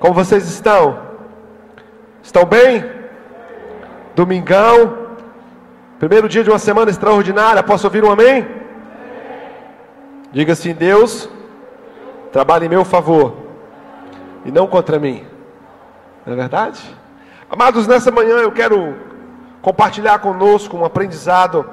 Como 0.00 0.14
vocês 0.14 0.48
estão? 0.48 0.98
Estão 2.22 2.46
bem? 2.46 2.90
Domingão, 4.16 5.08
primeiro 5.98 6.26
dia 6.26 6.42
de 6.42 6.48
uma 6.48 6.58
semana 6.58 6.90
extraordinária. 6.90 7.62
Posso 7.62 7.86
ouvir 7.86 8.02
um 8.02 8.10
amém? 8.10 8.48
Diga 10.32 10.54
assim: 10.54 10.72
Deus, 10.72 11.28
trabalhe 12.32 12.64
em 12.64 12.70
meu 12.70 12.82
favor 12.82 13.36
e 14.46 14.50
não 14.50 14.66
contra 14.66 14.98
mim. 14.98 15.22
Não 16.24 16.32
é 16.32 16.36
verdade? 16.36 16.80
Amados, 17.50 17.86
nessa 17.86 18.10
manhã 18.10 18.38
eu 18.38 18.52
quero 18.52 18.96
compartilhar 19.60 20.18
conosco 20.20 20.78
um 20.78 20.84
aprendizado 20.84 21.68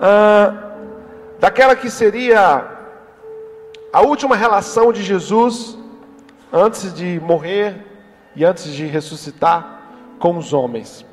ah, 0.00 0.54
daquela 1.38 1.76
que 1.76 1.90
seria 1.90 2.64
a 3.92 4.00
última 4.00 4.34
relação 4.34 4.90
de 4.94 5.02
Jesus 5.02 5.78
antes 6.52 6.92
de 6.92 7.20
morrer 7.20 7.86
e 8.34 8.44
antes 8.44 8.72
de 8.72 8.86
ressuscitar 8.86 9.80
com 10.18 10.36
os 10.36 10.52
homens. 10.52 11.04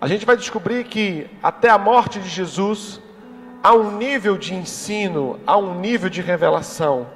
A 0.00 0.06
gente 0.06 0.26
vai 0.26 0.36
descobrir 0.36 0.84
que 0.84 1.30
até 1.42 1.70
a 1.70 1.78
morte 1.78 2.20
de 2.20 2.28
Jesus 2.28 3.00
há 3.62 3.72
um 3.72 3.96
nível 3.96 4.36
de 4.36 4.54
ensino, 4.54 5.40
há 5.46 5.56
um 5.56 5.78
nível 5.80 6.10
de 6.10 6.20
revelação, 6.20 7.06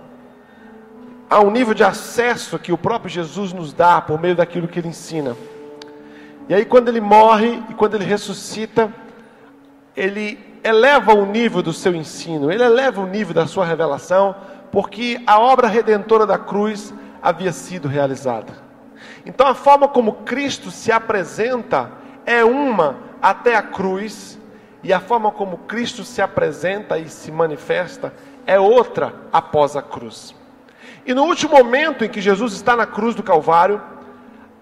há 1.29 1.41
um 1.41 1.51
nível 1.51 1.75
de 1.75 1.85
acesso 1.85 2.59
que 2.59 2.73
o 2.73 2.79
próprio 2.79 3.11
Jesus 3.11 3.53
nos 3.53 3.73
dá 3.73 4.01
por 4.01 4.21
meio 4.21 4.35
daquilo 4.35 4.67
que 4.67 4.79
ele 4.79 4.89
ensina. 4.89 5.37
E 6.49 6.55
aí, 6.55 6.65
quando 6.65 6.89
ele 6.89 7.01
morre 7.01 7.63
e 7.69 7.75
quando 7.75 7.95
ele 7.95 8.05
ressuscita, 8.05 8.91
ele 9.95 10.39
eleva 10.65 11.13
o 11.13 11.27
nível 11.27 11.63
do 11.63 11.73
seu 11.73 11.95
ensino, 11.95 12.51
ele 12.51 12.63
eleva 12.63 13.01
o 13.01 13.07
nível 13.07 13.35
da 13.35 13.47
sua 13.47 13.67
revelação, 13.67 14.35
porque 14.71 15.21
a 15.27 15.39
obra 15.39 15.67
redentora 15.67 16.27
da 16.27 16.39
cruz 16.39 16.93
havia 17.23 17.53
sido 17.53 17.89
realizada. 17.89 18.53
Então, 19.25 19.47
a 19.47 19.55
forma 19.55 19.89
como 19.89 20.13
Cristo 20.25 20.71
se 20.71 20.93
apresenta 20.93 21.91
é 22.25 22.45
uma 22.45 22.97
até 23.21 23.57
a 23.57 23.63
cruz, 23.63 24.39
e 24.83 24.93
a 24.93 25.01
forma 25.01 25.31
como 25.31 25.59
Cristo 25.59 26.05
se 26.05 26.23
apresenta 26.23 26.99
e 26.99 27.09
se 27.09 27.33
manifesta 27.33 28.13
é 28.47 28.59
outra 28.59 29.15
após 29.33 29.77
a 29.77 29.83
cruz. 29.83 30.35
E 31.05 31.13
no 31.13 31.25
último 31.25 31.57
momento 31.57 32.05
em 32.05 32.09
que 32.09 32.21
Jesus 32.21 32.53
está 32.53 32.77
na 32.77 32.87
cruz 32.87 33.15
do 33.15 33.23
Calvário, 33.23 33.81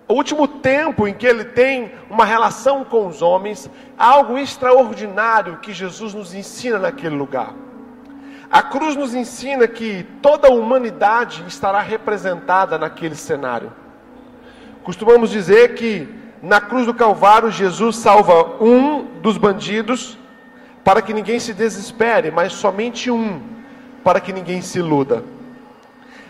o 0.08 0.14
último 0.14 0.46
tempo 0.46 1.06
em 1.06 1.12
que 1.12 1.26
ele 1.26 1.44
tem 1.44 1.92
uma 2.08 2.24
relação 2.24 2.84
com 2.84 3.06
os 3.06 3.20
homens, 3.20 3.68
algo 3.98 4.38
extraordinário 4.38 5.58
que 5.58 5.72
Jesus 5.72 6.14
nos 6.14 6.32
ensina 6.32 6.78
naquele 6.78 7.16
lugar. 7.16 7.52
A 8.50 8.62
cruz 8.62 8.94
nos 8.94 9.14
ensina 9.14 9.66
que 9.66 10.04
toda 10.22 10.48
a 10.48 10.52
humanidade 10.52 11.44
estará 11.48 11.80
representada 11.80 12.78
naquele 12.78 13.14
cenário. 13.14 13.72
Costumamos 14.84 15.30
dizer 15.30 15.74
que 15.74 16.08
na 16.42 16.60
cruz 16.60 16.86
do 16.86 16.94
Calvário 16.94 17.50
Jesus 17.50 17.96
salva 17.96 18.62
um 18.62 19.04
dos 19.20 19.36
bandidos 19.36 20.16
para 20.84 21.02
que 21.02 21.12
ninguém 21.12 21.40
se 21.40 21.52
desespere, 21.52 22.30
mas 22.30 22.52
somente 22.52 23.10
um 23.10 23.40
para 24.04 24.20
que 24.20 24.32
ninguém 24.32 24.62
se 24.62 24.78
iluda. 24.78 25.24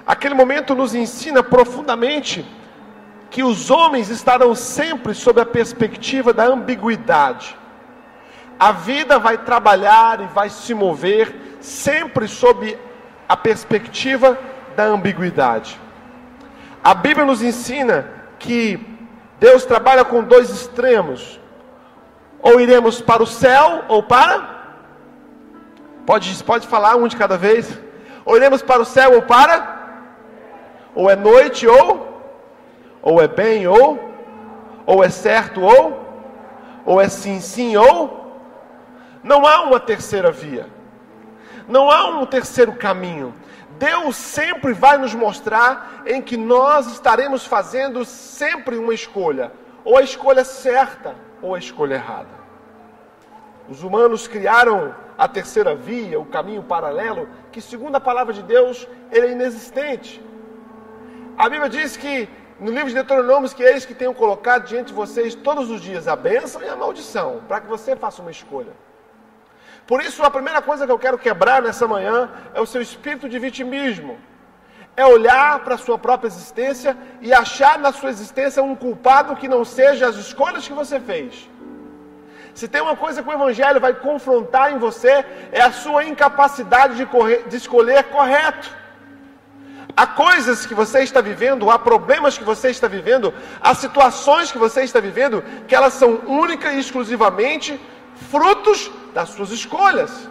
Aquele 0.07 0.35
momento 0.35 0.75
nos 0.75 0.95
ensina 0.95 1.43
profundamente 1.43 2.47
que 3.29 3.43
os 3.43 3.71
homens 3.71 4.09
estarão 4.09 4.55
sempre 4.55 5.13
sob 5.13 5.39
a 5.41 5.45
perspectiva 5.45 6.33
da 6.33 6.47
ambiguidade. 6.47 7.55
A 8.59 8.73
vida 8.73 9.19
vai 9.19 9.37
trabalhar 9.37 10.23
e 10.23 10.27
vai 10.27 10.49
se 10.49 10.73
mover 10.73 11.56
sempre 11.67 12.29
sob 12.29 12.79
a 13.29 13.37
perspectiva 13.37 14.39
da 14.77 14.85
ambiguidade. 14.85 15.81
A 16.83 16.95
Bíblia 16.95 17.27
nos 17.27 17.43
ensina 17.43 18.09
que 18.39 18.79
Deus 19.41 19.65
trabalha 19.65 20.05
com 20.05 20.23
dois 20.23 20.51
extremos. 20.51 21.41
Ou 22.41 22.61
iremos 22.61 23.01
para 23.01 23.23
o 23.23 23.27
céu 23.27 23.85
ou 23.89 24.03
para 24.03 24.55
Pode 26.07 26.45
pode 26.45 26.69
falar 26.69 26.95
um 26.95 27.09
de 27.09 27.17
cada 27.17 27.37
vez. 27.37 27.79
Ou 28.25 28.37
iremos 28.37 28.63
para 28.63 28.81
o 28.81 28.85
céu 28.85 29.15
ou 29.15 29.23
para 29.23 29.75
ou 30.95 31.11
é 31.11 31.17
noite 31.17 31.67
ou 31.67 32.17
ou 33.03 33.23
é 33.23 33.29
bem 33.29 33.69
ou, 33.69 34.01
ou 34.85 35.05
é 35.05 35.09
certo 35.09 35.61
ou, 35.61 36.05
ou 36.85 37.01
é 37.01 37.09
sim, 37.09 37.41
sim 37.41 37.77
ou. 37.77 38.35
Não 39.23 39.47
há 39.47 39.63
uma 39.63 39.79
terceira 39.79 40.33
via, 40.33 40.67
não 41.69 41.91
há 41.91 42.09
um 42.09 42.27
terceiro 42.27 42.73
caminho. 42.73 43.35
Deus 43.79 44.17
sempre 44.17 44.73
vai 44.73 44.97
nos 44.97 45.15
mostrar 45.15 46.03
em 46.07 46.23
que 46.23 46.37
nós 46.37 46.87
estaremos 46.87 47.45
fazendo 47.45 48.05
sempre 48.05 48.77
uma 48.77 48.95
escolha, 48.95 49.53
ou 49.85 49.99
a 49.99 50.03
escolha 50.03 50.45
certa 50.45 51.15
ou 51.43 51.55
a 51.55 51.59
escolha 51.59 51.95
errada. 51.95 52.37
Os 53.69 53.83
humanos 53.83 54.27
criaram 54.27 54.95
a 55.19 55.27
terceira 55.27 55.75
via, 55.75 56.21
o 56.21 56.25
caminho 56.25 56.63
paralelo, 56.63 57.29
que 57.51 57.61
segundo 57.61 57.97
a 57.97 58.01
palavra 58.01 58.33
de 58.33 58.43
Deus, 58.43 58.89
ele 59.11 59.27
é 59.27 59.33
inexistente. 59.33 60.23
A 61.37 61.49
Bíblia 61.49 61.69
diz 61.69 61.97
que 61.97 62.29
no 62.59 62.71
livro 62.71 62.89
de 62.89 62.95
Deuteronômio, 62.95 63.51
que 63.51 63.63
eles 63.63 63.85
que 63.85 63.95
tenham 63.95 64.15
colocado 64.15 64.65
diante 64.65 64.89
de 64.89 64.95
vocês 64.95 65.35
todos 65.35 65.71
os 65.71 65.81
dias 65.81 66.09
a 66.09 66.17
bênção 66.17 66.63
e 66.63 66.69
a 66.69 66.77
maldição, 66.77 67.43
para 67.47 67.61
que 67.61 67.67
você 67.67 67.95
faça 67.95 68.23
uma 68.23 68.31
escolha. 68.31 68.73
Por 69.87 70.01
isso, 70.03 70.23
a 70.23 70.31
primeira 70.31 70.61
coisa 70.61 70.85
que 70.85 70.93
eu 70.93 70.99
quero 70.99 71.19
quebrar 71.19 71.63
nessa 71.63 71.87
manhã 71.87 72.29
é 72.55 72.61
o 72.61 72.67
seu 72.67 72.83
espírito 72.83 73.29
de 73.29 73.39
vitimismo. 73.39 74.19
É 74.97 75.05
olhar 75.07 75.61
para 75.61 75.75
a 75.75 75.79
sua 75.79 75.99
própria 75.99 76.29
existência 76.29 76.97
e 77.21 77.33
achar 77.33 77.79
na 77.79 77.93
sua 77.93 78.11
existência 78.11 78.63
um 78.63 78.75
culpado 78.75 79.37
que 79.37 79.47
não 79.47 79.65
seja 79.65 80.09
as 80.09 80.17
escolhas 80.17 80.67
que 80.67 80.73
você 80.73 80.99
fez. 80.99 81.49
Se 82.55 82.67
tem 82.67 82.81
uma 82.81 82.97
coisa 82.97 83.23
que 83.23 83.29
o 83.29 83.33
Evangelho 83.33 83.79
vai 83.79 83.93
confrontar 83.93 84.73
em 84.73 84.79
você, 84.79 85.25
é 85.53 85.61
a 85.61 85.71
sua 85.71 86.05
incapacidade 86.05 86.97
de, 86.97 87.05
correr, 87.05 87.47
de 87.47 87.57
escolher 87.57 88.05
correto. 88.05 88.71
Há 89.95 90.07
coisas 90.07 90.67
que 90.67 90.75
você 90.75 91.01
está 91.01 91.21
vivendo, 91.21 91.71
há 91.71 91.79
problemas 91.79 92.37
que 92.37 92.45
você 92.45 92.71
está 92.71 92.89
vivendo, 92.89 93.33
há 93.61 93.75
situações 93.75 94.51
que 94.51 94.59
você 94.59 94.83
está 94.83 95.01
vivendo, 95.01 95.45
que 95.69 95.75
elas 95.75 95.93
são 95.93 96.21
únicas 96.27 96.75
e 96.75 96.79
exclusivamente 96.79 97.79
frutos 98.31 98.91
das 99.15 99.31
suas 99.31 99.51
escolhas. 99.51 100.29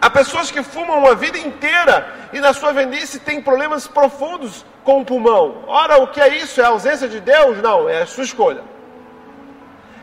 Há 0.00 0.08
pessoas 0.08 0.50
que 0.50 0.62
fumam 0.62 0.98
uma 0.98 1.14
vida 1.14 1.38
inteira 1.38 2.28
e 2.32 2.40
na 2.40 2.52
sua 2.54 2.72
velhice 2.72 3.20
tem 3.20 3.42
problemas 3.42 3.86
profundos 3.86 4.64
com 4.82 5.00
o 5.00 5.04
pulmão. 5.04 5.64
Ora, 5.66 5.98
o 5.98 6.08
que 6.08 6.20
é 6.20 6.36
isso? 6.36 6.60
É 6.60 6.64
a 6.64 6.68
ausência 6.68 7.08
de 7.08 7.20
Deus? 7.20 7.58
Não, 7.58 7.88
é 7.88 8.02
a 8.02 8.06
sua 8.06 8.24
escolha. 8.24 8.62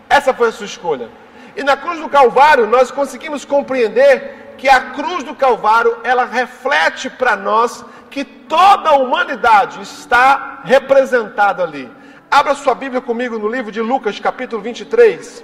Essa 0.09 0.33
foi 0.33 0.49
a 0.49 0.51
sua 0.51 0.67
escolha. 0.67 1.09
E 1.55 1.63
na 1.63 1.75
cruz 1.75 1.99
do 1.99 2.07
Calvário 2.07 2.67
nós 2.67 2.91
conseguimos 2.91 3.43
compreender 3.43 4.53
que 4.57 4.69
a 4.69 4.91
cruz 4.91 5.23
do 5.23 5.35
Calvário, 5.35 5.97
ela 6.03 6.25
reflete 6.25 7.09
para 7.09 7.35
nós 7.35 7.83
que 8.09 8.23
toda 8.23 8.89
a 8.89 8.97
humanidade 8.97 9.81
está 9.81 10.61
representada 10.63 11.63
ali. 11.63 11.89
Abra 12.29 12.55
sua 12.55 12.75
Bíblia 12.75 13.01
comigo 13.01 13.37
no 13.37 13.47
livro 13.47 13.71
de 13.71 13.81
Lucas, 13.81 14.19
capítulo 14.19 14.61
23. 14.61 15.43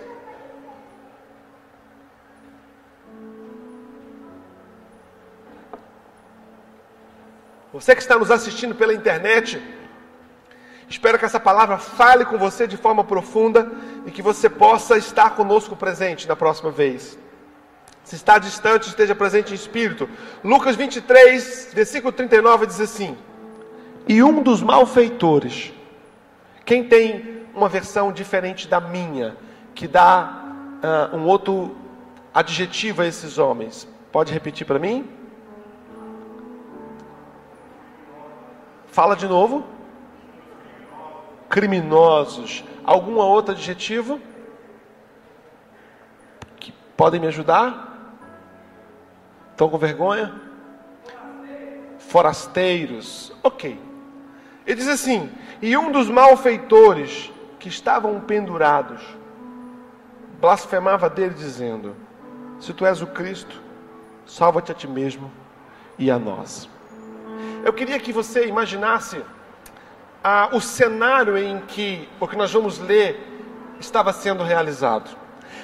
Você 7.73 7.95
que 7.95 8.01
está 8.03 8.19
nos 8.19 8.29
assistindo 8.29 8.75
pela 8.75 8.93
internet, 8.93 9.59
espero 10.87 11.17
que 11.17 11.25
essa 11.25 11.39
palavra 11.39 11.79
fale 11.79 12.23
com 12.23 12.37
você 12.37 12.67
de 12.67 12.77
forma 12.77 13.03
profunda 13.03 13.71
e 14.05 14.11
que 14.11 14.21
você 14.21 14.47
possa 14.47 14.95
estar 14.95 15.31
conosco 15.31 15.75
presente 15.75 16.27
na 16.27 16.35
próxima 16.35 16.69
vez. 16.69 17.17
Se 18.03 18.15
está 18.15 18.37
distante, 18.37 18.89
esteja 18.89 19.15
presente 19.15 19.53
em 19.53 19.55
espírito. 19.55 20.07
Lucas 20.43 20.75
23, 20.75 21.71
versículo 21.73 22.13
39 22.13 22.67
diz 22.67 22.79
assim: 22.79 23.17
E 24.07 24.21
um 24.21 24.43
dos 24.43 24.61
malfeitores, 24.61 25.73
quem 26.63 26.83
tem 26.83 27.47
uma 27.55 27.67
versão 27.67 28.11
diferente 28.11 28.67
da 28.67 28.79
minha, 28.79 29.35
que 29.73 29.87
dá 29.87 30.43
uh, 31.11 31.17
um 31.17 31.25
outro 31.25 31.75
adjetivo 32.31 33.01
a 33.01 33.07
esses 33.07 33.39
homens, 33.39 33.87
pode 34.11 34.31
repetir 34.31 34.67
para 34.67 34.77
mim? 34.77 35.22
Fala 38.93 39.15
de 39.15 39.27
novo. 39.27 39.65
Criminosos. 41.49 42.63
Algum 42.83 43.15
outro 43.15 43.55
adjetivo? 43.55 44.21
Que 46.57 46.71
podem 46.95 47.19
me 47.19 47.25
ajudar? 47.25 48.19
Estão 49.49 49.67
com 49.67 49.79
vergonha? 49.79 50.39
Forasteiros. 51.97 53.33
Ok. 53.41 53.81
Ele 54.63 54.75
diz 54.75 54.87
assim: 54.87 55.31
E 55.59 55.75
um 55.75 55.91
dos 55.91 56.07
malfeitores 56.07 57.31
que 57.59 57.69
estavam 57.69 58.21
pendurados 58.21 59.01
blasfemava 60.39 61.09
dele, 61.09 61.33
dizendo: 61.33 61.95
Se 62.59 62.71
tu 62.71 62.85
és 62.85 63.01
o 63.01 63.07
Cristo, 63.07 63.59
salva-te 64.23 64.71
a 64.71 64.75
ti 64.75 64.87
mesmo 64.87 65.31
e 65.97 66.11
a 66.11 66.19
nós. 66.19 66.69
Eu 67.63 67.71
queria 67.71 67.97
que 67.97 68.11
você 68.11 68.45
imaginasse 68.45 69.23
ah, 70.21 70.49
o 70.51 70.59
cenário 70.59 71.37
em 71.37 71.59
que 71.61 72.09
o 72.19 72.27
que 72.27 72.35
nós 72.35 72.51
vamos 72.51 72.77
ler 72.77 73.19
estava 73.79 74.11
sendo 74.11 74.43
realizado. 74.43 75.09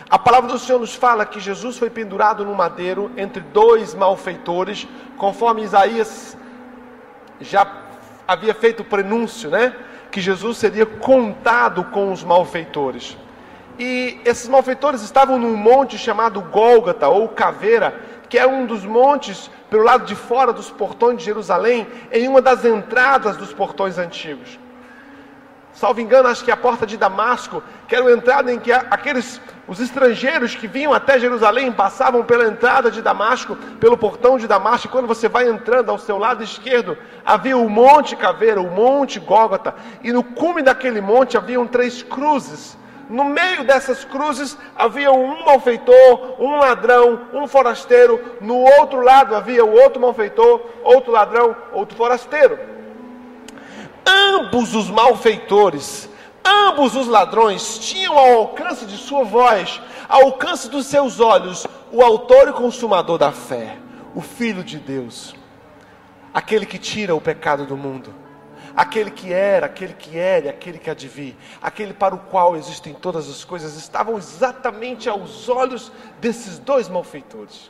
A 0.09 0.17
palavra 0.17 0.49
do 0.49 0.57
Senhor 0.57 0.79
nos 0.79 0.95
fala 0.95 1.25
que 1.25 1.39
Jesus 1.39 1.77
foi 1.77 1.89
pendurado 1.89 2.45
no 2.45 2.55
madeiro 2.55 3.11
entre 3.17 3.41
dois 3.41 3.93
malfeitores, 3.93 4.87
conforme 5.17 5.61
Isaías 5.61 6.37
já 7.41 7.67
havia 8.27 8.53
feito 8.53 8.79
o 8.81 8.85
prenúncio, 8.85 9.49
né? 9.49 9.75
Que 10.09 10.21
Jesus 10.21 10.57
seria 10.57 10.85
contado 10.85 11.83
com 11.85 12.11
os 12.11 12.23
malfeitores. 12.23 13.17
E 13.77 14.19
esses 14.25 14.47
malfeitores 14.47 15.01
estavam 15.01 15.37
num 15.37 15.55
monte 15.55 15.97
chamado 15.97 16.41
Gólgata 16.41 17.07
ou 17.07 17.29
Caveira, 17.29 17.99
que 18.29 18.37
é 18.37 18.47
um 18.47 18.65
dos 18.65 18.85
montes 18.85 19.49
pelo 19.69 19.83
lado 19.83 20.05
de 20.05 20.15
fora 20.15 20.53
dos 20.53 20.69
portões 20.69 21.17
de 21.17 21.25
Jerusalém, 21.25 21.87
em 22.11 22.27
uma 22.27 22.41
das 22.41 22.63
entradas 22.63 23.35
dos 23.35 23.53
portões 23.53 23.97
antigos. 23.97 24.59
Salvo 25.73 26.01
engano, 26.01 26.27
acho 26.27 26.43
que 26.43 26.51
a 26.51 26.57
porta 26.57 26.85
de 26.85 26.97
Damasco, 26.97 27.63
que 27.87 27.95
era 27.95 28.03
uma 28.03 28.11
entrada 28.11 28.51
em 28.51 28.59
que 28.59 28.71
aqueles 28.71 29.39
os 29.67 29.79
estrangeiros 29.79 30.55
que 30.55 30.67
vinham 30.67 30.91
até 30.91 31.19
Jerusalém 31.19 31.71
passavam 31.71 32.25
pela 32.25 32.47
entrada 32.47 32.89
de 32.89 33.03
Damasco, 33.03 33.55
pelo 33.79 33.95
portão 33.95 34.35
de 34.37 34.47
Damasco, 34.47 34.87
e 34.87 34.89
quando 34.89 35.07
você 35.07 35.29
vai 35.29 35.47
entrando 35.47 35.91
ao 35.91 35.99
seu 35.99 36.17
lado 36.17 36.43
esquerdo, 36.43 36.97
havia 37.23 37.55
o 37.55 37.69
Monte 37.69 38.15
Caveira, 38.15 38.59
o 38.59 38.71
Monte 38.71 39.19
Gólgota, 39.19 39.75
e 40.03 40.11
no 40.11 40.23
cume 40.23 40.63
daquele 40.63 40.99
monte 40.99 41.37
haviam 41.37 41.67
três 41.67 42.01
cruzes. 42.01 42.75
No 43.09 43.23
meio 43.23 43.63
dessas 43.63 44.05
cruzes 44.05 44.55
havia 44.75 45.11
um 45.11 45.43
malfeitor, 45.43 46.35
um 46.39 46.57
ladrão, 46.57 47.21
um 47.33 47.47
forasteiro. 47.47 48.37
No 48.39 48.57
outro 48.57 49.01
lado 49.01 49.35
havia 49.35 49.65
o 49.65 49.73
outro 49.73 49.99
malfeitor, 49.99 50.61
outro 50.83 51.11
ladrão, 51.11 51.55
outro 51.73 51.97
forasteiro. 51.97 52.59
Ambos 54.05 54.75
os 54.75 54.89
malfeitores 54.89 56.09
Ambos 56.49 56.95
os 56.95 57.07
ladrões 57.07 57.77
tinham 57.77 58.17
ao 58.17 58.33
alcance 58.39 58.85
de 58.85 58.97
sua 58.97 59.23
voz, 59.23 59.81
ao 60.07 60.23
alcance 60.23 60.69
dos 60.69 60.87
seus 60.87 61.19
olhos, 61.19 61.67
o 61.91 62.01
autor 62.01 62.47
e 62.47 62.53
consumador 62.53 63.17
da 63.17 63.31
fé, 63.31 63.77
o 64.15 64.21
Filho 64.21 64.63
de 64.63 64.77
Deus, 64.79 65.35
aquele 66.33 66.65
que 66.65 66.79
tira 66.79 67.13
o 67.13 67.21
pecado 67.21 67.65
do 67.65 67.77
mundo, 67.77 68.13
aquele 68.79 69.11
que 69.11 69.33
era, 69.33 69.65
aquele 69.65 69.93
que 69.93 70.17
era 70.17 70.45
e 70.45 70.49
aquele 70.49 70.79
que 70.79 70.89
há 70.89 70.93
de 70.93 71.05
vir, 71.05 71.35
aquele 71.61 71.93
para 71.93 72.15
o 72.15 72.17
qual 72.17 72.55
existem 72.55 72.93
todas 72.93 73.29
as 73.29 73.43
coisas, 73.43 73.75
estavam 73.75 74.17
exatamente 74.17 75.09
aos 75.09 75.49
olhos 75.49 75.91
desses 76.21 76.57
dois 76.57 76.87
malfeitores. 76.87 77.69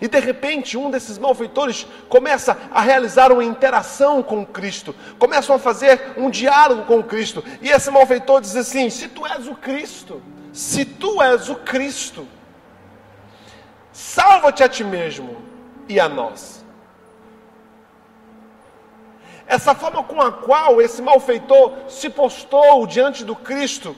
E 0.00 0.06
de 0.06 0.20
repente, 0.20 0.76
um 0.76 0.88
desses 0.88 1.18
malfeitores 1.18 1.84
começa 2.08 2.56
a 2.70 2.80
realizar 2.80 3.32
uma 3.32 3.42
interação 3.42 4.22
com 4.22 4.46
Cristo, 4.46 4.94
começam 5.18 5.56
a 5.56 5.58
fazer 5.58 6.12
um 6.16 6.30
diálogo 6.30 6.84
com 6.84 7.02
Cristo. 7.02 7.42
E 7.60 7.68
esse 7.68 7.90
malfeitor 7.90 8.40
diz 8.40 8.54
assim: 8.54 8.88
Se 8.90 9.08
tu 9.08 9.26
és 9.26 9.48
o 9.48 9.56
Cristo, 9.56 10.22
se 10.52 10.84
tu 10.84 11.20
és 11.20 11.48
o 11.48 11.56
Cristo, 11.56 12.24
salva-te 13.92 14.62
a 14.62 14.68
ti 14.68 14.84
mesmo 14.84 15.42
e 15.88 15.98
a 15.98 16.08
nós. 16.08 16.57
Essa 19.48 19.74
forma 19.74 20.04
com 20.04 20.20
a 20.20 20.30
qual 20.30 20.80
esse 20.80 21.02
malfeitor 21.02 21.72
se 21.88 22.08
postou 22.08 22.86
diante 22.86 23.24
do 23.24 23.34
Cristo 23.34 23.96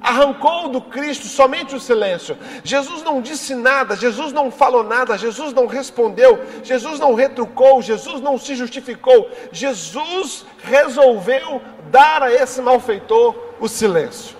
arrancou 0.00 0.68
do 0.68 0.80
Cristo 0.80 1.26
somente 1.26 1.74
o 1.74 1.80
silêncio. 1.80 2.36
Jesus 2.64 3.02
não 3.02 3.20
disse 3.20 3.54
nada, 3.54 3.94
Jesus 3.94 4.32
não 4.32 4.50
falou 4.50 4.82
nada, 4.82 5.18
Jesus 5.18 5.52
não 5.52 5.66
respondeu, 5.66 6.40
Jesus 6.64 6.98
não 6.98 7.14
retrucou, 7.14 7.82
Jesus 7.82 8.20
não 8.20 8.38
se 8.38 8.54
justificou. 8.54 9.30
Jesus 9.52 10.46
resolveu 10.62 11.60
dar 11.90 12.22
a 12.22 12.32
esse 12.32 12.62
malfeitor 12.62 13.36
o 13.60 13.68
silêncio. 13.68 14.39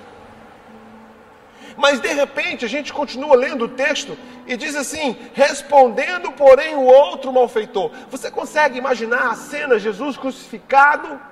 Mas 1.76 2.00
de 2.00 2.12
repente 2.12 2.64
a 2.64 2.68
gente 2.68 2.92
continua 2.92 3.36
lendo 3.36 3.64
o 3.64 3.68
texto 3.68 4.16
e 4.46 4.56
diz 4.56 4.74
assim: 4.74 5.16
respondendo, 5.34 6.32
porém, 6.32 6.74
o 6.74 6.84
outro 6.84 7.32
malfeitor. 7.32 7.90
Você 8.10 8.30
consegue 8.30 8.78
imaginar 8.78 9.30
a 9.30 9.34
cena, 9.34 9.78
Jesus 9.78 10.16
crucificado? 10.16 11.30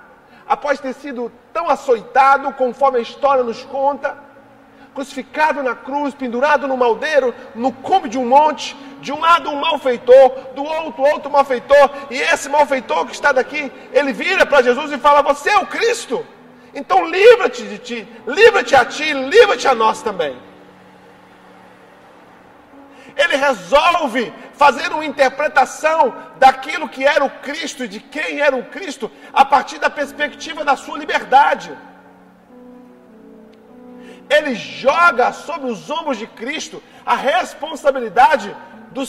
após 0.49 0.81
ter 0.81 0.95
sido 0.95 1.31
tão 1.53 1.69
açoitado, 1.69 2.53
conforme 2.55 2.99
a 2.99 3.03
história 3.03 3.45
nos 3.45 3.63
conta, 3.65 4.17
crucificado 4.95 5.63
na 5.63 5.75
cruz, 5.75 6.15
pendurado 6.15 6.67
no 6.67 6.77
maldeiro, 6.77 7.35
no 7.55 7.71
cume 7.71 8.09
de 8.09 8.19
um 8.19 8.27
monte, 8.27 8.75
de 9.01 9.13
um 9.13 9.21
lado 9.21 9.51
um 9.51 9.61
malfeitor, 9.61 10.31
do 10.57 10.65
outro 10.65 11.03
outro 11.03 11.31
malfeitor, 11.31 11.91
e 12.11 12.17
esse 12.17 12.49
malfeitor 12.49 13.07
que 13.07 13.13
está 13.13 13.31
daqui, 13.31 13.71
ele 13.93 14.13
vira 14.13 14.47
para 14.47 14.63
Jesus 14.63 14.91
e 14.91 14.99
fala: 14.99 15.23
Você 15.23 15.51
é 15.51 15.59
o 15.59 15.67
Cristo, 15.67 16.27
então 16.75 17.07
livra-te 17.07 17.63
de 17.63 17.79
ti, 17.79 18.09
livra-te 18.27 18.75
a 18.75 18.85
ti, 18.85 19.13
livra-te 19.13 19.67
a 19.67 19.75
nós 19.75 20.03
também. 20.03 20.37
Ele 23.17 23.37
resolve 23.37 24.33
fazer 24.55 24.93
uma 24.93 25.05
interpretação 25.05 26.15
daquilo 26.39 26.89
que 26.89 27.05
era 27.05 27.25
o 27.25 27.31
Cristo 27.31 27.85
e 27.85 27.89
de 27.89 27.99
quem 27.99 28.41
era 28.41 28.55
o 28.55 28.65
Cristo 28.67 29.11
a 29.33 29.45
partir 29.45 29.79
da 29.79 29.91
perspectiva 29.91 30.65
da 30.65 30.77
sua 30.77 30.97
liberdade. 30.99 31.77
Ele 34.31 34.55
joga 34.55 35.33
sobre 35.33 35.71
os 35.71 35.91
ombros 35.91 36.19
de 36.19 36.27
Cristo 36.27 36.83
a 37.05 37.17
responsabilidade 37.17 38.55
do, 38.93 39.03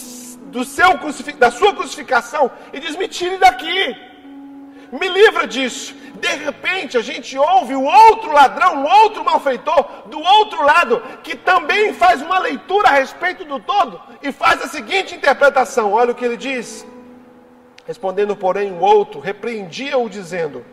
do 0.47 0.63
seu 0.63 0.97
da 1.37 1.51
sua 1.51 1.75
crucificação 1.75 2.49
e 2.73 2.79
diz: 2.79 2.95
Me 2.95 3.07
tire 3.07 3.37
daqui, 3.37 3.95
me 4.91 5.07
livra 5.07 5.47
disso. 5.47 5.93
De 6.15 6.27
repente 6.27 6.97
a 6.97 7.01
gente 7.01 7.37
ouve 7.37 7.75
o 7.75 7.83
outro 7.83 8.31
ladrão, 8.31 8.83
o 8.83 8.87
outro 8.87 9.23
malfeitor 9.23 10.07
do 10.07 10.19
outro 10.19 10.63
lado, 10.63 11.01
que 11.23 11.35
também 11.35 11.93
faz 11.93 12.21
uma 12.21 12.39
leitura 12.39 12.89
a 12.89 12.93
respeito 12.93 13.45
do 13.45 13.59
todo 13.59 14.01
e 14.21 14.31
faz 14.31 14.61
a 14.61 14.67
seguinte 14.67 15.15
interpretação: 15.15 15.93
olha 15.93 16.11
o 16.11 16.15
que 16.15 16.25
ele 16.25 16.37
diz. 16.37 16.85
Respondendo, 17.85 18.35
porém, 18.35 18.71
o 18.71 18.79
outro 18.79 19.19
repreendia-o, 19.19 20.09
dizendo: 20.09 20.65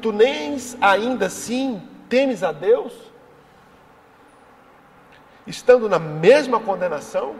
Tu 0.00 0.12
nem 0.12 0.56
ainda 0.80 1.26
assim 1.26 1.82
temes 2.08 2.42
a 2.42 2.52
Deus? 2.52 2.92
Estando 5.46 5.88
na 5.88 5.98
mesma 5.98 6.60
condenação? 6.60 7.34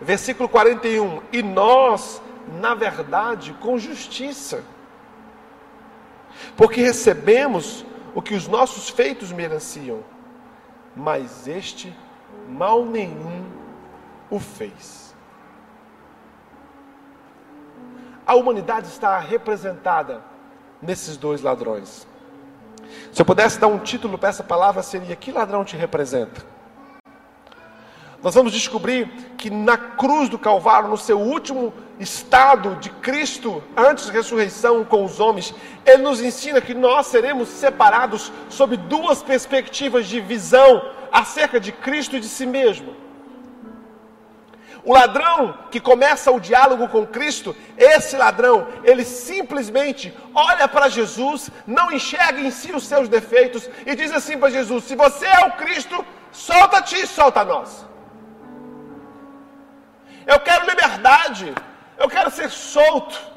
Versículo 0.00 0.48
41: 0.48 1.20
E 1.32 1.42
nós, 1.42 2.22
na 2.52 2.74
verdade, 2.74 3.52
com 3.60 3.78
justiça 3.78 4.62
porque 6.56 6.80
recebemos 6.80 7.84
o 8.14 8.22
que 8.22 8.34
os 8.34 8.46
nossos 8.46 8.88
feitos 8.88 9.32
mereciam, 9.32 10.00
mas 10.94 11.46
este 11.46 11.94
mal 12.48 12.84
nenhum 12.84 13.44
o 14.30 14.38
fez. 14.38 15.14
A 18.26 18.34
humanidade 18.34 18.88
está 18.88 19.18
representada 19.18 20.22
nesses 20.80 21.16
dois 21.16 21.42
ladrões. 21.42 22.06
Se 23.12 23.20
eu 23.20 23.26
pudesse 23.26 23.58
dar 23.58 23.66
um 23.66 23.78
título 23.78 24.16
para 24.18 24.28
essa 24.28 24.42
palavra, 24.44 24.82
seria: 24.82 25.16
Que 25.16 25.32
ladrão 25.32 25.64
te 25.64 25.76
representa? 25.76 26.44
Nós 28.22 28.34
vamos 28.34 28.52
descobrir 28.52 29.08
que 29.38 29.48
na 29.48 29.78
cruz 29.78 30.28
do 30.28 30.38
Calvário, 30.38 30.90
no 30.90 30.98
seu 30.98 31.18
último 31.18 31.72
estado 31.98 32.76
de 32.76 32.90
Cristo, 32.90 33.62
antes 33.74 34.06
da 34.06 34.12
ressurreição 34.12 34.84
com 34.84 35.04
os 35.04 35.18
homens, 35.18 35.54
ele 35.86 36.02
nos 36.02 36.20
ensina 36.20 36.60
que 36.60 36.74
nós 36.74 37.06
seremos 37.06 37.48
separados 37.48 38.30
sob 38.50 38.76
duas 38.76 39.22
perspectivas 39.22 40.06
de 40.06 40.20
visão 40.20 40.82
acerca 41.10 41.58
de 41.58 41.72
Cristo 41.72 42.16
e 42.16 42.20
de 42.20 42.28
si 42.28 42.44
mesmo. 42.44 42.94
O 44.84 44.92
ladrão 44.94 45.58
que 45.70 45.80
começa 45.80 46.30
o 46.30 46.40
diálogo 46.40 46.88
com 46.88 47.06
Cristo, 47.06 47.56
esse 47.76 48.16
ladrão, 48.16 48.66
ele 48.84 49.04
simplesmente 49.04 50.12
olha 50.34 50.66
para 50.68 50.88
Jesus, 50.88 51.50
não 51.66 51.90
enxerga 51.90 52.40
em 52.40 52.50
si 52.50 52.72
os 52.72 52.86
seus 52.86 53.08
defeitos 53.08 53.68
e 53.86 53.94
diz 53.94 54.12
assim 54.12 54.38
para 54.38 54.50
Jesus: 54.50 54.84
Se 54.84 54.94
você 54.94 55.26
é 55.26 55.46
o 55.46 55.52
Cristo, 55.52 56.04
solta-te 56.32 56.96
e 56.96 57.06
solta 57.06 57.44
nós. 57.44 57.89
Eu 60.26 60.40
quero 60.40 60.66
liberdade. 60.66 61.54
Eu 61.98 62.08
quero 62.08 62.30
ser 62.30 62.50
solto. 62.50 63.30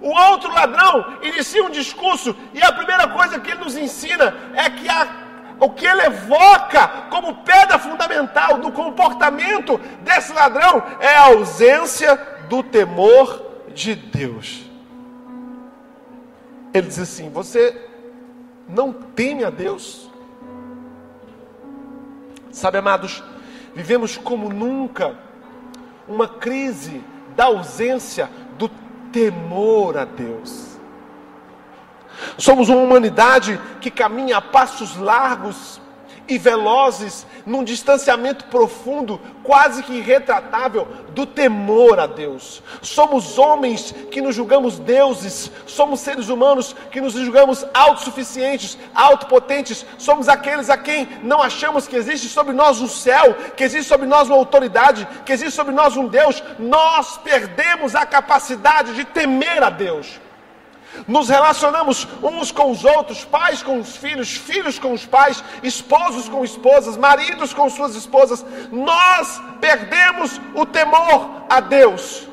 O 0.00 0.10
outro 0.10 0.52
ladrão 0.52 1.18
inicia 1.22 1.64
um 1.64 1.70
discurso 1.70 2.36
e 2.54 2.62
a 2.62 2.72
primeira 2.72 3.08
coisa 3.08 3.40
que 3.40 3.50
ele 3.50 3.64
nos 3.64 3.76
ensina 3.76 4.34
é 4.54 4.70
que 4.70 4.88
a, 4.88 5.08
o 5.58 5.70
que 5.70 5.84
ele 5.84 6.02
evoca 6.02 6.88
como 7.10 7.42
pedra 7.42 7.78
fundamental 7.78 8.58
do 8.58 8.70
comportamento 8.70 9.76
desse 10.02 10.32
ladrão 10.32 10.82
é 11.00 11.16
a 11.16 11.26
ausência 11.26 12.16
do 12.48 12.62
temor 12.62 13.44
de 13.74 13.94
Deus. 13.94 14.64
Ele 16.72 16.86
diz 16.86 16.98
assim: 16.98 17.28
Você 17.30 17.88
não 18.68 18.92
teme 18.92 19.44
a 19.44 19.50
Deus? 19.50 20.08
Sabe, 22.52 22.78
amados, 22.78 23.22
Vivemos 23.78 24.16
como 24.16 24.52
nunca 24.52 25.14
uma 26.08 26.26
crise 26.26 27.00
da 27.36 27.44
ausência 27.44 28.28
do 28.58 28.68
temor 29.12 29.96
a 29.96 30.04
Deus. 30.04 30.76
Somos 32.36 32.68
uma 32.68 32.82
humanidade 32.82 33.56
que 33.80 33.88
caminha 33.88 34.38
a 34.38 34.40
passos 34.40 34.96
largos 34.96 35.80
e 36.28 36.36
velozes 36.36 37.26
num 37.46 37.64
distanciamento 37.64 38.44
profundo, 38.46 39.20
quase 39.42 39.82
que 39.82 39.94
irretratável, 39.94 40.86
do 41.10 41.24
temor 41.24 41.98
a 41.98 42.06
Deus. 42.06 42.62
Somos 42.82 43.38
homens 43.38 43.94
que 44.10 44.20
nos 44.20 44.34
julgamos 44.34 44.78
deuses, 44.78 45.50
somos 45.66 46.00
seres 46.00 46.28
humanos 46.28 46.76
que 46.90 47.00
nos 47.00 47.14
julgamos 47.14 47.64
autossuficientes, 47.72 48.76
autopotentes, 48.94 49.86
somos 49.96 50.28
aqueles 50.28 50.68
a 50.68 50.76
quem 50.76 51.08
não 51.22 51.42
achamos 51.42 51.88
que 51.88 51.96
existe 51.96 52.28
sobre 52.28 52.52
nós 52.52 52.80
um 52.80 52.88
céu, 52.88 53.34
que 53.56 53.64
existe 53.64 53.88
sobre 53.88 54.06
nós 54.06 54.28
uma 54.28 54.36
autoridade, 54.36 55.08
que 55.24 55.32
existe 55.32 55.56
sobre 55.56 55.74
nós 55.74 55.96
um 55.96 56.06
Deus. 56.06 56.42
Nós 56.58 57.16
perdemos 57.18 57.94
a 57.94 58.04
capacidade 58.04 58.94
de 58.94 59.04
temer 59.04 59.62
a 59.62 59.70
Deus. 59.70 60.27
Nos 61.06 61.28
relacionamos 61.28 62.06
uns 62.22 62.50
com 62.50 62.70
os 62.70 62.84
outros, 62.84 63.24
pais 63.24 63.62
com 63.62 63.78
os 63.78 63.96
filhos, 63.96 64.36
filhos 64.36 64.78
com 64.78 64.92
os 64.92 65.06
pais, 65.06 65.42
esposos 65.62 66.28
com 66.28 66.44
esposas, 66.44 66.96
maridos 66.96 67.54
com 67.54 67.68
suas 67.70 67.94
esposas. 67.94 68.44
Nós 68.70 69.40
perdemos 69.60 70.40
o 70.54 70.66
temor 70.66 71.44
a 71.48 71.60
Deus. 71.60 72.28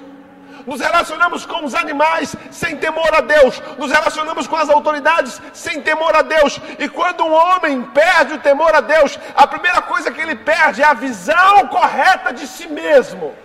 Nos 0.65 0.81
relacionamos 0.81 1.45
com 1.45 1.63
os 1.63 1.75
animais 1.75 2.35
sem 2.50 2.75
temor 2.77 3.13
a 3.13 3.21
Deus. 3.21 3.62
Nos 3.77 3.91
relacionamos 3.91 4.47
com 4.47 4.55
as 4.55 4.69
autoridades 4.69 5.39
sem 5.53 5.81
temor 5.81 6.15
a 6.15 6.24
Deus. 6.24 6.59
E 6.79 6.89
quando 6.89 7.24
um 7.24 7.33
homem 7.33 7.83
perde 7.83 8.33
o 8.33 8.39
temor 8.39 8.74
a 8.74 8.81
Deus, 8.81 9.19
a 9.35 9.45
primeira 9.45 9.81
coisa 9.81 10.12
que 10.12 10.19
ele 10.19 10.35
perde 10.35 10.81
é 10.81 10.85
a 10.85 10.93
visão 10.93 11.67
correta 11.67 12.33
de 12.33 12.47
si 12.47 12.67
mesmo. 12.67 13.44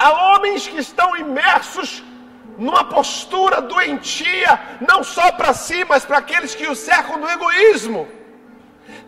Há 0.00 0.10
homens 0.10 0.66
que 0.66 0.78
estão 0.78 1.14
imersos 1.14 2.02
numa 2.56 2.84
postura 2.84 3.60
doentia, 3.60 4.58
não 4.90 5.04
só 5.04 5.30
para 5.32 5.52
si, 5.52 5.84
mas 5.84 6.06
para 6.06 6.18
aqueles 6.18 6.54
que 6.54 6.66
o 6.66 6.74
cercam 6.74 7.18
no 7.18 7.28
egoísmo. 7.28 8.08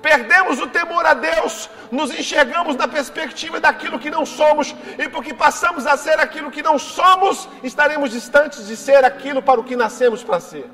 Perdemos 0.02 0.60
o 0.60 0.66
temor 0.66 1.06
a 1.06 1.14
Deus, 1.14 1.70
nos 1.90 2.10
enxergamos 2.12 2.76
na 2.76 2.86
perspectiva 2.86 3.58
daquilo 3.58 3.98
que 3.98 4.10
não 4.10 4.26
somos, 4.26 4.74
e 4.98 5.08
porque 5.08 5.32
passamos 5.32 5.86
a 5.86 5.96
ser 5.96 6.18
aquilo 6.20 6.50
que 6.50 6.62
não 6.62 6.78
somos, 6.78 7.48
estaremos 7.62 8.10
distantes 8.10 8.66
de 8.66 8.76
ser 8.76 9.02
aquilo 9.02 9.42
para 9.42 9.60
o 9.60 9.64
que 9.64 9.76
nascemos 9.76 10.22
para 10.22 10.40
ser. 10.40 10.70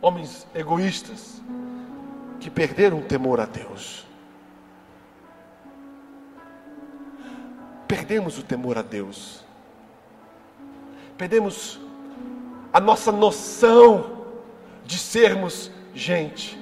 Homens 0.00 0.46
egoístas 0.54 1.42
que 2.40 2.48
perderam 2.48 3.00
o 3.00 3.02
temor 3.02 3.38
a 3.38 3.44
Deus. 3.44 4.06
Perdemos 7.92 8.38
o 8.38 8.42
temor 8.42 8.78
a 8.78 8.82
Deus, 8.82 9.44
perdemos 11.18 11.78
a 12.72 12.80
nossa 12.80 13.12
noção 13.12 14.24
de 14.82 14.96
sermos 14.96 15.70
gente. 15.94 16.58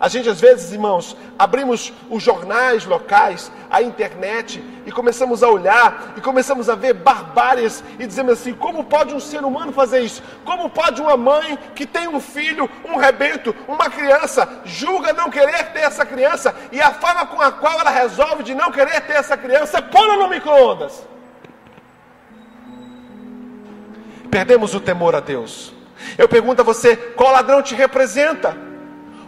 A 0.00 0.06
gente, 0.06 0.28
às 0.28 0.40
vezes, 0.40 0.70
irmãos, 0.70 1.16
abrimos 1.36 1.92
os 2.08 2.22
jornais 2.22 2.84
locais, 2.84 3.50
a 3.68 3.82
internet, 3.82 4.62
e 4.86 4.92
começamos 4.92 5.42
a 5.42 5.48
olhar, 5.48 6.14
e 6.16 6.20
começamos 6.20 6.70
a 6.70 6.76
ver 6.76 6.94
barbáries, 6.94 7.82
e 7.98 8.06
dizemos 8.06 8.34
assim: 8.34 8.54
como 8.54 8.84
pode 8.84 9.12
um 9.12 9.18
ser 9.18 9.44
humano 9.44 9.72
fazer 9.72 10.00
isso? 10.00 10.22
Como 10.44 10.70
pode 10.70 11.02
uma 11.02 11.16
mãe 11.16 11.58
que 11.74 11.84
tem 11.84 12.06
um 12.06 12.20
filho, 12.20 12.70
um 12.84 12.96
rebento, 12.96 13.54
uma 13.66 13.90
criança, 13.90 14.48
julga 14.64 15.12
não 15.12 15.30
querer 15.30 15.72
ter 15.72 15.80
essa 15.80 16.06
criança, 16.06 16.54
e 16.70 16.80
a 16.80 16.92
forma 16.92 17.26
com 17.26 17.42
a 17.42 17.50
qual 17.50 17.80
ela 17.80 17.90
resolve 17.90 18.44
de 18.44 18.54
não 18.54 18.70
querer 18.70 19.00
ter 19.00 19.14
essa 19.14 19.36
criança, 19.36 19.82
põe 19.82 20.16
no 20.16 20.28
micro-ondas? 20.28 21.02
Perdemos 24.30 24.74
o 24.74 24.80
temor 24.80 25.16
a 25.16 25.20
Deus. 25.20 25.72
Eu 26.16 26.28
pergunto 26.28 26.60
a 26.62 26.64
você: 26.64 26.94
qual 26.94 27.32
ladrão 27.32 27.60
te 27.62 27.74
representa? 27.74 28.67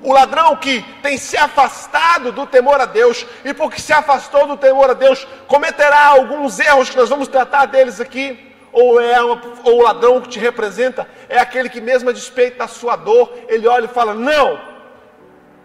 O 0.02 0.12
ladrão 0.12 0.56
que 0.56 0.82
tem 1.02 1.18
se 1.18 1.36
afastado 1.36 2.32
do 2.32 2.46
temor 2.46 2.80
a 2.80 2.86
Deus 2.86 3.26
e 3.44 3.52
porque 3.52 3.80
se 3.80 3.92
afastou 3.92 4.46
do 4.46 4.56
temor 4.56 4.90
a 4.90 4.94
Deus, 4.94 5.26
cometerá 5.46 6.06
alguns 6.06 6.58
erros 6.58 6.88
que 6.88 6.96
nós 6.96 7.08
vamos 7.08 7.28
tratar 7.28 7.66
deles 7.66 8.00
aqui. 8.00 8.48
Ou 8.72 9.00
é 9.00 9.20
uma, 9.22 9.40
ou 9.64 9.80
o 9.80 9.82
ladrão 9.82 10.20
que 10.20 10.28
te 10.28 10.38
representa 10.38 11.06
é 11.28 11.38
aquele 11.38 11.68
que 11.68 11.80
mesmo 11.80 12.08
a 12.08 12.12
despeito 12.12 12.58
da 12.58 12.68
sua 12.68 12.96
dor, 12.96 13.32
ele 13.48 13.66
olha 13.66 13.86
e 13.86 13.88
fala: 13.88 14.14
"Não. 14.14 14.60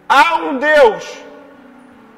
Há 0.08 0.36
um 0.36 0.58
Deus 0.58 1.04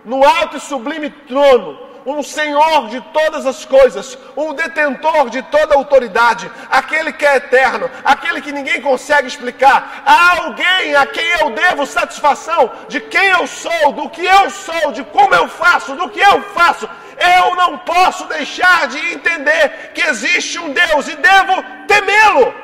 no 0.05 0.25
alto 0.25 0.57
e 0.57 0.61
sublime 0.61 1.11
trono 1.11 1.88
um 2.07 2.23
Senhor 2.23 2.89
de 2.89 3.01
todas 3.13 3.47
as 3.47 3.65
coisas, 3.65 4.19
um 4.37 4.55
detentor 4.55 5.31
de 5.31 5.43
toda 5.43 5.75
autoridade, 5.75 6.51
aquele 6.71 7.13
que 7.13 7.27
é 7.27 7.37
eterno, 7.37 7.91
aquele 8.05 8.41
que 8.41 8.53
ninguém 8.53 8.81
consegue 8.81 9.29
explicar. 9.29 10.03
Há 10.05 10.45
alguém 10.45 10.95
a 10.95 11.07
quem 11.07 11.27
eu 11.41 11.51
devo 11.51 11.87
satisfação 11.87 12.71
de 12.89 13.01
quem 13.01 13.29
eu 13.29 13.47
sou, 13.47 13.93
do 13.93 14.09
que 14.09 14.25
eu 14.25 14.51
sou, 14.51 14.93
de 14.93 15.05
como 15.05 15.35
eu 15.35 15.49
faço, 15.49 15.95
do 15.95 16.09
que 16.09 16.21
eu 16.21 16.43
faço. 16.43 16.89
Eu 17.19 17.55
não 17.57 17.79
posso 17.79 18.27
deixar 18.27 18.89
de 18.89 18.99
entender 19.13 19.93
que 19.93 20.03
existe 20.03 20.59
um 20.59 20.73
Deus 20.73 21.09
e 21.09 21.17
devo 21.17 21.63
temê-lo. 21.87 22.55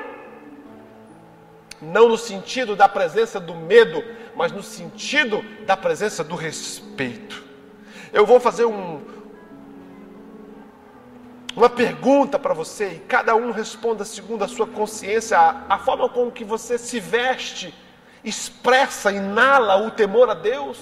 Não 1.83 2.09
no 2.09 2.17
sentido 2.17 2.75
da 2.75 2.89
presença 2.89 3.39
do 3.39 3.55
medo, 3.55 4.03
mas 4.35 4.53
no 4.53 4.63
sentido 4.63 5.45
da 5.67 5.77
presença 5.77 6.25
do 6.25 6.35
respeito. 6.35 7.43
Eu 8.13 8.25
vou 8.25 8.39
fazer 8.39 8.65
um, 8.65 9.03
uma 11.57 11.71
pergunta 11.71 12.39
para 12.39 12.53
você 12.53 12.89
e 12.89 12.99
cada 13.01 13.35
um 13.37 13.51
responda 13.51 14.05
segundo 14.05 14.43
a 14.43 14.49
sua 14.49 14.67
consciência, 14.67 15.39
a, 15.39 15.75
a 15.75 15.79
forma 15.79 16.09
com 16.09 16.31
que 16.31 16.45
você 16.45 16.77
se 16.77 16.99
veste, 16.99 17.73
expressa, 18.25 19.13
inala 19.13 19.87
o 19.87 19.91
temor 19.91 20.29
a 20.31 20.35
Deus, 20.35 20.79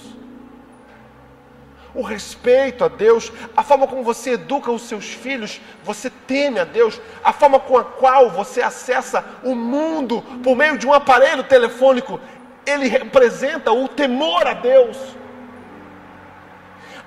o 1.94 2.00
respeito 2.00 2.84
a 2.84 2.88
Deus, 2.88 3.30
a 3.54 3.62
forma 3.62 3.86
como 3.86 4.02
você 4.02 4.32
educa 4.32 4.70
os 4.70 4.82
seus 4.82 5.12
filhos, 5.12 5.60
você 5.84 6.08
teme 6.08 6.58
a 6.58 6.64
Deus, 6.64 6.98
a 7.22 7.32
forma 7.34 7.60
com 7.60 7.76
a 7.76 7.84
qual 7.84 8.30
você 8.30 8.62
acessa 8.62 9.24
o 9.44 9.54
mundo 9.54 10.22
por 10.42 10.56
meio 10.56 10.78
de 10.78 10.86
um 10.86 10.94
aparelho 10.94 11.44
telefônico, 11.44 12.18
ele 12.64 12.88
representa 12.88 13.72
o 13.72 13.88
temor 13.88 14.46
a 14.46 14.54
Deus. 14.54 14.96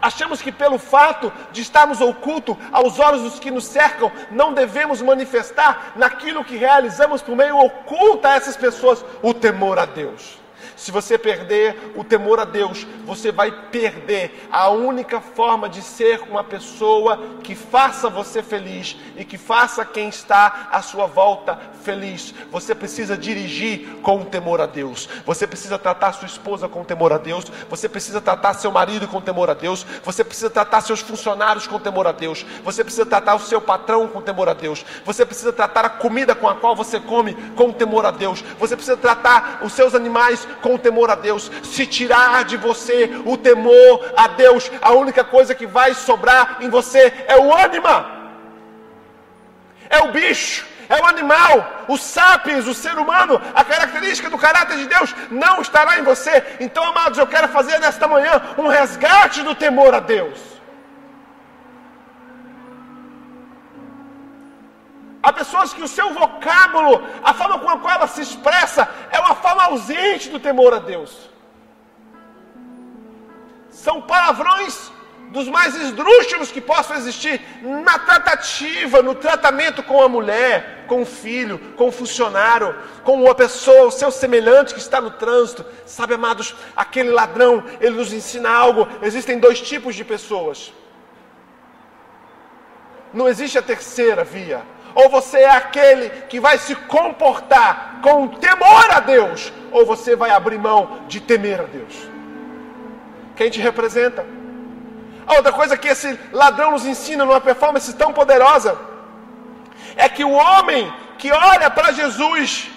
Achamos 0.05 0.39
que 0.39 0.51
pelo 0.51 0.77
fato 0.77 1.33
de 1.51 1.63
estarmos 1.63 1.99
oculto 1.99 2.55
aos 2.71 2.99
olhos 2.99 3.23
dos 3.23 3.39
que 3.39 3.49
nos 3.49 3.65
cercam, 3.65 4.11
não 4.29 4.53
devemos 4.53 5.01
manifestar 5.01 5.93
naquilo 5.95 6.45
que 6.45 6.57
realizamos 6.57 7.23
por 7.23 7.35
meio 7.35 7.57
oculto 7.57 8.27
a 8.27 8.35
essas 8.35 8.55
pessoas 8.55 9.03
o 9.23 9.33
temor 9.33 9.79
a 9.79 9.85
Deus. 9.87 10.44
Se 10.75 10.91
você 10.91 11.17
perder 11.17 11.93
o 11.95 12.03
temor 12.03 12.39
a 12.39 12.45
Deus, 12.45 12.85
você 13.05 13.31
vai 13.31 13.51
perder 13.51 14.47
a 14.51 14.69
única 14.69 15.21
forma 15.21 15.69
de 15.69 15.81
ser 15.81 16.21
uma 16.29 16.43
pessoa 16.43 17.19
que 17.43 17.55
faça 17.55 18.09
você 18.09 18.43
feliz 18.43 18.97
e 19.15 19.23
que 19.23 19.37
faça 19.37 19.85
quem 19.85 20.09
está 20.09 20.69
à 20.71 20.81
sua 20.81 21.05
volta 21.05 21.59
feliz. 21.83 22.33
Você 22.51 22.75
precisa 22.75 23.17
dirigir 23.17 23.87
com 24.01 24.23
temor 24.25 24.59
a 24.59 24.65
Deus. 24.65 25.07
Você 25.25 25.47
precisa 25.47 25.77
tratar 25.77 26.13
sua 26.13 26.25
esposa 26.25 26.67
com 26.67 26.83
temor 26.83 27.13
a 27.13 27.17
Deus. 27.17 27.45
Você 27.69 27.87
precisa 27.87 28.19
tratar 28.19 28.53
seu 28.55 28.71
marido 28.71 29.07
com 29.07 29.21
temor 29.21 29.49
a 29.49 29.53
Deus. 29.53 29.85
Você 30.03 30.23
precisa 30.23 30.49
tratar 30.49 30.81
seus 30.81 30.99
funcionários 30.99 31.67
com 31.67 31.79
temor 31.79 32.07
a 32.07 32.11
Deus. 32.11 32.45
Você 32.63 32.83
precisa 32.83 33.05
tratar 33.05 33.35
o 33.35 33.39
seu 33.39 33.61
patrão 33.61 34.07
com 34.07 34.21
temor 34.21 34.49
a 34.49 34.53
Deus. 34.53 34.85
Você 35.05 35.25
precisa 35.25 35.53
tratar 35.53 35.85
a 35.85 35.89
comida 35.89 36.35
com 36.35 36.49
a 36.49 36.55
qual 36.55 36.75
você 36.75 36.99
come 36.99 37.33
com 37.55 37.71
temor 37.71 38.05
a 38.05 38.11
Deus. 38.11 38.43
Você 38.59 38.75
precisa 38.75 38.97
tratar 38.97 39.59
os 39.63 39.73
seus 39.73 39.95
animais 39.95 40.47
com 40.61 40.64
o 40.73 40.79
temor 40.79 41.11
a 41.11 41.15
Deus. 41.15 41.51
Se 41.63 41.85
tirar 41.85 42.43
de 42.45 42.57
você 42.57 43.09
o 43.25 43.37
temor 43.37 44.13
a 44.17 44.27
Deus, 44.27 44.71
a 44.81 44.91
única 44.93 45.23
coisa 45.23 45.53
que 45.53 45.67
vai 45.67 45.93
sobrar 45.93 46.57
em 46.61 46.69
você 46.69 47.13
é 47.27 47.37
o 47.37 47.53
ânima, 47.53 48.11
é 49.89 49.99
o 49.99 50.11
bicho, 50.11 50.65
é 50.89 51.01
o 51.01 51.05
animal, 51.05 51.85
o 51.87 51.97
sapiens, 51.97 52.67
o 52.67 52.73
ser 52.73 52.97
humano, 52.97 53.41
a 53.53 53.63
característica 53.63 54.29
do 54.29 54.37
caráter 54.37 54.77
de 54.77 54.87
Deus 54.87 55.13
não 55.29 55.61
estará 55.61 55.99
em 55.99 56.03
você. 56.03 56.43
Então, 56.59 56.83
amados, 56.83 57.17
eu 57.17 57.27
quero 57.27 57.47
fazer 57.49 57.79
nesta 57.79 58.07
manhã 58.07 58.41
um 58.57 58.67
resgate 58.67 59.41
do 59.41 59.55
temor 59.55 59.93
a 59.93 59.99
Deus. 59.99 60.54
Há 65.25 65.33
pessoas 65.33 65.73
que 65.73 65.81
o 65.81 65.87
seu 65.87 66.13
vocábulo, 66.13 67.03
a 67.23 67.33
forma 67.33 67.57
com 67.57 67.67
a 67.67 67.79
qual 67.79 67.95
ela 67.95 68.07
se 68.07 68.21
expressa, 68.21 68.87
é 69.11 69.19
uma 69.19 69.33
forma 69.33 69.63
ausente 69.63 70.29
do 70.29 70.39
temor 70.39 70.71
a 70.71 70.77
Deus. 70.77 71.11
São 73.71 73.99
palavrões 74.03 74.91
dos 75.31 75.47
mais 75.47 75.73
esdrúxulos 75.75 76.51
que 76.51 76.61
possam 76.61 76.95
existir 76.95 77.41
na 77.63 77.97
tratativa, 77.97 79.01
no 79.01 79.15
tratamento 79.15 79.81
com 79.81 79.99
a 79.99 80.07
mulher, 80.07 80.85
com 80.87 81.01
o 81.01 81.07
filho, 81.07 81.57
com 81.75 81.87
o 81.87 81.91
funcionário, 81.91 82.75
com 83.03 83.19
uma 83.23 83.33
pessoa, 83.33 83.87
o 83.87 83.91
seu 83.91 84.11
semelhante 84.11 84.75
que 84.75 84.79
está 84.79 85.01
no 85.01 85.09
trânsito. 85.09 85.65
Sabe, 85.87 86.13
amados, 86.13 86.53
aquele 86.75 87.09
ladrão, 87.09 87.63
ele 87.81 87.95
nos 87.95 88.13
ensina 88.13 88.51
algo. 88.51 88.87
Existem 89.01 89.39
dois 89.39 89.59
tipos 89.59 89.95
de 89.95 90.05
pessoas: 90.05 90.71
Não 93.11 93.27
existe 93.27 93.57
a 93.57 93.63
terceira 93.63 94.23
via. 94.23 94.74
Ou 94.95 95.09
você 95.09 95.39
é 95.39 95.49
aquele 95.49 96.09
que 96.29 96.39
vai 96.39 96.57
se 96.57 96.73
comportar 96.73 97.99
com 98.01 98.27
temor 98.29 98.91
a 98.91 99.01
Deus, 99.01 99.51
ou 99.71 99.85
você 99.85 100.15
vai 100.15 100.29
abrir 100.29 100.57
mão 100.57 101.01
de 101.07 101.19
temer 101.19 101.59
a 101.59 101.65
Deus. 101.65 101.93
Quem 103.35 103.49
te 103.49 103.59
representa? 103.59 104.25
A 105.27 105.33
outra 105.35 105.51
coisa 105.51 105.77
que 105.77 105.89
esse 105.89 106.17
ladrão 106.31 106.71
nos 106.71 106.85
ensina 106.85 107.25
numa 107.25 107.41
performance 107.41 107.93
tão 107.93 108.13
poderosa 108.13 108.79
é 109.97 110.07
que 110.07 110.23
o 110.23 110.31
homem 110.31 110.91
que 111.17 111.31
olha 111.31 111.69
para 111.69 111.91
Jesus 111.91 112.69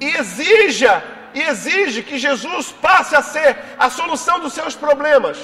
e 0.00 0.08
exija 0.16 1.02
e 1.34 1.42
exige 1.42 2.02
que 2.02 2.18
Jesus 2.18 2.72
passe 2.72 3.16
a 3.16 3.22
ser 3.22 3.56
a 3.78 3.88
solução 3.90 4.40
dos 4.40 4.52
seus 4.52 4.74
problemas, 4.74 5.38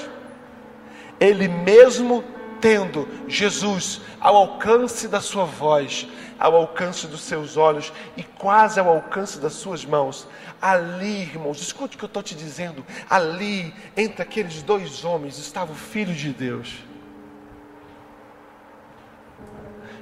ele 1.19 1.47
mesmo 1.47 2.23
tendo 2.61 3.07
Jesus 3.27 4.01
ao 4.19 4.35
alcance 4.35 5.07
da 5.07 5.21
sua 5.21 5.45
voz, 5.45 6.07
ao 6.39 6.55
alcance 6.55 7.07
dos 7.07 7.21
seus 7.21 7.57
olhos 7.57 7.91
e 8.15 8.23
quase 8.23 8.79
ao 8.79 8.87
alcance 8.87 9.39
das 9.39 9.53
suas 9.53 9.85
mãos. 9.85 10.27
Ali, 10.61 11.21
irmãos, 11.21 11.61
escute 11.61 11.95
o 11.95 11.99
que 11.99 12.05
eu 12.05 12.07
estou 12.07 12.23
te 12.23 12.35
dizendo. 12.35 12.85
Ali, 13.09 13.73
entre 13.95 14.21
aqueles 14.21 14.61
dois 14.61 15.03
homens, 15.03 15.37
estava 15.37 15.71
o 15.71 15.75
Filho 15.75 16.13
de 16.13 16.31
Deus. 16.31 16.83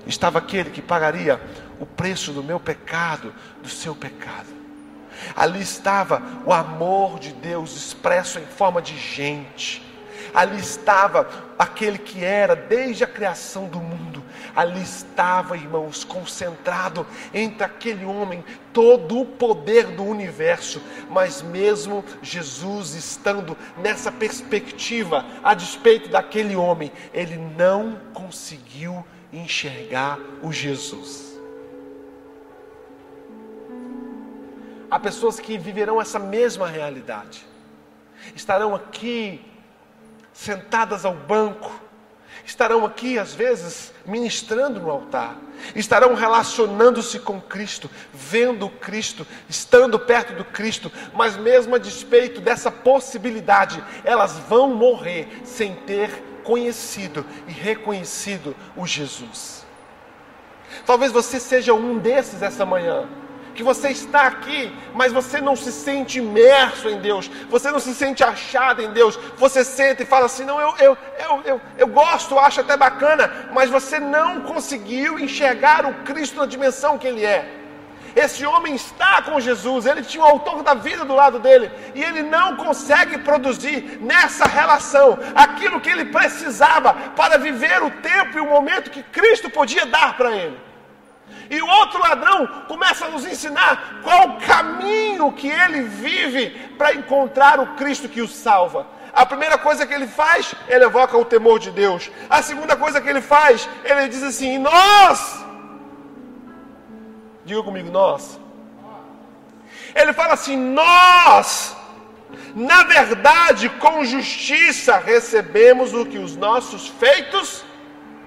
Estava 0.05 0.39
aquele 0.39 0.69
que 0.69 0.81
pagaria 0.81 1.41
o 1.79 1.85
preço 1.85 2.31
do 2.31 2.43
meu 2.43 2.59
pecado, 2.59 3.33
do 3.61 3.69
seu 3.69 3.95
pecado. 3.95 4.47
Ali 5.35 5.61
estava 5.61 6.21
o 6.45 6.53
amor 6.53 7.19
de 7.19 7.33
Deus 7.33 7.75
expresso 7.75 8.39
em 8.39 8.45
forma 8.45 8.81
de 8.81 8.97
gente 8.97 9.87
ali 10.37 10.59
estava 10.59 11.27
aquele 11.57 11.97
que 11.97 12.23
era 12.23 12.55
desde 12.55 13.03
a 13.03 13.07
criação 13.07 13.67
do 13.67 13.79
mundo, 13.79 14.23
ali 14.55 14.83
estava, 14.83 15.57
irmãos, 15.57 16.03
concentrado 16.03 17.07
entre 17.33 17.63
aquele 17.63 18.05
homem 18.05 18.45
todo 18.71 19.19
o 19.19 19.25
poder 19.25 19.87
do 19.87 20.03
universo, 20.03 20.79
mas 21.09 21.41
mesmo 21.41 22.05
Jesus 22.21 22.93
estando 22.93 23.57
nessa 23.77 24.11
perspectiva, 24.11 25.25
a 25.43 25.55
despeito 25.55 26.07
daquele 26.07 26.55
homem, 26.55 26.91
ele 27.15 27.37
não 27.57 27.99
conseguiu 28.13 29.03
enxergar 29.33 30.19
o 30.43 30.53
Jesus. 30.53 31.35
Há 34.91 34.99
pessoas 34.99 35.39
que 35.39 35.57
viverão 35.57 35.99
essa 35.99 36.19
mesma 36.19 36.67
realidade, 36.67 37.43
estarão 38.35 38.75
aqui 38.75 39.43
sentadas 40.37 41.03
ao 41.03 41.15
banco, 41.15 41.81
estarão 42.45 42.85
aqui 42.85 43.17
às 43.17 43.33
vezes 43.33 43.91
ministrando 44.05 44.79
no 44.79 44.91
altar, 44.91 45.35
estarão 45.75 46.13
relacionando-se 46.13 47.19
com 47.19 47.41
Cristo, 47.41 47.89
vendo 48.13 48.69
Cristo, 48.69 49.25
estando 49.49 49.97
perto 49.97 50.33
do 50.33 50.45
Cristo, 50.45 50.91
mas 51.15 51.35
mesmo 51.35 51.73
a 51.73 51.79
despeito 51.79 52.39
dessa 52.39 52.69
possibilidade, 52.69 53.83
elas 54.03 54.37
vão 54.47 54.75
morrer 54.75 55.41
sem 55.43 55.73
ter 55.73 56.23
conhecido 56.43 57.25
e 57.47 57.51
reconhecido 57.51 58.55
o 58.75 58.85
Jesus. 58.85 59.65
Talvez 60.85 61.11
você 61.11 61.39
seja 61.39 61.73
um 61.73 61.97
desses 61.97 62.43
essa 62.43 62.63
manhã 62.63 63.09
que 63.57 63.63
você 63.63 63.89
está 63.89 64.27
aqui, 64.27 64.71
mas 64.93 65.11
você 65.11 65.41
não 65.41 65.55
se 65.55 65.71
sente 65.71 66.19
imerso 66.19 66.87
em 66.87 66.99
Deus, 66.99 67.29
você 67.49 67.71
não 67.71 67.79
se 67.79 67.93
sente 67.95 68.23
achado 68.23 68.83
em 68.83 68.91
Deus, 68.91 69.19
você 69.35 69.65
sente 69.65 70.03
e 70.03 70.05
fala 70.05 70.27
assim: 70.27 70.45
não, 70.45 70.61
eu, 70.61 70.75
eu, 70.77 70.97
eu, 71.19 71.41
eu, 71.43 71.61
eu 71.75 71.87
gosto, 71.87 72.37
acho 72.37 72.61
até 72.61 72.77
bacana, 72.77 73.49
mas 73.51 73.71
você 73.71 73.99
não 73.99 74.41
conseguiu 74.41 75.17
enxergar 75.19 75.87
o 75.87 75.93
Cristo 76.03 76.39
na 76.39 76.45
dimensão 76.45 76.99
que 76.99 77.07
Ele 77.07 77.25
é. 77.25 77.55
Esse 78.15 78.45
homem 78.45 78.73
está 78.73 79.21
com 79.21 79.39
Jesus, 79.39 79.85
ele 79.85 80.01
tinha 80.01 80.23
o 80.23 80.27
autor 80.27 80.63
da 80.63 80.73
vida 80.73 81.05
do 81.05 81.13
lado 81.13 81.37
dele, 81.37 81.69
e 81.93 82.03
ele 82.03 82.23
não 82.23 82.55
consegue 82.55 83.19
produzir 83.19 83.99
nessa 84.01 84.45
relação 84.45 85.19
aquilo 85.35 85.79
que 85.79 85.89
ele 85.89 86.05
precisava 86.05 86.95
para 87.15 87.37
viver 87.37 87.83
o 87.83 87.91
tempo 87.91 88.37
e 88.37 88.41
o 88.41 88.47
momento 88.47 88.89
que 88.89 89.03
Cristo 89.03 89.51
podia 89.51 89.85
dar 89.85 90.17
para 90.17 90.35
ele. 90.35 90.66
E 91.49 91.61
o 91.61 91.67
outro 91.67 91.99
ladrão 91.99 92.47
começa 92.67 93.05
a 93.05 93.09
nos 93.09 93.25
ensinar 93.25 94.01
qual 94.03 94.29
o 94.29 94.41
caminho 94.41 95.31
que 95.31 95.49
ele 95.49 95.81
vive 95.81 96.49
para 96.77 96.93
encontrar 96.93 97.59
o 97.59 97.75
Cristo 97.75 98.09
que 98.09 98.21
o 98.21 98.27
salva. 98.27 98.85
A 99.13 99.25
primeira 99.25 99.57
coisa 99.57 99.85
que 99.87 99.93
ele 99.93 100.07
faz, 100.07 100.53
ele 100.67 100.83
evoca 100.83 101.17
o 101.17 101.25
temor 101.25 101.59
de 101.59 101.71
Deus. 101.71 102.11
A 102.29 102.41
segunda 102.41 102.75
coisa 102.75 103.01
que 103.01 103.09
ele 103.09 103.21
faz, 103.21 103.67
ele 103.83 104.07
diz 104.09 104.21
assim: 104.21 104.57
Nós. 104.57 105.43
Diga 107.45 107.63
comigo, 107.63 107.89
nós. 107.89 108.39
Ele 109.95 110.13
fala 110.13 110.33
assim: 110.33 110.55
Nós. 110.55 111.75
Na 112.53 112.83
verdade, 112.83 113.69
com 113.69 114.03
justiça 114.03 114.97
recebemos 114.97 115.93
o 115.93 116.05
que 116.05 116.17
os 116.17 116.35
nossos 116.35 116.87
feitos 116.87 117.63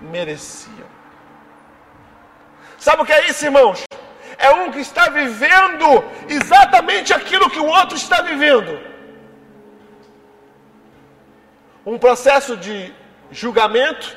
mereciam. 0.00 0.69
Sabe 2.80 3.02
o 3.02 3.04
que 3.04 3.12
é 3.12 3.28
isso, 3.28 3.44
irmãos? 3.44 3.84
É 4.38 4.50
um 4.50 4.70
que 4.72 4.80
está 4.80 5.10
vivendo 5.10 6.02
exatamente 6.26 7.12
aquilo 7.12 7.50
que 7.50 7.60
o 7.60 7.66
outro 7.66 7.94
está 7.94 8.22
vivendo. 8.22 8.80
Um 11.84 11.98
processo 11.98 12.56
de 12.56 12.92
julgamento, 13.30 14.16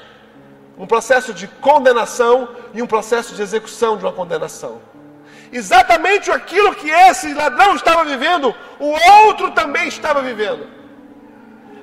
um 0.78 0.88
processo 0.88 1.34
de 1.34 1.45
condenação 1.45 2.56
e 2.73 2.82
um 2.82 2.88
processo 2.88 3.36
de 3.36 3.41
execução 3.41 3.97
de 3.97 4.06
uma 4.06 4.13
condenação. 4.13 4.82
Exatamente 5.52 6.32
aquilo 6.32 6.73
que 6.73 6.89
esse 6.89 7.34
ladrão 7.34 7.76
estava 7.76 8.06
vivendo, 8.06 8.56
o 8.80 8.91
outro 9.26 9.52
também 9.52 9.89
estava 9.89 10.21
vivendo 10.21 10.84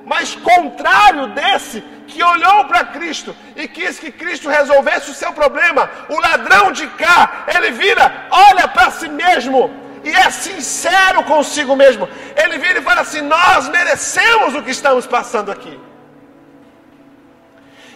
mas 0.05 0.35
contrário 0.35 1.27
desse 1.27 1.81
que 2.11 2.23
olhou 2.33 2.65
para 2.65 2.85
Cristo 2.95 3.35
e 3.55 3.67
quis 3.67 3.99
que 3.99 4.11
Cristo 4.21 4.49
resolvesse 4.49 5.11
o 5.11 5.13
seu 5.21 5.31
problema. 5.41 5.89
O 6.09 6.19
ladrão 6.19 6.71
de 6.71 6.87
cá, 7.03 7.45
ele 7.55 7.71
vira, 7.71 8.05
olha 8.29 8.67
para 8.67 8.91
si 8.91 9.07
mesmo 9.23 9.59
e 10.03 10.09
é 10.09 10.29
sincero 10.29 11.23
consigo 11.23 11.75
mesmo. 11.75 12.07
Ele 12.35 12.57
vira 12.57 12.79
e 12.79 12.87
fala 12.89 13.01
assim: 13.01 13.21
Nós 13.21 13.69
merecemos 13.69 14.55
o 14.55 14.63
que 14.63 14.71
estamos 14.71 15.05
passando 15.07 15.51
aqui. 15.51 15.79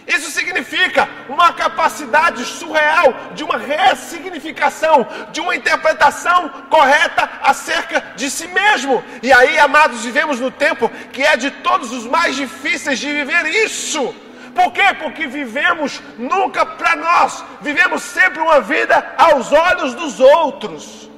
Isso 0.06 0.30
significa 0.30 1.08
uma 1.28 1.52
capacidade 1.52 2.44
surreal 2.44 3.12
de 3.34 3.42
uma 3.42 3.58
ressignificação, 3.58 5.06
de 5.32 5.40
uma 5.40 5.56
interpretação 5.56 6.48
correta 6.70 7.28
acerca 7.42 8.00
de 8.14 8.30
si 8.30 8.46
mesmo. 8.46 9.02
E 9.20 9.32
aí, 9.32 9.58
amados, 9.58 10.04
vivemos 10.04 10.38
no 10.38 10.50
tempo 10.50 10.88
que 11.12 11.22
é 11.22 11.36
de 11.36 11.50
todos 11.50 11.90
os 11.92 12.06
mais 12.06 12.36
difíceis 12.36 13.00
de 13.00 13.12
viver 13.12 13.46
isso. 13.64 14.14
Por 14.54 14.72
quê? 14.72 14.94
Porque 14.98 15.26
vivemos 15.26 16.00
nunca 16.16 16.64
para 16.64 16.94
nós, 16.94 17.44
vivemos 17.60 18.02
sempre 18.02 18.40
uma 18.40 18.60
vida 18.60 19.14
aos 19.18 19.52
olhos 19.52 19.92
dos 19.92 20.20
outros. 20.20 21.10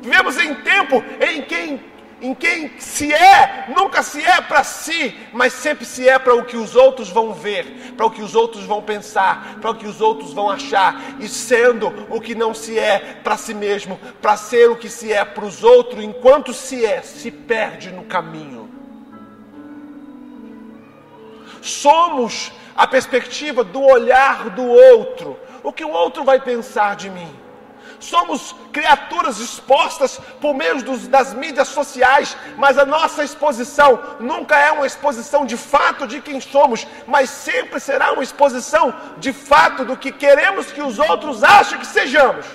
Vivemos 0.00 0.38
em 0.38 0.54
tempo 0.54 1.04
em 1.20 1.42
que 1.42 1.80
em 2.20 2.34
quem 2.34 2.78
se 2.78 3.12
é, 3.12 3.66
nunca 3.68 4.02
se 4.02 4.24
é 4.24 4.40
para 4.40 4.64
si, 4.64 5.16
mas 5.32 5.52
sempre 5.52 5.84
se 5.84 6.08
é 6.08 6.18
para 6.18 6.34
o 6.34 6.44
que 6.44 6.56
os 6.56 6.74
outros 6.74 7.10
vão 7.10 7.32
ver, 7.32 7.92
para 7.96 8.06
o 8.06 8.10
que 8.10 8.22
os 8.22 8.34
outros 8.34 8.64
vão 8.64 8.82
pensar, 8.82 9.58
para 9.60 9.70
o 9.70 9.74
que 9.74 9.86
os 9.86 10.00
outros 10.00 10.32
vão 10.32 10.50
achar, 10.50 11.16
e 11.20 11.28
sendo 11.28 12.06
o 12.10 12.20
que 12.20 12.34
não 12.34 12.52
se 12.52 12.78
é 12.78 13.20
para 13.22 13.36
si 13.36 13.54
mesmo, 13.54 13.98
para 14.20 14.36
ser 14.36 14.68
o 14.70 14.76
que 14.76 14.88
se 14.88 15.12
é 15.12 15.24
para 15.24 15.44
os 15.44 15.62
outros, 15.62 16.02
enquanto 16.02 16.52
se 16.52 16.84
é, 16.84 17.02
se 17.02 17.30
perde 17.30 17.92
no 17.92 18.04
caminho. 18.04 18.68
Somos 21.62 22.52
a 22.76 22.86
perspectiva 22.86 23.62
do 23.62 23.82
olhar 23.82 24.50
do 24.50 24.66
outro, 24.66 25.38
o 25.62 25.72
que 25.72 25.84
o 25.84 25.90
outro 25.90 26.24
vai 26.24 26.40
pensar 26.40 26.96
de 26.96 27.10
mim 27.10 27.47
somos 28.00 28.54
criaturas 28.72 29.38
expostas 29.38 30.20
por 30.40 30.54
meio 30.54 30.82
dos, 30.82 31.08
das 31.08 31.34
mídias 31.34 31.68
sociais, 31.68 32.36
mas 32.56 32.78
a 32.78 32.86
nossa 32.86 33.24
exposição 33.24 34.00
nunca 34.20 34.56
é 34.58 34.70
uma 34.70 34.86
exposição 34.86 35.44
de 35.44 35.56
fato 35.56 36.06
de 36.06 36.20
quem 36.20 36.40
somos, 36.40 36.86
mas 37.06 37.30
sempre 37.30 37.80
será 37.80 38.12
uma 38.12 38.22
exposição 38.22 38.94
de 39.18 39.32
fato 39.32 39.84
do 39.84 39.96
que 39.96 40.12
queremos 40.12 40.70
que 40.72 40.82
os 40.82 40.98
outros 40.98 41.42
achem 41.42 41.78
que 41.78 41.86
sejamos. 41.86 42.46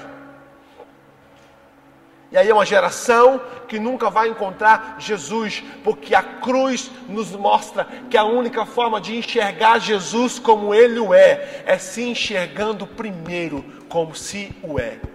E 2.33 2.37
aí 2.37 2.49
é 2.49 2.53
uma 2.53 2.65
geração 2.65 3.39
que 3.67 3.77
nunca 3.77 4.09
vai 4.09 4.27
encontrar 4.27 4.95
Jesus, 4.97 5.63
porque 5.83 6.15
a 6.15 6.23
cruz 6.23 6.89
nos 7.07 7.31
mostra 7.31 7.87
que 8.09 8.17
a 8.17 8.23
única 8.23 8.65
forma 8.65 8.99
de 8.99 9.15
enxergar 9.15 9.77
Jesus 9.77 10.39
como 10.39 10.73
Ele 10.73 10.99
o 10.99 11.13
é, 11.13 11.61
é 11.63 11.77
se 11.77 12.01
enxergando 12.01 12.87
primeiro 12.87 13.63
como 13.87 14.15
se 14.15 14.51
o 14.63 14.79
é. 14.79 15.12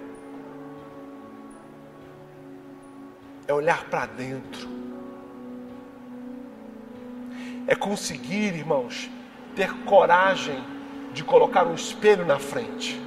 É 3.49 3.53
olhar 3.55 3.85
para 3.85 4.05
dentro, 4.05 4.69
é 7.67 7.75
conseguir, 7.75 8.55
irmãos, 8.55 9.11
ter 9.57 9.73
coragem 9.85 10.63
de 11.15 11.25
colocar 11.25 11.67
um 11.67 11.75
espelho 11.75 12.27
na 12.27 12.39
frente. 12.39 13.01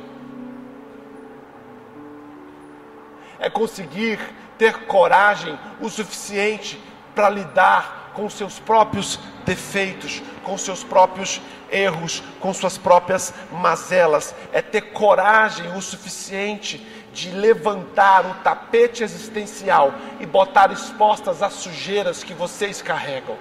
É 3.40 3.52
conseguir 3.52 4.20
ter 4.58 4.86
coragem 4.86 5.58
o 5.80 5.90
suficiente 5.90 6.82
para 7.14 7.30
lidar 7.30 8.12
com 8.16 8.28
seus 8.28 8.60
próprios 8.60 9.20
defeitos, 9.46 10.24
com 10.44 10.58
seus 10.58 10.84
próprios 10.84 11.40
erros, 11.72 12.22
com 12.40 12.52
suas 12.52 12.78
próprias 12.80 13.32
mazelas. 13.52 14.36
É 14.52 14.62
ter 14.62 14.92
coragem 14.92 15.76
o 15.76 15.82
suficiente 15.82 16.86
de 17.14 17.32
levantar 17.32 18.26
o 18.26 18.34
tapete 18.44 19.04
existencial 19.04 19.94
e 20.20 20.26
botar 20.26 20.72
expostas 20.72 21.44
as 21.44 21.54
sujeiras 21.54 22.24
que 22.24 22.34
vocês 22.34 22.82
carregam 22.82 23.38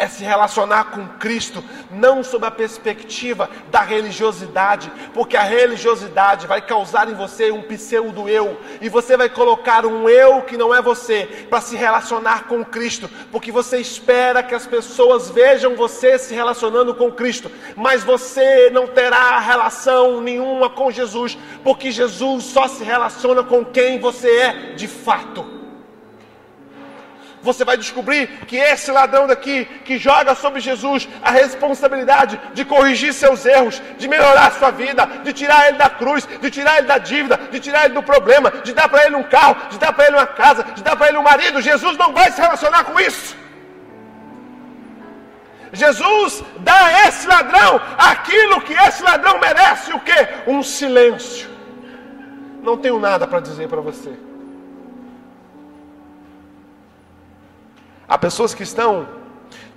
é 0.00 0.08
se 0.08 0.24
relacionar 0.24 0.84
com 0.84 1.06
Cristo, 1.18 1.62
não 1.90 2.24
sob 2.24 2.46
a 2.46 2.50
perspectiva 2.50 3.50
da 3.70 3.82
religiosidade, 3.82 4.90
porque 5.12 5.36
a 5.36 5.42
religiosidade 5.42 6.46
vai 6.46 6.62
causar 6.62 7.10
em 7.10 7.14
você 7.14 7.50
um 7.50 7.60
pseudo 7.60 8.26
eu, 8.26 8.58
e 8.80 8.88
você 8.88 9.14
vai 9.14 9.28
colocar 9.28 9.84
um 9.84 10.08
eu 10.08 10.40
que 10.40 10.56
não 10.56 10.74
é 10.74 10.80
você, 10.80 11.46
para 11.50 11.60
se 11.60 11.76
relacionar 11.76 12.44
com 12.44 12.64
Cristo, 12.64 13.10
porque 13.30 13.52
você 13.52 13.78
espera 13.78 14.42
que 14.42 14.54
as 14.54 14.66
pessoas 14.66 15.28
vejam 15.28 15.76
você 15.76 16.18
se 16.18 16.34
relacionando 16.34 16.94
com 16.94 17.12
Cristo, 17.12 17.50
mas 17.76 18.02
você 18.02 18.70
não 18.70 18.86
terá 18.86 19.38
relação 19.38 20.22
nenhuma 20.22 20.70
com 20.70 20.90
Jesus, 20.90 21.36
porque 21.62 21.90
Jesus 21.90 22.44
só 22.44 22.66
se 22.66 22.82
relaciona 22.82 23.42
com 23.42 23.62
quem 23.62 24.00
você 24.00 24.30
é 24.30 24.52
de 24.74 24.88
fato 24.88 25.59
você 27.42 27.64
vai 27.64 27.76
descobrir 27.76 28.26
que 28.46 28.56
esse 28.56 28.90
ladrão 28.90 29.26
daqui, 29.26 29.64
que 29.84 29.98
joga 29.98 30.34
sobre 30.34 30.60
Jesus 30.60 31.08
a 31.22 31.30
responsabilidade 31.30 32.40
de 32.52 32.64
corrigir 32.64 33.12
seus 33.12 33.44
erros, 33.46 33.80
de 33.98 34.08
melhorar 34.08 34.52
sua 34.52 34.70
vida, 34.70 35.06
de 35.24 35.32
tirar 35.32 35.68
ele 35.68 35.78
da 35.78 35.88
cruz, 35.88 36.28
de 36.40 36.50
tirar 36.50 36.78
ele 36.78 36.86
da 36.86 36.98
dívida, 36.98 37.38
de 37.50 37.60
tirar 37.60 37.86
ele 37.86 37.94
do 37.94 38.02
problema, 38.02 38.50
de 38.50 38.72
dar 38.72 38.88
para 38.88 39.06
ele 39.06 39.16
um 39.16 39.22
carro, 39.22 39.56
de 39.70 39.78
dar 39.78 39.92
para 39.92 40.06
ele 40.06 40.16
uma 40.16 40.26
casa, 40.26 40.64
de 40.64 40.82
dar 40.82 40.96
para 40.96 41.08
ele 41.08 41.18
um 41.18 41.22
marido, 41.22 41.62
Jesus 41.62 41.96
não 41.96 42.12
vai 42.12 42.30
se 42.30 42.40
relacionar 42.40 42.84
com 42.84 42.98
isso. 43.00 43.36
Jesus 45.72 46.42
dá 46.58 46.86
a 46.86 47.08
esse 47.08 47.28
ladrão 47.28 47.80
aquilo 47.96 48.60
que 48.62 48.72
esse 48.72 49.02
ladrão 49.02 49.38
merece, 49.38 49.92
o 49.92 50.00
que? 50.00 50.28
Um 50.46 50.62
silêncio. 50.62 51.48
Não 52.62 52.76
tenho 52.76 52.98
nada 52.98 53.26
para 53.26 53.40
dizer 53.40 53.68
para 53.68 53.80
você. 53.80 54.29
Há 58.10 58.18
pessoas 58.18 58.52
que 58.52 58.64
estão 58.64 59.08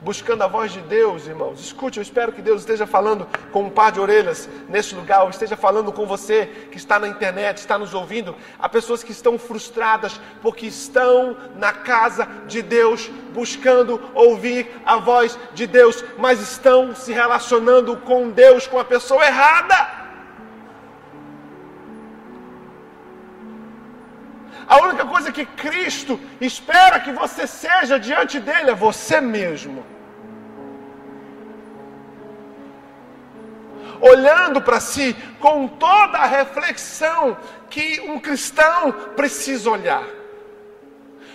buscando 0.02 0.42
a 0.42 0.48
voz 0.48 0.72
de 0.72 0.82
Deus, 0.82 1.28
irmãos. 1.28 1.60
Escute, 1.60 2.00
eu 2.00 2.02
espero 2.02 2.32
que 2.32 2.42
Deus 2.42 2.62
esteja 2.62 2.88
falando 2.88 3.28
com 3.52 3.66
um 3.66 3.70
par 3.70 3.92
de 3.92 4.00
orelhas 4.00 4.50
nesse 4.68 4.96
lugar, 4.96 5.22
ou 5.22 5.30
esteja 5.30 5.56
falando 5.56 5.92
com 5.92 6.08
você 6.08 6.48
que 6.72 6.78
está 6.78 6.98
na 6.98 7.08
internet, 7.08 7.60
está 7.60 7.78
nos 7.78 7.94
ouvindo. 7.94 8.36
Há 8.58 8.68
pessoas 8.68 9.04
que 9.04 9.12
estão 9.12 9.38
frustradas 9.38 10.20
porque 10.42 10.66
estão 10.66 11.38
na 11.56 11.74
casa 11.74 12.28
de 12.48 12.64
Deus, 12.64 13.08
buscando 13.36 14.02
ouvir 14.16 14.82
a 14.84 14.98
voz 14.98 15.38
de 15.54 15.68
Deus, 15.68 16.04
mas 16.18 16.42
estão 16.42 16.96
se 16.96 17.14
relacionando 17.14 17.96
com 17.98 18.32
Deus 18.32 18.66
com 18.66 18.80
a 18.80 18.84
pessoa 18.84 19.24
errada. 19.24 20.03
A 24.68 24.78
única 24.82 25.06
coisa 25.06 25.32
que 25.32 25.46
Cristo 25.46 26.20
espera 26.40 27.00
que 27.00 27.12
você 27.12 27.46
seja 27.46 28.00
diante 28.00 28.40
dele 28.40 28.72
é 28.72 28.76
você 28.76 29.20
mesmo. 29.20 29.86
Olhando 34.00 34.62
para 34.62 34.80
si 34.80 35.16
com 35.40 35.68
toda 35.68 36.18
a 36.18 36.26
reflexão 36.26 37.38
que 37.70 38.02
um 38.02 38.20
cristão 38.20 38.92
precisa 39.16 39.70
olhar. 39.70 40.06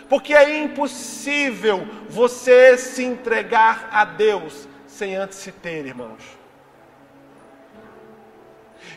Porque 0.09 0.35
é 0.35 0.59
impossível 0.59 1.87
você 2.09 2.77
se 2.79 3.05
entregar 3.05 3.89
a 3.91 4.05
Deus 4.05 4.67
sem 4.87 5.15
antes 5.15 5.39
se 5.39 5.53
ter, 5.53 5.87
irmãos. 5.87 6.23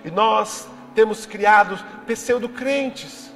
E 0.04 0.10
nós 0.10 0.67
temos 0.96 1.26
criado 1.26 1.78
pseudo-crentes 2.06 3.32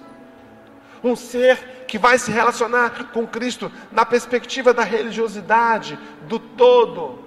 um 1.06 1.16
ser 1.16 1.86
que 1.88 2.00
vai 2.00 2.18
se 2.18 2.32
relacionar 2.32 3.12
com 3.14 3.28
Cristo 3.28 3.72
na 3.92 4.04
perspectiva 4.06 4.74
da 4.74 4.84
religiosidade, 4.84 6.00
do 6.24 6.40
todo. 6.40 7.24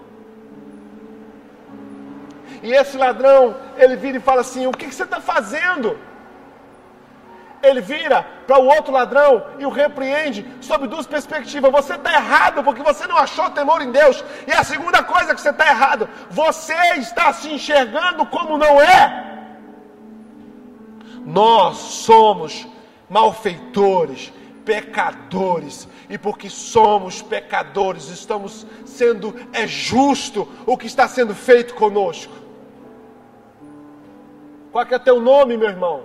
E 2.62 2.72
esse 2.72 2.96
ladrão, 2.96 3.56
ele 3.76 3.94
vira 3.94 4.18
e 4.18 4.20
fala 4.20 4.40
assim: 4.40 4.66
O 4.66 4.72
que, 4.72 4.86
que 4.86 4.94
você 4.94 5.04
está 5.04 5.20
fazendo? 5.20 5.96
Ele 7.62 7.80
vira 7.80 8.24
para 8.46 8.58
o 8.58 8.66
outro 8.66 8.92
ladrão 8.92 9.44
e 9.58 9.66
o 9.66 9.68
repreende 9.68 10.46
sob 10.60 10.86
duas 10.86 11.06
perspectivas. 11.06 11.72
Você 11.72 11.94
está 11.94 12.12
errado 12.12 12.62
porque 12.62 12.82
você 12.82 13.06
não 13.06 13.16
achou 13.16 13.50
temor 13.50 13.82
em 13.82 13.90
Deus. 13.90 14.24
E 14.46 14.52
a 14.52 14.62
segunda 14.62 15.02
coisa 15.02 15.34
que 15.34 15.40
você 15.40 15.50
está 15.50 15.66
errado, 15.66 16.08
você 16.30 16.74
está 16.96 17.32
se 17.32 17.52
enxergando 17.52 18.26
como 18.26 18.56
não 18.56 18.80
é. 18.80 19.24
Nós 21.24 21.76
somos 21.76 22.66
malfeitores, 23.08 24.32
pecadores, 24.64 25.88
e 26.10 26.18
porque 26.18 26.50
somos 26.50 27.22
pecadores, 27.22 28.08
estamos 28.08 28.66
sendo 28.84 29.34
é 29.52 29.66
justo 29.66 30.48
o 30.66 30.76
que 30.76 30.86
está 30.86 31.08
sendo 31.08 31.34
feito 31.34 31.74
conosco. 31.74 32.32
Qual 34.70 34.84
é, 34.84 34.94
é 34.94 34.98
teu 34.98 35.20
nome, 35.20 35.56
meu 35.56 35.68
irmão? 35.68 36.02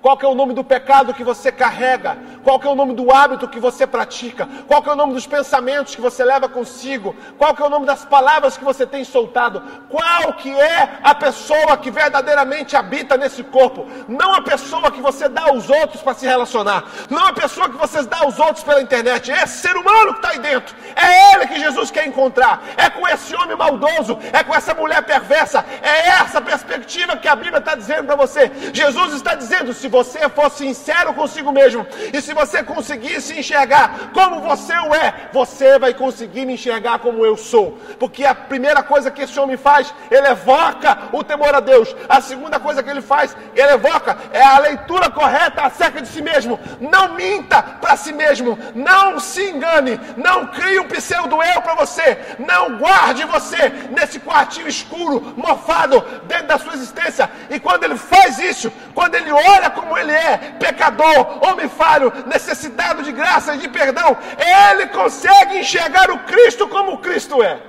Qual 0.00 0.18
é 0.20 0.26
o 0.26 0.34
nome 0.34 0.54
do 0.54 0.62
pecado 0.62 1.12
que 1.12 1.24
você 1.24 1.50
carrega? 1.50 2.16
Qual 2.46 2.60
é 2.62 2.68
o 2.68 2.76
nome 2.76 2.94
do 2.94 3.12
hábito 3.12 3.48
que 3.48 3.58
você 3.58 3.88
pratica? 3.88 4.48
Qual 4.68 4.80
é 4.86 4.90
o 4.92 4.94
nome 4.94 5.14
dos 5.14 5.26
pensamentos 5.26 5.96
que 5.96 6.00
você 6.00 6.22
leva 6.22 6.48
consigo? 6.48 7.12
Qual 7.36 7.52
é 7.58 7.60
o 7.64 7.68
nome 7.68 7.84
das 7.84 8.04
palavras 8.04 8.56
que 8.56 8.62
você 8.62 8.86
tem 8.86 9.02
soltado? 9.02 9.60
Qual 9.88 10.32
que 10.34 10.56
é 10.56 11.00
a 11.02 11.12
pessoa 11.12 11.76
que 11.76 11.90
verdadeiramente 11.90 12.76
habita 12.76 13.16
nesse 13.16 13.42
corpo? 13.42 13.84
Não 14.06 14.32
a 14.32 14.42
pessoa 14.42 14.92
que 14.92 15.00
você 15.00 15.28
dá 15.28 15.48
aos 15.48 15.68
outros 15.68 16.02
para 16.02 16.14
se 16.14 16.24
relacionar. 16.24 16.84
Não 17.10 17.26
a 17.26 17.32
pessoa 17.32 17.68
que 17.68 17.76
você 17.76 18.00
dá 18.04 18.18
aos 18.18 18.38
outros 18.38 18.62
pela 18.62 18.80
internet. 18.80 19.28
É 19.28 19.42
esse 19.42 19.58
ser 19.58 19.76
humano 19.76 20.12
que 20.12 20.18
está 20.20 20.28
aí 20.28 20.38
dentro. 20.38 20.72
É 20.94 21.34
ele 21.34 21.48
que 21.48 21.58
Jesus 21.58 21.90
quer 21.90 22.06
encontrar. 22.06 22.62
É 22.76 22.88
com 22.88 23.08
esse 23.08 23.34
homem 23.34 23.56
maldoso. 23.56 24.20
É 24.32 24.44
com 24.44 24.54
essa 24.54 24.72
mulher 24.72 25.02
perversa. 25.02 25.64
É 25.82 26.10
essa 26.10 26.40
perspectiva 26.40 27.16
que 27.16 27.26
a 27.26 27.34
Bíblia 27.34 27.58
está 27.58 27.74
dizendo 27.74 28.04
para 28.04 28.14
você. 28.14 28.52
Jesus 28.72 29.14
está 29.14 29.34
dizendo: 29.34 29.74
se 29.74 29.88
você 29.88 30.28
for 30.28 30.48
sincero 30.48 31.12
consigo 31.12 31.50
mesmo, 31.50 31.84
e 32.12 32.22
se 32.22 32.35
você 32.36 32.62
conseguir 32.62 33.20
se 33.20 33.38
enxergar 33.38 34.10
como 34.12 34.40
você 34.40 34.74
o 34.74 34.94
é, 34.94 35.30
você 35.32 35.78
vai 35.78 35.94
conseguir 35.94 36.44
me 36.44 36.54
enxergar 36.54 36.98
como 36.98 37.24
eu 37.24 37.36
sou. 37.36 37.78
Porque 37.98 38.24
a 38.24 38.34
primeira 38.34 38.82
coisa 38.82 39.10
que 39.10 39.22
esse 39.22 39.40
homem 39.40 39.56
faz, 39.56 39.92
ele 40.10 40.28
evoca 40.28 40.98
o 41.12 41.24
temor 41.24 41.54
a 41.54 41.60
Deus. 41.60 41.96
A 42.08 42.20
segunda 42.20 42.60
coisa 42.60 42.82
que 42.82 42.90
ele 42.90 43.00
faz, 43.00 43.34
ele 43.54 43.72
evoca 43.72 44.16
é 44.32 44.42
a 44.42 44.58
leitura 44.58 45.10
correta 45.10 45.62
acerca 45.62 46.00
de 46.02 46.08
si 46.08 46.20
mesmo. 46.20 46.60
Não 46.78 47.14
minta 47.14 47.62
para 47.62 47.96
si 47.96 48.12
mesmo, 48.12 48.58
não 48.74 49.18
se 49.18 49.42
engane, 49.50 49.98
não 50.16 50.46
crie 50.48 50.78
um 50.78 50.88
pseudo 50.88 51.42
eu 51.42 51.62
para 51.62 51.74
você, 51.74 52.18
não 52.38 52.76
guarde 52.76 53.24
você 53.24 53.72
nesse 53.90 54.20
quartinho 54.20 54.68
escuro, 54.68 55.32
mofado 55.36 56.04
dentro 56.24 56.48
da 56.48 56.58
sua 56.58 56.74
existência. 56.74 57.30
E 57.48 57.58
quando 57.58 57.84
ele 57.84 57.96
faz 57.96 58.38
isso, 58.38 58.70
quando 58.94 59.14
ele 59.14 59.32
olha 59.32 59.70
como 59.70 59.96
ele 59.96 60.12
é, 60.12 60.36
pecador, 60.58 61.46
homem 61.46 61.68
falho, 61.68 62.12
necessitado 62.26 63.02
de 63.02 63.12
graça 63.12 63.54
e 63.54 63.58
de 63.58 63.68
perdão, 63.68 64.16
ele 64.38 64.88
consegue 64.88 65.58
enxergar 65.58 66.10
o 66.10 66.18
Cristo 66.24 66.68
como 66.68 66.92
o 66.92 66.98
Cristo 66.98 67.42
é. 67.42 67.60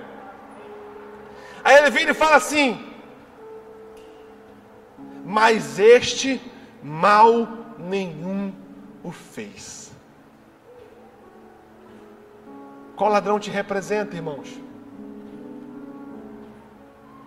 Aí 1.64 1.78
ele 1.78 1.90
vira 1.90 2.12
e 2.12 2.14
fala 2.14 2.38
assim: 2.38 2.94
Mas 5.24 5.80
este 5.80 6.42
mal 6.82 7.48
nenhum 7.78 8.54
o 9.04 9.12
fez. 9.12 9.92
Qual 12.96 13.12
ladrão 13.12 13.40
te 13.40 13.52
representa, 13.52 14.16
irmãos? 14.16 14.67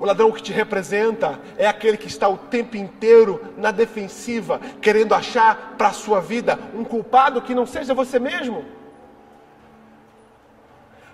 O 0.00 0.06
ladrão 0.06 0.32
que 0.32 0.42
te 0.42 0.50
representa 0.50 1.38
é 1.58 1.66
aquele 1.66 1.98
que 1.98 2.08
está 2.08 2.26
o 2.26 2.38
tempo 2.38 2.74
inteiro 2.74 3.52
na 3.58 3.70
defensiva, 3.70 4.58
querendo 4.80 5.14
achar 5.14 5.74
para 5.76 5.88
a 5.88 5.92
sua 5.92 6.22
vida 6.22 6.58
um 6.74 6.82
culpado 6.82 7.42
que 7.42 7.54
não 7.54 7.66
seja 7.66 7.92
você 7.92 8.18
mesmo. 8.18 8.64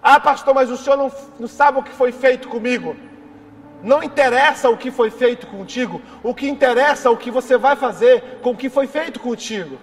Ah, 0.00 0.20
pastor, 0.20 0.54
mas 0.54 0.70
o 0.70 0.76
senhor 0.76 0.96
não, 0.96 1.10
não 1.40 1.48
sabe 1.48 1.80
o 1.80 1.82
que 1.82 1.90
foi 1.90 2.12
feito 2.12 2.48
comigo. 2.48 2.94
Não 3.82 4.04
interessa 4.04 4.70
o 4.70 4.76
que 4.76 4.92
foi 4.92 5.10
feito 5.10 5.48
contigo, 5.48 6.00
o 6.22 6.32
que 6.32 6.48
interessa 6.48 7.08
é 7.08 7.10
o 7.10 7.16
que 7.16 7.30
você 7.30 7.58
vai 7.58 7.74
fazer 7.74 8.38
com 8.40 8.50
o 8.50 8.56
que 8.56 8.70
foi 8.70 8.86
feito 8.86 9.18
contigo. 9.18 9.80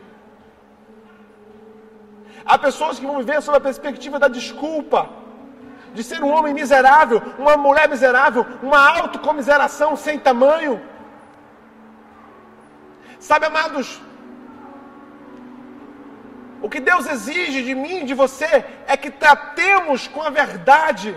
Há 2.46 2.58
pessoas 2.58 2.98
que 2.98 3.06
vão 3.06 3.18
viver 3.18 3.42
sob 3.42 3.58
a 3.58 3.62
perspectiva 3.62 4.18
da 4.18 4.30
desculpa 4.30 5.23
de 5.94 6.04
ser 6.04 6.24
um 6.24 6.32
homem 6.36 6.54
miserável, 6.54 7.22
uma 7.38 7.56
mulher 7.56 7.88
miserável, 7.88 8.46
uma 8.62 8.80
autocomiseração 9.00 9.96
sem 9.96 10.18
tamanho. 10.20 10.82
Sabe, 13.20 13.46
amados, 13.46 14.02
o 16.62 16.70
que 16.70 16.80
Deus 16.80 17.06
exige 17.06 17.62
de 17.64 17.76
mim 17.76 17.98
e 18.02 18.06
de 18.06 18.14
você 18.14 18.66
é 18.88 18.98
que 18.98 19.12
tratemos 19.12 20.08
com 20.08 20.22
a 20.22 20.30
verdade. 20.30 21.16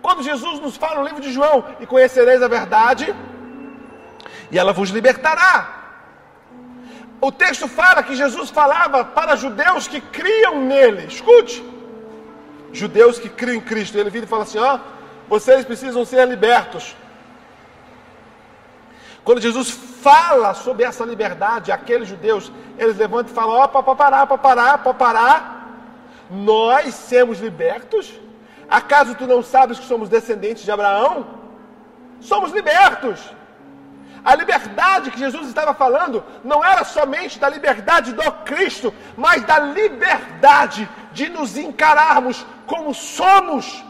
Quando 0.00 0.22
Jesus 0.22 0.58
nos 0.60 0.76
fala 0.76 0.98
no 1.00 1.06
livro 1.06 1.20
de 1.20 1.32
João, 1.32 1.64
e 1.78 1.86
conhecereis 1.86 2.42
a 2.42 2.48
verdade, 2.48 3.14
e 4.50 4.58
ela 4.58 4.72
vos 4.72 4.90
libertará. 4.90 5.82
O 7.20 7.30
texto 7.30 7.68
fala 7.68 8.02
que 8.02 8.16
Jesus 8.16 8.50
falava 8.50 9.04
para 9.04 9.36
judeus 9.36 9.86
que 9.86 10.00
criam 10.00 10.60
nele. 10.60 11.06
Escute. 11.06 11.62
Judeus 12.72 13.18
que 13.18 13.28
criam 13.28 13.56
em 13.56 13.60
Cristo. 13.60 13.96
Ele 13.98 14.10
vira 14.10 14.24
e 14.24 14.28
fala 14.28 14.44
assim: 14.44 14.58
ó, 14.58 14.78
vocês 15.28 15.64
precisam 15.64 16.04
ser 16.04 16.26
libertos. 16.26 16.96
Quando 19.24 19.40
Jesus 19.40 19.70
fala 19.70 20.52
sobre 20.54 20.84
essa 20.84 21.04
liberdade, 21.04 21.70
aqueles 21.70 22.08
judeus, 22.08 22.50
eles 22.78 22.96
levantam 22.96 23.32
e 23.32 23.34
falam: 23.34 23.56
ó, 23.56 23.66
para 23.68 23.82
parar, 23.94 24.26
para 24.26 24.38
parar, 24.38 24.78
para 24.78 24.94
parar. 24.94 25.58
Nós 26.30 26.94
sermos 26.94 27.38
libertos? 27.40 28.12
Acaso 28.68 29.14
tu 29.14 29.26
não 29.26 29.42
sabes 29.42 29.78
que 29.78 29.84
somos 29.84 30.08
descendentes 30.08 30.64
de 30.64 30.70
Abraão? 30.70 31.26
Somos 32.20 32.52
libertos. 32.52 33.20
A 34.24 34.36
liberdade 34.36 35.10
que 35.10 35.18
Jesus 35.18 35.48
estava 35.48 35.74
falando 35.74 36.24
não 36.44 36.64
era 36.64 36.84
somente 36.84 37.38
da 37.40 37.48
liberdade 37.48 38.12
do 38.12 38.30
Cristo, 38.44 38.94
mas 39.16 39.42
da 39.42 39.58
liberdade 39.58 40.88
de 41.12 41.28
nos 41.28 41.56
encararmos 41.56 42.46
como 42.66 42.94
somos. 42.94 43.84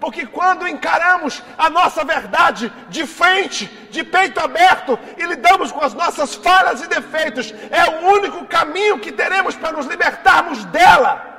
Porque 0.00 0.26
quando 0.26 0.68
encaramos 0.68 1.42
a 1.56 1.70
nossa 1.70 2.04
verdade 2.04 2.70
de 2.88 3.06
frente, 3.06 3.66
de 3.90 4.02
peito 4.02 4.40
aberto, 4.40 4.98
e 5.16 5.24
lidamos 5.24 5.70
com 5.70 5.82
as 5.82 5.94
nossas 5.94 6.34
falhas 6.34 6.82
e 6.82 6.88
defeitos, 6.88 7.54
é 7.70 7.84
o 7.88 8.10
único 8.16 8.44
caminho 8.44 8.98
que 8.98 9.12
teremos 9.12 9.54
para 9.54 9.72
nos 9.72 9.86
libertarmos 9.86 10.64
dela. 10.66 11.34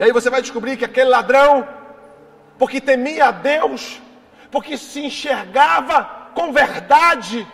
E 0.00 0.04
aí 0.04 0.10
você 0.10 0.28
vai 0.28 0.40
descobrir 0.40 0.76
que 0.76 0.84
aquele 0.84 1.10
ladrão 1.10 1.68
porque 2.58 2.80
temia 2.80 3.26
a 3.26 3.30
Deus, 3.30 4.00
porque 4.50 4.76
se 4.76 5.00
enxergava 5.00 6.30
com 6.34 6.52
verdade, 6.52 7.46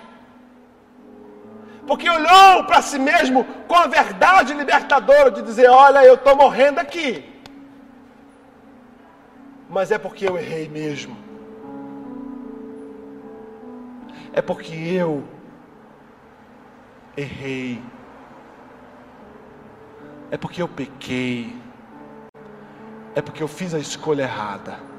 porque 1.86 2.08
olhou 2.08 2.64
para 2.64 2.82
si 2.82 2.98
mesmo 2.98 3.44
com 3.66 3.74
a 3.74 3.86
verdade 3.86 4.54
libertadora 4.54 5.30
de 5.30 5.42
dizer: 5.42 5.68
Olha, 5.68 6.04
eu 6.04 6.14
estou 6.14 6.36
morrendo 6.36 6.78
aqui, 6.78 7.24
mas 9.68 9.90
é 9.90 9.98
porque 9.98 10.28
eu 10.28 10.38
errei 10.38 10.68
mesmo, 10.68 11.16
é 14.32 14.42
porque 14.42 14.74
eu 14.74 15.24
errei, 17.16 17.82
é 20.30 20.36
porque 20.36 20.62
eu 20.62 20.68
pequei, 20.68 21.56
é 23.14 23.22
porque 23.22 23.42
eu 23.42 23.48
fiz 23.48 23.74
a 23.74 23.78
escolha 23.78 24.22
errada 24.22 24.90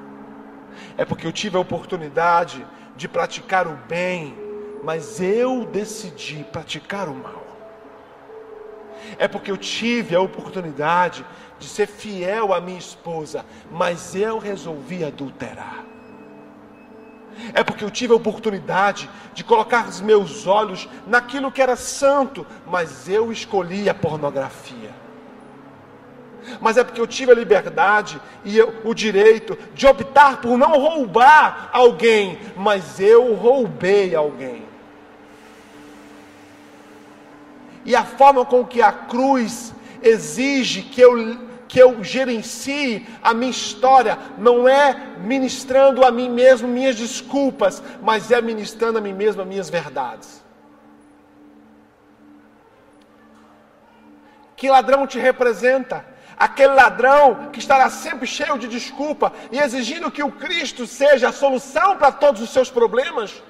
é 0.97 1.05
porque 1.05 1.25
eu 1.25 1.31
tive 1.31 1.57
a 1.57 1.59
oportunidade 1.59 2.65
de 2.95 3.07
praticar 3.07 3.67
o 3.67 3.75
bem, 3.87 4.35
mas 4.83 5.19
eu 5.21 5.65
decidi 5.65 6.43
praticar 6.51 7.07
o 7.07 7.15
mal. 7.15 7.41
É 9.17 9.27
porque 9.27 9.51
eu 9.51 9.57
tive 9.57 10.15
a 10.15 10.21
oportunidade 10.21 11.25
de 11.57 11.67
ser 11.67 11.87
fiel 11.87 12.53
à 12.53 12.61
minha 12.61 12.77
esposa, 12.77 13.45
mas 13.71 14.15
eu 14.15 14.37
resolvi 14.37 15.03
adulterar. 15.03 15.83
É 17.53 17.63
porque 17.63 17.83
eu 17.83 17.89
tive 17.89 18.13
a 18.13 18.17
oportunidade 18.17 19.09
de 19.33 19.43
colocar 19.43 19.87
os 19.87 20.01
meus 20.01 20.45
olhos 20.45 20.87
naquilo 21.07 21.51
que 21.51 21.61
era 21.61 21.75
santo, 21.75 22.45
mas 22.67 23.07
eu 23.07 23.31
escolhi 23.31 23.89
a 23.89 23.93
pornografia 23.93 24.91
mas 26.59 26.77
é 26.77 26.83
porque 26.83 26.99
eu 26.99 27.07
tive 27.07 27.31
a 27.31 27.35
liberdade 27.35 28.21
e 28.43 28.57
eu, 28.57 28.73
o 28.83 28.93
direito 28.93 29.57
de 29.73 29.85
optar 29.85 30.41
por 30.41 30.57
não 30.57 30.79
roubar 30.79 31.69
alguém, 31.71 32.39
mas 32.55 32.99
eu 32.99 33.33
roubei 33.35 34.15
alguém. 34.15 34.65
E 37.83 37.95
a 37.95 38.03
forma 38.03 38.45
com 38.45 38.65
que 38.65 38.81
a 38.81 38.91
cruz 38.91 39.73
exige 40.01 40.83
que 40.83 41.01
eu, 41.01 41.37
que 41.67 41.79
eu 41.79 42.03
gerencie 42.03 43.07
a 43.23 43.33
minha 43.33 43.51
história 43.51 44.17
não 44.37 44.67
é 44.67 45.15
ministrando 45.19 46.05
a 46.05 46.11
mim 46.11 46.29
mesmo 46.29 46.67
minhas 46.67 46.95
desculpas, 46.95 47.81
mas 48.01 48.31
é 48.31 48.41
ministrando 48.41 48.97
a 48.97 49.01
mim 49.01 49.13
mesmo 49.13 49.41
as 49.41 49.47
minhas 49.47 49.69
verdades. 49.69 50.41
Que 54.55 54.69
ladrão 54.69 55.07
te 55.07 55.17
representa? 55.17 56.05
Aquele 56.45 56.73
ladrão 56.73 57.49
que 57.53 57.59
estará 57.59 57.87
sempre 57.89 58.25
cheio 58.25 58.57
de 58.57 58.67
desculpa 58.67 59.31
e 59.51 59.59
exigindo 59.59 60.09
que 60.09 60.23
o 60.23 60.31
Cristo 60.31 60.87
seja 60.87 61.29
a 61.29 61.31
solução 61.43 61.89
para 61.97 62.11
todos 62.11 62.41
os 62.41 62.49
seus 62.49 62.69
problemas? 62.71 63.43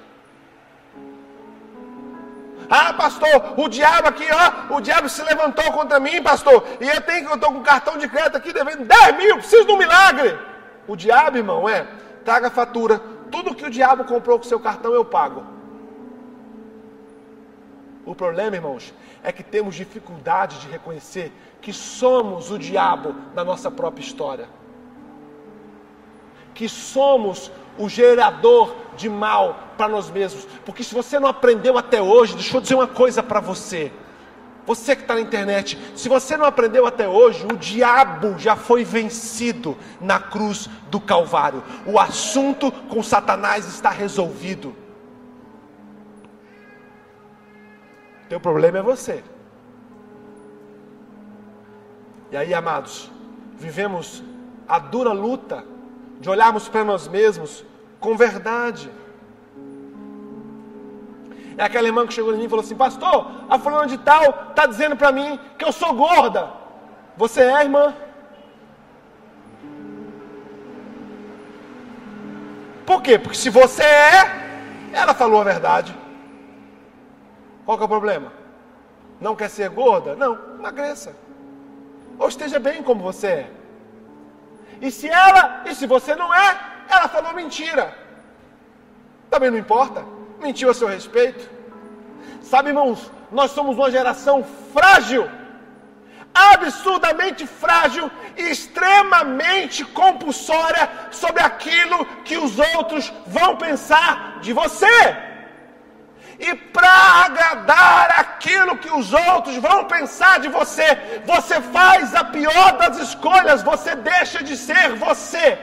Ah, 2.68 2.92
pastor, 2.92 3.54
o 3.56 3.66
diabo 3.68 4.08
aqui, 4.08 4.26
ó, 4.30 4.76
o 4.76 4.80
diabo 4.80 5.08
se 5.08 5.22
levantou 5.22 5.72
contra 5.72 5.98
mim, 5.98 6.22
pastor, 6.22 6.66
e 6.80 6.86
eu 6.86 7.00
tenho 7.00 7.24
que 7.24 7.32
eu 7.32 7.34
estou 7.34 7.52
com 7.52 7.62
cartão 7.62 7.96
de 7.96 8.06
crédito 8.08 8.36
aqui 8.36 8.52
devendo 8.52 8.84
10 8.84 9.16
mil, 9.16 9.36
preciso 9.36 9.64
de 9.64 9.72
um 9.72 9.78
milagre. 9.78 10.38
O 10.86 10.94
diabo, 10.94 11.38
irmão, 11.38 11.66
é, 11.66 11.86
traga 12.24 12.48
a 12.48 12.50
fatura, 12.50 12.98
tudo 13.30 13.54
que 13.54 13.64
o 13.64 13.70
diabo 13.70 14.04
comprou 14.04 14.38
com 14.38 14.44
seu 14.44 14.60
cartão 14.60 14.92
eu 14.92 15.04
pago. 15.04 15.44
O 18.04 18.14
problema, 18.14 18.56
irmãos, 18.56 18.92
é 19.22 19.30
que 19.32 19.42
temos 19.42 19.74
dificuldade 19.74 20.58
de 20.60 20.68
reconhecer 20.68 21.32
que 21.62 21.72
somos 21.72 22.50
o 22.50 22.58
diabo 22.58 23.14
na 23.34 23.44
nossa 23.44 23.70
própria 23.70 24.04
história. 24.04 24.48
Que 26.52 26.68
somos 26.68 27.50
o 27.78 27.88
gerador 27.88 28.74
de 28.96 29.08
mal 29.08 29.58
para 29.78 29.88
nós 29.88 30.10
mesmos. 30.10 30.44
Porque 30.66 30.82
se 30.82 30.92
você 30.92 31.18
não 31.18 31.28
aprendeu 31.28 31.78
até 31.78 32.02
hoje, 32.02 32.34
deixa 32.34 32.56
eu 32.56 32.60
dizer 32.60 32.74
uma 32.74 32.88
coisa 32.88 33.22
para 33.22 33.40
você. 33.40 33.92
Você 34.66 34.94
que 34.94 35.02
está 35.02 35.14
na 35.14 35.20
internet, 35.20 35.78
se 35.96 36.08
você 36.08 36.36
não 36.36 36.44
aprendeu 36.44 36.86
até 36.86 37.08
hoje, 37.08 37.46
o 37.46 37.56
diabo 37.56 38.38
já 38.38 38.54
foi 38.54 38.84
vencido 38.84 39.76
na 40.00 40.20
cruz 40.20 40.68
do 40.90 41.00
Calvário. 41.00 41.62
O 41.86 41.98
assunto 41.98 42.70
com 42.70 43.02
Satanás 43.02 43.66
está 43.66 43.90
resolvido. 43.90 44.74
Teu 48.28 48.40
problema 48.40 48.78
é 48.78 48.82
você. 48.82 49.22
E 52.32 52.36
aí, 52.36 52.54
amados, 52.54 53.10
vivemos 53.56 54.24
a 54.66 54.78
dura 54.78 55.12
luta 55.12 55.62
de 56.18 56.30
olharmos 56.30 56.66
para 56.66 56.82
nós 56.82 57.06
mesmos 57.06 57.62
com 58.00 58.16
verdade. 58.16 58.90
É 61.58 61.62
aquela 61.62 61.86
irmã 61.86 62.06
que 62.06 62.14
chegou 62.14 62.32
em 62.32 62.38
mim 62.38 62.44
e 62.44 62.48
falou 62.48 62.64
assim: 62.64 62.74
Pastor, 62.74 63.30
a 63.50 63.58
fulana 63.58 63.86
de 63.86 63.98
tal 63.98 64.46
está 64.48 64.64
dizendo 64.64 64.96
para 64.96 65.12
mim 65.12 65.38
que 65.58 65.64
eu 65.66 65.70
sou 65.72 65.92
gorda. 65.92 66.50
Você 67.18 67.42
é, 67.42 67.64
irmã? 67.64 67.94
Por 72.86 73.02
quê? 73.02 73.18
Porque 73.18 73.36
se 73.36 73.50
você 73.50 73.82
é, 73.82 74.90
ela 74.94 75.12
falou 75.12 75.42
a 75.42 75.44
verdade. 75.44 75.94
Qual 77.66 77.76
que 77.76 77.82
é 77.82 77.86
o 77.86 77.90
problema? 77.90 78.32
Não 79.20 79.36
quer 79.36 79.50
ser 79.50 79.68
gorda? 79.68 80.16
Não, 80.16 80.32
emagreça 80.58 81.14
ou 82.22 82.28
esteja 82.28 82.58
bem 82.66 82.82
como 82.88 83.02
você 83.02 83.26
é. 83.26 83.46
E 84.80 84.90
se 84.90 85.08
ela, 85.08 85.62
e 85.68 85.74
se 85.74 85.86
você 85.94 86.14
não 86.14 86.32
é, 86.32 86.48
ela 86.88 87.08
falou 87.08 87.32
mentira. 87.34 87.84
Também 89.28 89.50
não 89.50 89.58
importa, 89.58 90.04
mentiu 90.40 90.70
a 90.70 90.74
seu 90.74 90.88
respeito. 90.88 91.50
Sabe, 92.42 92.68
irmãos, 92.68 93.10
nós 93.30 93.50
somos 93.50 93.76
uma 93.76 93.90
geração 93.90 94.44
frágil, 94.72 95.28
absurdamente 96.32 97.44
frágil 97.46 98.10
e 98.36 98.42
extremamente 98.54 99.84
compulsória 99.84 100.88
sobre 101.10 101.42
aquilo 101.42 102.04
que 102.26 102.36
os 102.36 102.56
outros 102.76 103.12
vão 103.26 103.56
pensar 103.56 104.38
de 104.40 104.52
você 104.52 105.31
e 106.38 106.54
para 106.54 106.90
agradar 107.24 108.14
aquilo 108.18 108.78
que 108.78 108.90
os 108.90 109.12
outros 109.12 109.56
vão 109.56 109.84
pensar 109.84 110.40
de 110.40 110.48
você, 110.48 111.22
você 111.24 111.60
faz 111.60 112.14
a 112.14 112.24
pior 112.24 112.76
das 112.78 112.98
escolhas, 112.98 113.62
você 113.62 113.94
deixa 113.94 114.42
de 114.42 114.56
ser 114.56 114.94
você. 114.96 115.58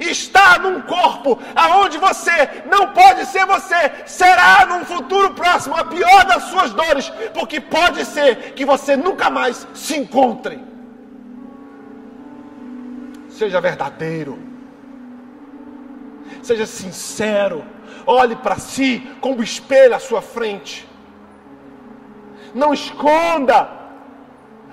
está 0.00 0.58
num 0.58 0.80
corpo 0.80 1.40
aonde 1.54 1.98
você 1.98 2.62
não 2.66 2.88
pode 2.88 3.26
ser 3.26 3.44
você, 3.46 3.92
será 4.06 4.66
num 4.66 4.84
futuro 4.84 5.34
próximo 5.34 5.76
a 5.76 5.84
pior 5.84 6.24
das 6.24 6.44
suas 6.44 6.72
dores, 6.72 7.10
porque 7.34 7.60
pode 7.60 8.04
ser 8.04 8.52
que 8.54 8.64
você 8.64 8.96
nunca 8.96 9.28
mais 9.30 9.66
se 9.74 9.96
encontre. 9.96 10.58
Seja 13.28 13.60
verdadeiro, 13.60 14.38
seja 16.42 16.66
sincero, 16.66 17.64
olhe 18.06 18.36
para 18.36 18.56
si 18.56 19.00
como 19.20 19.42
espelho 19.42 19.94
à 19.94 19.98
sua 19.98 20.22
frente. 20.22 20.88
Não 22.54 22.72
esconda 22.72 23.68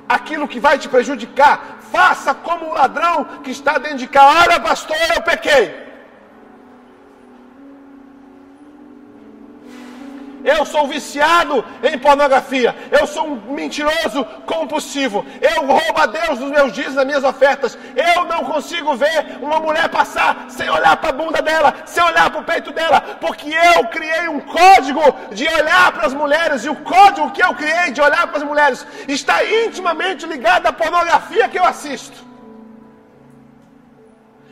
aquilo 0.07 0.47
que 0.47 0.59
vai 0.59 0.77
te 0.77 0.89
prejudicar. 0.89 1.79
Faça 1.91 2.33
como 2.33 2.67
o 2.67 2.73
ladrão 2.73 3.25
que 3.43 3.51
está 3.51 3.77
dentro 3.77 3.99
de 3.99 4.07
casa. 4.07 4.41
Olha, 4.41 4.59
pastor, 4.59 4.97
eu 5.15 5.21
pequei. 5.21 5.88
Eu 10.43 10.65
sou 10.65 10.87
viciado 10.87 11.63
em 11.83 11.97
pornografia. 11.97 12.75
Eu 12.91 13.05
sou 13.05 13.27
um 13.27 13.53
mentiroso 13.53 14.25
compulsivo. 14.45 15.25
Eu 15.41 15.65
roubo 15.65 15.99
a 15.99 16.05
Deus 16.05 16.39
nos 16.39 16.51
meus 16.51 16.73
dias, 16.73 16.93
nas 16.93 17.05
minhas 17.05 17.23
ofertas. 17.23 17.77
Eu 17.95 18.25
não 18.25 18.45
consigo 18.45 18.95
ver 18.95 19.37
uma 19.41 19.59
mulher 19.59 19.89
passar 19.89 20.45
sem 20.49 20.69
olhar 20.69 20.97
para 20.97 21.09
a 21.09 21.13
bunda 21.13 21.41
dela, 21.41 21.73
sem 21.85 22.03
olhar 22.03 22.29
para 22.29 22.41
o 22.41 22.43
peito 22.43 22.71
dela, 22.71 23.01
porque 23.19 23.49
eu 23.49 23.85
criei 23.87 24.27
um 24.27 24.39
código 24.39 25.01
de 25.31 25.47
olhar 25.47 25.91
para 25.91 26.07
as 26.07 26.13
mulheres 26.13 26.63
e 26.63 26.69
o 26.69 26.75
código 26.75 27.31
que 27.31 27.43
eu 27.43 27.53
criei 27.53 27.91
de 27.91 28.01
olhar 28.01 28.27
para 28.27 28.37
as 28.37 28.43
mulheres 28.43 28.85
está 29.07 29.43
intimamente 29.43 30.25
ligado 30.25 30.67
à 30.67 30.73
pornografia 30.73 31.49
que 31.49 31.59
eu 31.59 31.65
assisto. 31.65 32.28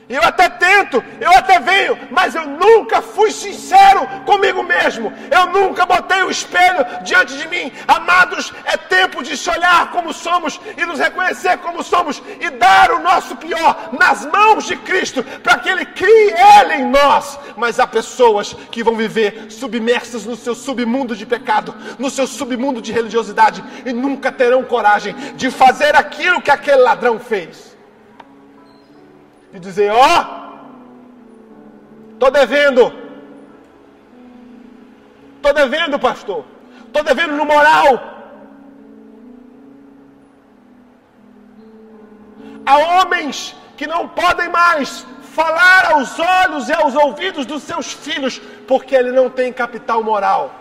Eu 0.10 0.24
até 0.24 0.48
tento, 0.50 1.04
eu 1.20 1.30
até 1.32 1.60
venho, 1.60 1.98
mas 2.10 2.34
eu 2.34 2.46
nunca 2.48 3.02
fui 3.02 3.30
sincero 3.30 4.08
comigo 4.26 4.64
mesmo. 4.64 5.12
Eu 5.30 5.48
nunca 5.48 5.86
botei 5.86 6.24
o 6.24 6.32
espelho 6.32 6.86
diante 7.04 7.38
de 7.38 7.46
mim. 7.50 7.72
Amados, 7.86 8.54
é 8.64 8.78
tempo 8.78 9.22
de 9.22 9.36
se 9.36 9.50
olhar 9.50 9.92
como 9.92 10.14
somos 10.14 10.62
e 10.78 10.86
nos 10.86 11.00
reconhecer 11.00 11.58
como 11.58 11.84
somos 11.84 12.24
e 12.40 12.50
dar 12.52 12.92
o 12.92 13.00
nosso 13.00 13.36
pior 13.36 13.90
nas 14.00 14.26
mãos 14.26 14.66
de 14.66 14.78
Cristo, 14.78 15.24
para 15.44 15.58
que 15.58 15.70
Ele 15.70 15.86
crie 15.86 16.34
Ele 16.62 16.76
em 16.76 16.86
nós. 16.90 17.38
Mas 17.58 17.78
há 17.78 17.86
pessoas 17.86 18.54
que 18.72 18.84
vão 18.84 18.96
viver 18.96 19.48
submersas 19.50 20.26
no 20.26 20.38
seu 20.38 20.56
submundo 20.56 21.18
de 21.18 21.26
pecado, 21.26 21.76
no 22.00 22.10
seu 22.10 22.26
submundo 22.26 22.82
de 22.82 22.94
religiosidade 22.94 23.62
e 23.86 23.92
nunca 23.92 24.32
terão 24.32 24.64
coragem 24.64 25.14
de 25.36 25.52
fazer 25.52 25.96
aquilo 25.98 26.42
que 26.42 26.52
aquele 26.52 26.78
ladrão 26.78 27.20
fez 27.20 27.77
e 29.58 29.60
dizer: 29.60 29.92
Ó, 29.92 29.98
oh, 29.98 30.24
estou 32.14 32.30
devendo, 32.30 32.94
estou 35.38 35.52
devendo, 35.52 35.98
pastor, 35.98 36.46
estou 36.86 37.04
devendo 37.04 37.36
no 37.36 37.44
moral. 37.44 37.92
Há 42.68 42.78
homens 42.78 43.56
que 43.76 43.88
não 43.88 44.08
podem 44.08 44.48
mais 44.50 45.08
falar 45.34 45.92
aos 45.94 46.20
olhos 46.20 46.70
e 46.70 46.74
aos 46.74 46.94
ouvidos 46.94 47.46
dos 47.48 47.64
seus 47.64 47.92
filhos, 47.92 48.40
porque 48.68 48.96
ele 48.96 49.12
não 49.12 49.28
tem 49.28 49.52
capital 49.52 50.04
moral. 50.04 50.54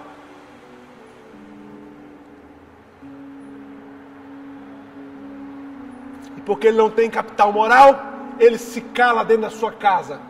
E 6.38 6.40
porque 6.40 6.68
ele 6.68 6.78
não 6.78 6.88
tem 6.88 7.10
capital 7.10 7.52
moral, 7.52 8.15
ele 8.38 8.58
se 8.58 8.80
cala 8.80 9.24
dentro 9.24 9.42
da 9.42 9.50
sua 9.50 9.72
casa. 9.72 10.20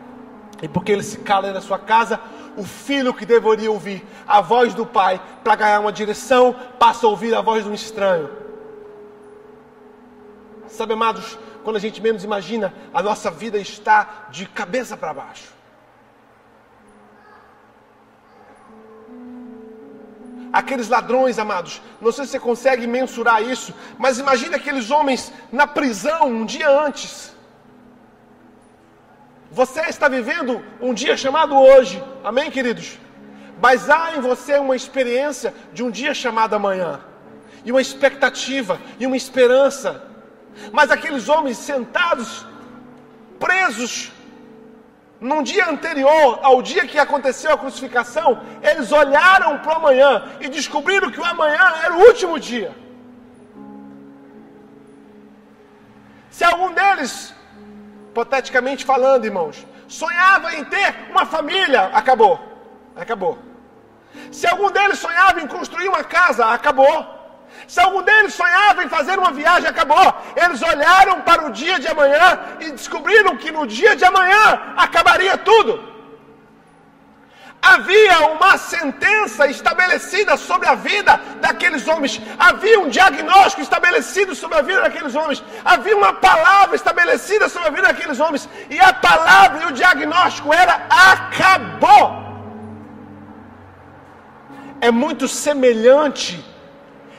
E 0.61 0.67
porque 0.67 0.91
ele 0.91 1.03
se 1.03 1.17
cala 1.19 1.43
dentro 1.43 1.61
da 1.61 1.65
sua 1.65 1.79
casa, 1.79 2.19
o 2.55 2.63
filho 2.63 3.13
que 3.13 3.25
deveria 3.25 3.71
ouvir 3.71 4.05
a 4.27 4.41
voz 4.41 4.73
do 4.73 4.85
pai 4.85 5.21
para 5.43 5.55
ganhar 5.55 5.79
uma 5.79 5.91
direção, 5.91 6.55
passa 6.79 7.05
a 7.05 7.09
ouvir 7.09 7.35
a 7.35 7.41
voz 7.41 7.63
de 7.63 7.69
um 7.69 7.73
estranho. 7.73 8.29
Sabe, 10.67 10.93
amados, 10.93 11.37
quando 11.63 11.77
a 11.77 11.79
gente 11.79 12.01
menos 12.01 12.23
imagina, 12.23 12.73
a 12.93 13.01
nossa 13.01 13.29
vida 13.29 13.57
está 13.57 14.27
de 14.31 14.45
cabeça 14.47 14.97
para 14.97 15.13
baixo. 15.13 15.55
Aqueles 20.51 20.87
ladrões, 20.87 21.37
amados, 21.37 21.81
não 22.01 22.11
sei 22.11 22.25
se 22.25 22.31
você 22.31 22.39
consegue 22.39 22.87
mensurar 22.87 23.43
isso, 23.43 23.73
mas 23.97 24.17
imagine 24.17 24.55
aqueles 24.55 24.89
homens 24.89 25.31
na 25.51 25.67
prisão 25.67 26.27
um 26.27 26.45
dia 26.45 26.69
antes. 26.69 27.36
Você 29.51 29.81
está 29.81 30.07
vivendo 30.09 30.63
um 30.81 30.93
dia 30.93 31.15
chamado 31.15 31.57
hoje, 31.57 32.03
amém, 32.23 32.51
queridos? 32.51 32.97
Mas 33.61 33.89
há 33.89 34.15
em 34.15 34.21
você 34.21 34.57
uma 34.57 34.75
experiência 34.75 35.53
de 35.73 35.83
um 35.83 35.89
dia 35.89 36.13
chamado 36.13 36.55
amanhã, 36.55 36.99
e 37.63 37.71
uma 37.71 37.81
expectativa, 37.81 38.79
e 38.99 39.07
uma 39.07 39.15
esperança. 39.15 40.03
Mas 40.71 40.91
aqueles 40.91 41.29
homens 41.29 41.57
sentados, 41.57 42.45
presos, 43.39 44.11
num 45.19 45.41
dia 45.41 45.69
anterior 45.69 46.39
ao 46.43 46.61
dia 46.61 46.85
que 46.85 46.99
aconteceu 46.99 47.51
a 47.53 47.57
crucificação, 47.57 48.41
eles 48.61 48.91
olharam 48.91 49.57
para 49.59 49.73
o 49.73 49.75
amanhã 49.77 50.23
e 50.41 50.49
descobriram 50.49 51.09
que 51.09 51.19
o 51.19 51.25
amanhã 51.25 51.73
era 51.83 51.93
o 51.95 52.01
último 52.01 52.39
dia. 52.39 52.75
Se 56.29 56.43
algum 56.43 56.71
deles 56.71 57.33
hipoteticamente 58.17 58.83
falando, 58.83 59.25
irmãos, 59.25 59.63
sonhava 59.87 60.55
em 60.55 60.63
ter 60.63 60.95
uma 61.11 61.25
família, 61.25 61.91
acabou. 61.93 62.39
Acabou. 62.95 63.37
Se 64.31 64.47
algum 64.47 64.71
deles 64.71 64.97
sonhava 64.97 65.39
em 65.39 65.45
construir 65.45 65.87
uma 65.87 66.03
casa, 66.03 66.43
acabou. 66.47 67.15
Se 67.67 67.79
algum 67.79 68.01
deles 68.01 68.33
sonhava 68.33 68.83
em 68.83 68.89
fazer 68.89 69.19
uma 69.19 69.31
viagem, 69.31 69.69
acabou. 69.69 70.07
Eles 70.35 70.61
olharam 70.63 71.21
para 71.21 71.45
o 71.45 71.51
dia 71.51 71.79
de 71.79 71.87
amanhã 71.87 72.39
e 72.59 72.71
descobriram 72.71 73.37
que 73.37 73.51
no 73.51 73.67
dia 73.67 73.95
de 73.95 74.03
amanhã 74.03 74.73
acabaria 74.75 75.37
tudo. 75.37 75.96
Havia 77.73 78.17
uma 78.35 78.57
sentença 78.57 79.45
estabelecida 79.55 80.37
sobre 80.37 80.67
a 80.69 80.75
vida 80.75 81.13
daqueles 81.41 81.87
homens. 81.87 82.13
Havia 82.47 82.79
um 82.79 82.89
diagnóstico 82.97 83.61
estabelecido 83.61 84.33
sobre 84.41 84.57
a 84.57 84.61
vida 84.61 84.81
daqueles 84.81 85.15
homens. 85.15 85.43
Havia 85.65 85.97
uma 86.01 86.13
palavra 86.13 86.75
estabelecida 86.75 87.49
sobre 87.49 87.67
a 87.67 87.71
vida 87.71 87.87
daqueles 87.87 88.19
homens. 88.19 88.47
E 88.69 88.79
a 88.79 88.93
palavra 88.93 89.63
e 89.63 89.65
o 89.65 89.75
diagnóstico 89.81 90.53
era 90.53 90.75
acabou. 91.13 92.05
É 94.79 94.91
muito 94.91 95.27
semelhante 95.27 96.31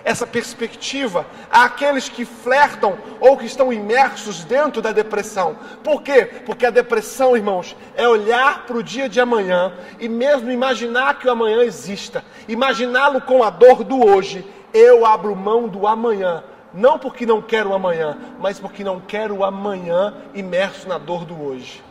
essa 0.05 0.27
perspectiva 0.27 1.27
àqueles 1.51 2.09
que 2.09 2.25
flertam 2.25 2.99
ou 3.21 3.37
que 3.37 3.47
estão 3.47 3.73
imersos 3.73 4.45
dentro 4.45 4.81
da 4.81 4.93
depressão. 4.93 5.57
Por 5.83 6.03
quê? 6.03 6.25
Porque 6.47 6.67
a 6.67 6.71
depressão, 6.71 7.37
irmãos, 7.37 7.77
é 7.95 8.09
olhar 8.09 8.67
para 8.67 8.77
o 8.77 8.83
dia 8.83 9.09
de 9.09 9.21
amanhã 9.21 9.73
e 9.99 10.09
mesmo 10.09 10.51
imaginar 10.51 11.19
que 11.19 11.29
o 11.29 11.31
amanhã 11.31 11.63
exista, 11.63 12.25
imaginá-lo 12.47 13.21
com 13.21 13.43
a 13.43 13.51
dor 13.51 13.85
do 13.85 14.05
hoje. 14.05 14.45
Eu 14.73 15.07
abro 15.07 15.35
mão 15.35 15.67
do 15.67 15.87
amanhã 15.87 16.45
não 16.73 16.99
porque 16.99 17.25
não 17.25 17.41
quero 17.41 17.71
o 17.71 17.75
amanhã, 17.75 18.17
mas 18.39 18.59
porque 18.61 18.85
não 18.85 19.01
quero 19.01 19.37
o 19.37 19.45
amanhã 19.45 20.15
imerso 20.35 20.89
na 20.89 20.99
dor 20.99 21.25
do 21.25 21.41
hoje. 21.41 21.83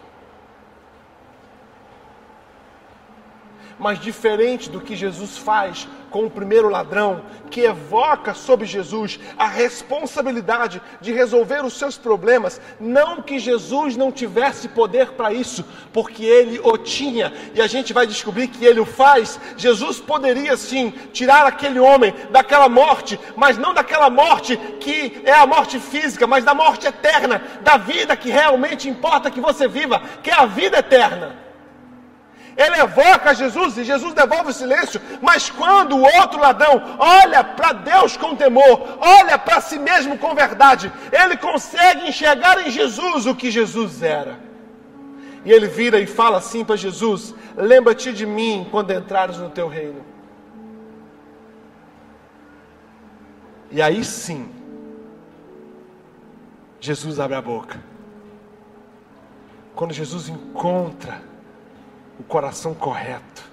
Mas 3.79 3.99
diferente 3.99 4.69
do 4.69 4.81
que 4.81 4.95
Jesus 4.95 5.37
faz 5.37 5.87
com 6.09 6.25
o 6.25 6.29
primeiro 6.29 6.69
ladrão, 6.69 7.21
que 7.49 7.61
evoca 7.61 8.33
sobre 8.33 8.65
Jesus 8.65 9.19
a 9.37 9.47
responsabilidade 9.47 10.81
de 11.01 11.11
resolver 11.11 11.63
os 11.63 11.73
seus 11.73 11.97
problemas, 11.97 12.59
não 12.79 13.21
que 13.21 13.39
Jesus 13.39 13.95
não 13.95 14.11
tivesse 14.11 14.67
poder 14.67 15.11
para 15.11 15.33
isso, 15.33 15.65
porque 15.93 16.25
ele 16.25 16.59
o 16.63 16.77
tinha, 16.77 17.33
e 17.53 17.61
a 17.61 17.67
gente 17.67 17.93
vai 17.93 18.05
descobrir 18.05 18.47
que 18.47 18.65
ele 18.65 18.79
o 18.79 18.85
faz. 18.85 19.39
Jesus 19.55 19.99
poderia 19.99 20.57
sim 20.57 20.93
tirar 21.11 21.45
aquele 21.45 21.79
homem 21.79 22.13
daquela 22.31 22.69
morte, 22.69 23.19
mas 23.35 23.57
não 23.57 23.73
daquela 23.73 24.09
morte 24.09 24.57
que 24.79 25.21
é 25.25 25.33
a 25.33 25.47
morte 25.47 25.79
física, 25.79 26.27
mas 26.27 26.43
da 26.43 26.53
morte 26.53 26.87
eterna, 26.87 27.41
da 27.61 27.77
vida 27.77 28.15
que 28.15 28.29
realmente 28.29 28.89
importa 28.89 29.31
que 29.31 29.41
você 29.41 29.67
viva, 29.67 30.01
que 30.21 30.29
é 30.29 30.33
a 30.33 30.45
vida 30.45 30.79
eterna. 30.79 31.46
Ele 32.57 32.77
evoca 32.77 33.35
Jesus 33.35 33.77
e 33.77 33.83
Jesus 33.83 34.13
devolve 34.15 34.49
o 34.49 34.53
silêncio. 34.53 34.99
Mas 35.21 35.49
quando 35.49 35.95
o 35.95 36.01
outro 36.19 36.39
ladrão 36.39 36.81
olha 36.97 37.43
para 37.43 37.71
Deus 37.73 38.17
com 38.17 38.35
temor, 38.35 38.97
olha 38.99 39.37
para 39.37 39.61
si 39.61 39.77
mesmo 39.77 40.17
com 40.17 40.33
verdade, 40.33 40.91
ele 41.11 41.37
consegue 41.37 42.07
enxergar 42.07 42.65
em 42.65 42.71
Jesus 42.71 43.27
o 43.27 43.35
que 43.35 43.51
Jesus 43.51 44.01
era. 44.01 44.39
E 45.45 45.51
ele 45.51 45.67
vira 45.67 45.99
e 45.99 46.07
fala 46.07 46.39
assim 46.39 46.65
para 46.65 46.75
Jesus: 46.75 47.35
Lembra-te 47.55 48.11
de 48.11 48.25
mim 48.25 48.67
quando 48.71 48.91
entrares 48.91 49.37
no 49.37 49.51
teu 49.51 49.67
reino. 49.67 50.03
E 53.69 53.81
aí 53.81 54.03
sim, 54.03 54.49
Jesus 56.79 57.19
abre 57.19 57.35
a 57.35 57.41
boca. 57.41 57.79
quando 59.75 59.93
Jesus 59.93 60.27
encontra 60.27 61.21
o 62.19 62.23
coração 62.23 62.73
correto, 62.73 63.43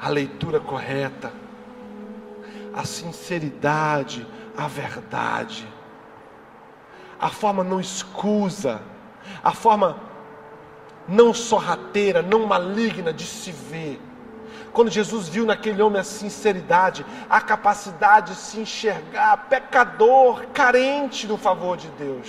a 0.00 0.08
leitura 0.08 0.60
correta, 0.60 1.32
a 2.74 2.84
sinceridade, 2.84 4.26
a 4.56 4.66
verdade, 4.66 5.66
a 7.18 7.28
forma 7.28 7.64
não 7.64 7.80
escusa, 7.80 8.80
a 9.42 9.52
forma 9.52 9.98
não 11.08 11.32
sorrateira, 11.32 12.22
não 12.22 12.46
maligna 12.46 13.12
de 13.12 13.24
se 13.24 13.50
ver. 13.50 14.00
Quando 14.72 14.90
Jesus 14.90 15.28
viu 15.28 15.46
naquele 15.46 15.80
homem 15.80 16.00
a 16.00 16.04
sinceridade, 16.04 17.06
a 17.30 17.40
capacidade 17.40 18.32
de 18.32 18.38
se 18.38 18.60
enxergar 18.60 19.48
pecador, 19.48 20.46
carente 20.52 21.26
do 21.26 21.38
favor 21.38 21.76
de 21.76 21.88
Deus, 21.90 22.28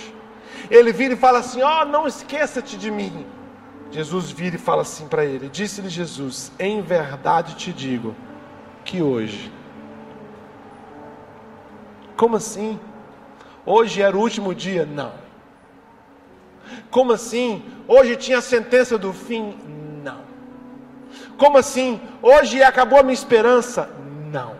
ele 0.70 0.92
vira 0.92 1.14
e 1.14 1.16
fala 1.16 1.40
assim: 1.40 1.62
Ó, 1.62 1.82
oh, 1.82 1.84
não 1.84 2.06
esqueça-te 2.06 2.76
de 2.78 2.90
mim. 2.90 3.26
Jesus 3.90 4.30
vira 4.30 4.56
e 4.56 4.58
fala 4.58 4.82
assim 4.82 5.08
para 5.08 5.24
ele: 5.24 5.48
Disse-lhe 5.48 5.88
Jesus: 5.88 6.52
Em 6.58 6.82
verdade 6.82 7.56
te 7.56 7.72
digo 7.72 8.14
que 8.84 9.02
hoje. 9.02 9.52
Como 12.16 12.36
assim? 12.36 12.78
Hoje 13.64 14.02
era 14.02 14.16
o 14.16 14.20
último 14.20 14.54
dia? 14.54 14.84
Não. 14.84 15.12
Como 16.90 17.12
assim? 17.12 17.62
Hoje 17.86 18.16
tinha 18.16 18.38
a 18.38 18.42
sentença 18.42 18.98
do 18.98 19.12
fim? 19.12 19.56
Não. 20.02 20.20
Como 21.38 21.56
assim? 21.56 22.00
Hoje 22.20 22.62
acabou 22.62 22.98
a 22.98 23.02
minha 23.02 23.14
esperança? 23.14 23.88
Não. 24.30 24.56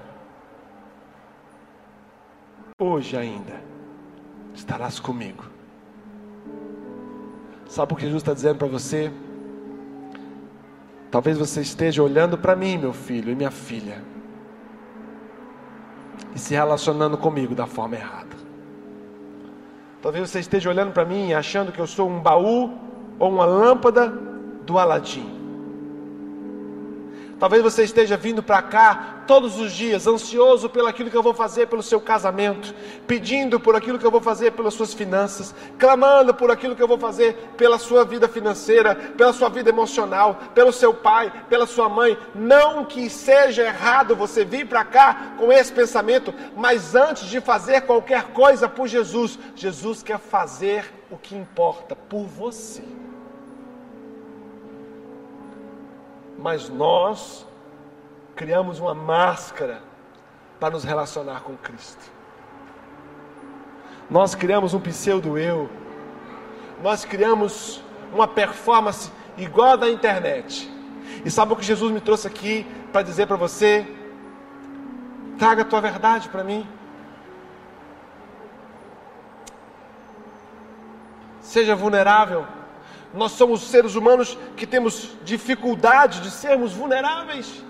Hoje 2.81 3.17
ainda 3.17 3.61
estarás 4.55 5.01
comigo 5.01 5.58
Sabe 7.69 7.93
o 7.93 7.97
que 7.97 8.03
Jesus 8.03 8.23
está 8.23 8.33
dizendo 8.33 8.57
para 8.57 8.67
você? 8.67 9.13
Talvez 11.11 11.37
você 11.37 11.61
esteja 11.61 12.03
olhando 12.03 12.39
para 12.39 12.57
mim, 12.57 12.79
meu 12.79 12.95
filho 12.95 13.31
e 13.31 13.35
minha 13.35 13.51
filha, 13.51 14.03
e 16.35 16.39
se 16.39 16.55
relacionando 16.55 17.17
comigo 17.19 17.55
da 17.55 17.67
forma 17.67 17.95
errada. 17.95 18.37
Talvez 20.01 20.31
você 20.31 20.41
esteja 20.41 20.71
olhando 20.71 20.93
para 20.93 21.05
mim 21.05 21.35
achando 21.35 21.71
que 21.71 21.79
eu 21.79 21.87
sou 21.87 22.09
um 22.09 22.21
baú 22.21 22.73
ou 23.19 23.31
uma 23.31 23.45
lâmpada 23.45 24.09
do 24.65 24.79
Aladim. 24.79 25.38
Talvez 27.39 27.63
você 27.63 27.85
esteja 27.85 28.17
vindo 28.17 28.43
para 28.43 28.61
cá 28.61 29.23
todos 29.27 29.61
os 29.61 29.73
dias, 29.73 30.07
ansioso 30.07 30.69
pelo 30.69 30.89
aquilo 30.89 31.11
que 31.11 31.17
eu 31.17 31.23
vou 31.23 31.35
fazer 31.35 31.69
pelo 31.69 31.83
seu 31.83 32.01
casamento, 32.01 32.75
pedindo 33.07 33.61
por 33.61 33.77
aquilo 33.77 33.99
que 33.99 34.05
eu 34.05 34.11
vou 34.11 34.21
fazer 34.21 34.53
pelas 34.53 34.75
suas 34.75 34.93
finanças, 34.93 35.55
clamando 35.79 36.35
por 36.35 36.51
aquilo 36.51 36.75
que 36.75 36.83
eu 36.83 36.89
vou 36.89 36.99
fazer 36.99 37.35
pela 37.57 37.79
sua 37.79 38.05
vida 38.05 38.27
financeira, 38.27 38.95
pela 38.95 39.33
sua 39.33 39.49
vida 39.49 39.71
emocional, 39.71 40.39
pelo 40.53 40.73
seu 40.73 40.93
pai, 40.93 41.33
pela 41.49 41.67
sua 41.67 41.89
mãe. 41.89 42.19
Não 42.35 42.85
que 42.85 43.09
seja 43.09 43.63
errado 43.63 44.17
você 44.17 44.45
vir 44.45 44.67
para 44.67 44.85
cá 44.85 45.35
com 45.39 45.53
esse 45.53 45.73
pensamento, 45.73 46.35
mas 46.57 46.97
antes 46.97 47.27
de 47.27 47.41
fazer 47.41 47.83
qualquer 47.83 48.33
coisa 48.33 48.69
por 48.69 48.89
Jesus, 48.89 49.39
Jesus 49.55 50.03
quer 50.03 50.19
fazer 50.19 50.93
o 51.11 51.17
que 51.17 51.37
importa 51.37 51.95
por 51.95 52.25
você. 52.25 52.83
Mas 56.39 56.69
nós 56.69 57.45
criamos 58.37 58.79
uma 58.79 58.95
máscara 58.95 59.83
para 60.61 60.71
nos 60.71 60.85
relacionar 60.85 61.41
com 61.41 61.57
Cristo. 61.57 62.13
Nós 64.09 64.35
criamos 64.35 64.73
um 64.73 64.81
pseudo-eu, 64.81 65.69
nós 66.83 67.05
criamos 67.05 67.83
uma 68.13 68.29
performance 68.29 69.11
igual 69.37 69.71
a 69.71 69.77
da 69.77 69.91
internet. 69.91 70.73
E 71.25 71.31
sabe 71.31 71.53
o 71.53 71.57
que 71.57 71.65
Jesus 71.65 71.93
me 71.93 72.01
trouxe 72.01 72.27
aqui 72.27 72.65
para 72.93 73.03
dizer 73.03 73.27
para 73.27 73.37
você? 73.37 73.87
Traga 75.39 75.63
a 75.63 75.65
tua 75.65 75.81
verdade 75.81 76.29
para 76.29 76.45
mim. 76.45 76.67
Seja 81.41 81.75
vulnerável 81.75 82.47
nós 83.15 83.33
somos 83.33 83.63
seres 83.63 83.95
humanos 83.95 84.37
que 84.57 84.67
temos 84.67 85.11
dificuldade 85.25 86.21
de 86.21 86.31
sermos 86.31 86.73
vulneráveis. 86.73 87.65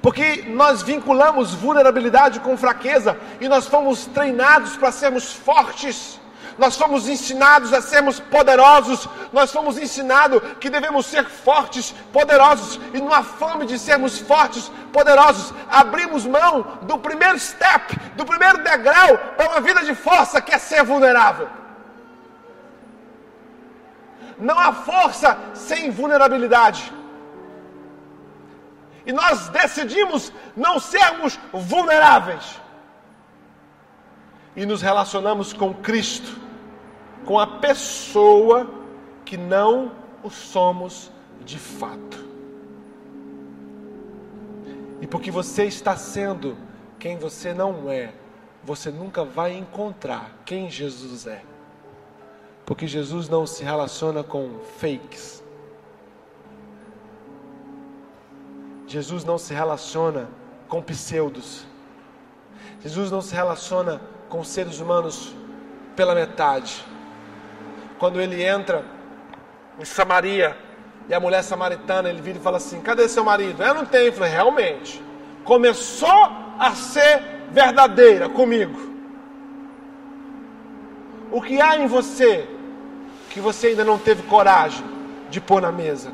Porque 0.00 0.44
nós 0.48 0.82
vinculamos 0.82 1.54
vulnerabilidade 1.54 2.40
com 2.40 2.56
fraqueza 2.56 3.18
e 3.40 3.48
nós 3.48 3.66
fomos 3.66 4.06
treinados 4.06 4.76
para 4.76 4.92
sermos 4.92 5.32
fortes. 5.32 6.18
Nós 6.58 6.76
fomos 6.76 7.08
ensinados 7.08 7.72
a 7.72 7.80
sermos 7.80 8.20
poderosos, 8.20 9.08
nós 9.32 9.50
fomos 9.50 9.78
ensinados 9.78 10.42
que 10.60 10.68
devemos 10.68 11.06
ser 11.06 11.24
fortes, 11.24 11.94
poderosos, 12.12 12.78
e 12.92 12.98
numa 12.98 13.22
fome 13.22 13.64
de 13.64 13.78
sermos 13.78 14.18
fortes, 14.18 14.70
poderosos, 14.92 15.54
abrimos 15.70 16.26
mão 16.26 16.78
do 16.82 16.98
primeiro 16.98 17.38
step, 17.38 17.96
do 18.14 18.26
primeiro 18.26 18.62
degrau 18.62 19.16
para 19.36 19.48
uma 19.52 19.60
vida 19.60 19.82
de 19.84 19.94
força 19.94 20.42
que 20.42 20.54
é 20.54 20.58
ser 20.58 20.84
vulnerável. 20.84 21.59
Não 24.40 24.58
há 24.58 24.72
força 24.72 25.38
sem 25.54 25.90
vulnerabilidade. 25.90 26.92
E 29.04 29.12
nós 29.12 29.48
decidimos 29.48 30.32
não 30.56 30.78
sermos 30.78 31.38
vulneráveis. 31.52 32.60
E 34.56 34.66
nos 34.66 34.82
relacionamos 34.82 35.52
com 35.52 35.72
Cristo, 35.72 36.38
com 37.24 37.38
a 37.38 37.46
pessoa 37.46 38.68
que 39.24 39.36
não 39.36 39.92
o 40.22 40.30
somos 40.30 41.10
de 41.44 41.58
fato. 41.58 42.18
E 45.00 45.06
porque 45.06 45.30
você 45.30 45.64
está 45.64 45.96
sendo 45.96 46.56
quem 46.98 47.16
você 47.16 47.54
não 47.54 47.90
é, 47.90 48.12
você 48.62 48.90
nunca 48.90 49.24
vai 49.24 49.56
encontrar 49.56 50.30
quem 50.44 50.68
Jesus 50.68 51.26
é. 51.26 51.42
Porque 52.70 52.86
Jesus 52.86 53.28
não 53.28 53.48
se 53.48 53.64
relaciona 53.64 54.22
com 54.22 54.60
fakes. 54.78 55.42
Jesus 58.86 59.24
não 59.24 59.36
se 59.36 59.52
relaciona 59.52 60.28
com 60.68 60.80
pseudos. 60.80 61.66
Jesus 62.80 63.10
não 63.10 63.20
se 63.20 63.34
relaciona 63.34 64.00
com 64.28 64.44
seres 64.44 64.78
humanos 64.78 65.34
pela 65.96 66.14
metade. 66.14 66.86
Quando 67.98 68.20
ele 68.20 68.40
entra 68.40 68.84
em 69.76 69.84
Samaria 69.84 70.56
e 71.08 71.12
a 71.12 71.18
mulher 71.18 71.42
samaritana, 71.42 72.08
ele 72.08 72.22
vira 72.22 72.38
e 72.38 72.40
fala 72.40 72.58
assim: 72.58 72.80
Cadê 72.80 73.08
seu 73.08 73.24
marido? 73.24 73.64
Eu 73.64 73.74
não 73.74 73.84
tenho. 73.84 74.06
Eu 74.06 74.12
falei: 74.12 74.30
Realmente, 74.30 75.02
começou 75.42 76.28
a 76.56 76.70
ser 76.76 77.20
verdadeira 77.50 78.28
comigo. 78.28 78.78
O 81.32 81.42
que 81.42 81.60
há 81.60 81.76
em 81.76 81.88
você 81.88 82.59
que 83.30 83.40
você 83.40 83.68
ainda 83.68 83.84
não 83.84 83.98
teve 83.98 84.24
coragem 84.24 84.84
de 85.30 85.40
pôr 85.40 85.62
na 85.62 85.72
mesa? 85.72 86.12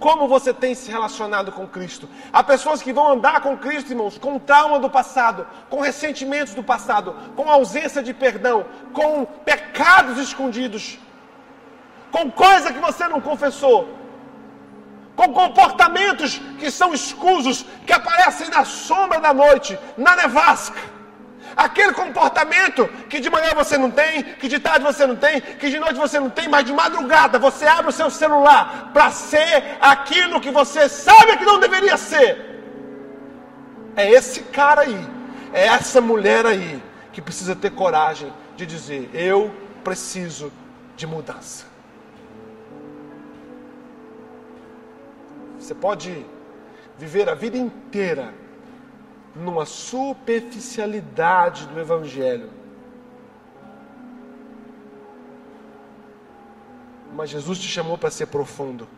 Como 0.00 0.26
você 0.26 0.54
tem 0.54 0.74
se 0.74 0.90
relacionado 0.90 1.52
com 1.52 1.68
Cristo? 1.68 2.08
Há 2.32 2.42
pessoas 2.42 2.80
que 2.80 2.90
vão 2.90 3.12
andar 3.12 3.42
com 3.42 3.58
Cristo, 3.58 3.90
irmãos, 3.90 4.16
com 4.16 4.38
trauma 4.38 4.78
do 4.80 4.88
passado, 4.88 5.46
com 5.68 5.80
ressentimentos 5.80 6.54
do 6.54 6.64
passado, 6.64 7.14
com 7.36 7.50
ausência 7.50 8.02
de 8.02 8.14
perdão, 8.14 8.64
com 8.94 9.26
pecados 9.26 10.16
escondidos, 10.16 10.98
com 12.10 12.30
coisa 12.30 12.72
que 12.72 12.78
você 12.78 13.06
não 13.06 13.20
confessou, 13.20 13.94
com 15.14 15.34
comportamentos 15.34 16.40
que 16.58 16.70
são 16.70 16.94
escusos, 16.94 17.66
que 17.86 17.92
aparecem 17.92 18.48
na 18.48 18.64
sombra 18.64 19.20
da 19.20 19.34
noite, 19.34 19.78
na 19.98 20.16
nevasca. 20.16 20.80
Aquele 21.56 21.92
comportamento 21.92 22.88
que 23.08 23.20
de 23.20 23.28
manhã 23.28 23.50
você 23.54 23.76
não 23.76 23.90
tem, 23.90 24.22
que 24.22 24.48
de 24.48 24.58
tarde 24.58 24.84
você 24.84 25.06
não 25.06 25.16
tem, 25.16 25.40
que 25.40 25.68
de 25.68 25.78
noite 25.78 25.94
você 25.94 26.18
não 26.20 26.30
tem, 26.30 26.48
mas 26.48 26.64
de 26.64 26.72
madrugada 26.72 27.38
você 27.38 27.66
abre 27.66 27.90
o 27.90 27.92
seu 27.92 28.10
celular 28.10 28.90
para 28.92 29.10
ser 29.10 29.78
aquilo 29.80 30.40
que 30.40 30.50
você 30.50 30.88
sabe 30.88 31.36
que 31.36 31.44
não 31.44 31.58
deveria 31.58 31.96
ser. 31.96 32.46
É 33.96 34.10
esse 34.10 34.42
cara 34.44 34.82
aí, 34.82 35.06
é 35.52 35.66
essa 35.66 36.00
mulher 36.00 36.46
aí 36.46 36.82
que 37.12 37.20
precisa 37.20 37.56
ter 37.56 37.70
coragem 37.70 38.32
de 38.56 38.64
dizer: 38.64 39.10
Eu 39.12 39.54
preciso 39.82 40.52
de 40.96 41.06
mudança. 41.06 41.66
Você 45.58 45.74
pode 45.74 46.24
viver 46.98 47.28
a 47.28 47.34
vida 47.34 47.56
inteira 47.56 48.34
numa 49.34 49.64
superficialidade 49.64 51.66
do 51.66 51.78
Evangelho. 51.78 52.50
Mas 57.14 57.30
Jesus 57.30 57.58
te 57.58 57.68
chamou 57.68 57.98
para 57.98 58.10
ser 58.10 58.26
profundo. 58.26 58.88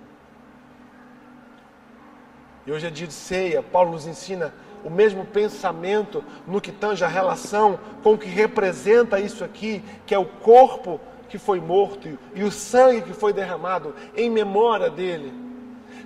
E 2.67 2.73
hoje 2.73 2.87
é 2.87 2.91
dia 2.91 3.07
de 3.07 3.13
ceia, 3.13 3.63
Paulo 3.63 3.93
nos 3.93 4.07
ensina 4.07 4.55
o 4.85 4.91
mesmo 4.91 5.25
pensamento 5.25 6.25
no 6.47 6.61
que 6.61 6.73
tange 6.73 7.05
a 7.05 7.09
relação 7.09 7.79
com 8.03 8.15
o 8.15 8.19
que 8.19 8.29
representa 8.29 9.19
isso 9.19 9.45
aqui, 9.45 9.83
que 10.07 10.15
é 10.15 10.19
o 10.19 10.27
corpo 10.27 11.01
que 11.29 11.39
foi 11.39 11.61
morto 11.61 12.19
e 12.35 12.45
o 12.45 12.51
sangue 12.51 13.03
que 13.03 13.13
foi 13.13 13.33
derramado 13.33 13.95
em 14.15 14.31
memória 14.31 14.91
dele. 14.91 15.33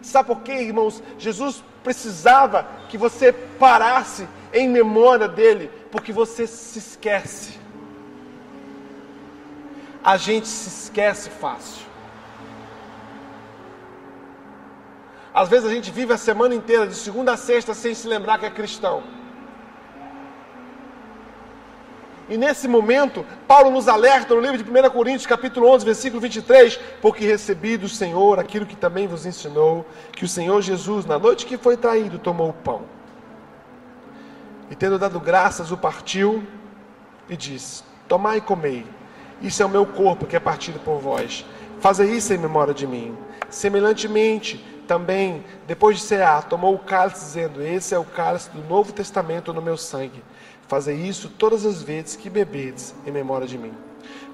Sabe 0.01 0.29
por 0.29 0.43
quê, 0.43 0.53
irmãos? 0.53 1.03
Jesus 1.19 1.65
precisava 1.87 2.67
que 2.89 2.99
você 2.99 3.33
parasse 3.33 4.27
em 4.53 4.69
memória 4.69 5.29
dele, 5.29 5.71
porque 5.93 6.13
você 6.13 6.45
se 6.45 6.81
esquece. 6.81 7.61
A 10.03 10.17
gente 10.17 10.49
se 10.49 10.69
esquece 10.69 11.31
fácil. 11.31 11.87
Às 15.33 15.49
vezes 15.49 15.71
a 15.71 15.73
gente 15.73 15.93
vive 15.93 16.13
a 16.13 16.19
semana 16.19 16.57
inteira, 16.57 16.89
de 16.89 16.97
segunda 16.97 17.35
a 17.35 17.37
sexta, 17.37 17.73
sem 17.73 17.95
se 17.95 18.09
lembrar 18.09 18.41
que 18.41 18.47
é 18.47 18.51
cristão. 18.51 19.05
E 22.29 22.37
nesse 22.37 22.67
momento, 22.67 23.25
Paulo 23.47 23.71
nos 23.71 23.87
alerta 23.87 24.35
no 24.35 24.41
livro 24.41 24.59
de 24.59 24.69
1 24.69 24.91
Coríntios, 24.91 25.27
capítulo 25.27 25.69
11, 25.69 25.85
versículo 25.85 26.21
23, 26.21 26.77
porque 27.01 27.25
recebi 27.25 27.77
do 27.77 27.89
Senhor 27.89 28.41
aquilo 28.41 28.67
que 28.67 28.75
também 28.75 29.07
vos 29.07 29.25
ensinou, 29.25 29.87
que 30.13 30.25
o 30.25 30.29
Senhor 30.29 30.61
Jesus, 30.61 31.07
na 31.07 31.19
noite 31.19 31.47
que 31.47 31.57
foi 31.57 31.77
traído, 31.77 32.19
tomou 32.19 32.51
o 32.51 32.53
pão. 32.53 32.83
E 34.69 34.75
tendo 34.75 34.99
dado 34.99 35.21
graças, 35.21 35.71
o 35.71 35.77
partiu 35.77 36.43
e 37.29 37.37
disse: 37.37 37.85
Tomai 38.09 38.39
e 38.39 38.41
comei, 38.41 38.85
isso 39.41 39.63
é 39.63 39.67
o 39.67 39.71
meu 39.71 39.87
corpo 39.87 40.27
que 40.27 40.35
é 40.35 40.41
partido 40.41 40.81
por 40.81 40.99
vós. 40.99 41.45
Fazei 41.79 42.11
isso 42.11 42.35
em 42.35 42.39
memória 42.39 42.75
de 42.75 42.89
mim. 42.89 43.17
Semelhantemente, 43.49 44.65
também, 44.89 45.45
depois 45.67 45.99
de 45.99 46.03
cear, 46.03 46.45
tomou 46.45 46.75
o 46.75 46.79
cálice, 46.79 47.25
dizendo: 47.25 47.63
Esse 47.63 47.95
é 47.95 47.99
o 47.99 48.05
cálice 48.05 48.51
do 48.51 48.63
Novo 48.67 48.93
Testamento 48.93 49.53
no 49.53 49.61
meu 49.61 49.77
sangue. 49.77 50.23
Fazei 50.69 50.97
isso 50.97 51.29
todas 51.29 51.65
as 51.65 51.83
vezes 51.83 52.17
que 52.17 52.29
bebedes 52.29 52.95
em 53.07 53.11
memória 53.11 53.47
de 53.47 53.57
mim. 53.57 53.73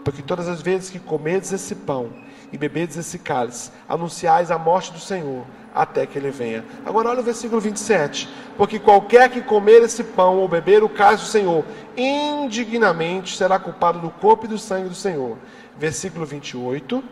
Porque 0.05 0.23
todas 0.23 0.49
as 0.49 0.61
vezes 0.61 0.91
que 0.91 0.99
comedes 0.99 1.53
esse 1.53 1.75
pão 1.75 2.11
e 2.53 2.59
bebedes 2.59 2.97
esse 2.97 3.19
cálice, 3.19 3.71
anunciais 3.89 4.51
a 4.51 4.59
morte 4.59 4.93
do 4.93 4.99
Senhor 4.99 5.45
até 5.75 6.07
que 6.07 6.19
ele 6.19 6.31
venha. 6.31 6.65
Agora 6.85 7.09
olha 7.09 7.21
o 7.21 7.25
versículo 7.25 7.61
27. 7.61 8.29
Porque 8.57 8.79
qualquer 8.79 9.31
que 9.31 9.41
comer 9.41 9.83
esse 9.83 10.05
pão 10.05 10.39
ou 10.39 10.49
beber 10.49 10.83
o 10.83 10.89
cálice 10.89 11.25
do 11.25 11.31
Senhor, 11.31 11.65
indignamente 11.97 13.37
será 13.37 13.59
culpado 13.59 14.01
do 14.01 14.11
corpo 14.11 14.45
e 14.45 14.49
do 14.49 14.59
sangue 14.59 14.89
do 14.89 14.95
Senhor. 14.95 15.39
Versículo 15.79 16.27
28. 16.27 17.03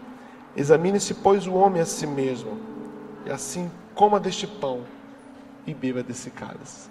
Examine-se, 0.56 1.14
pois, 1.14 1.46
o 1.46 1.54
homem 1.54 1.80
a 1.80 1.86
si 1.86 2.06
mesmo, 2.06 2.58
e 3.24 3.30
assim 3.30 3.70
coma 3.94 4.18
deste 4.18 4.46
pão 4.46 4.82
e 5.66 5.72
beba 5.72 6.02
desse 6.02 6.28
cálice. 6.30 6.89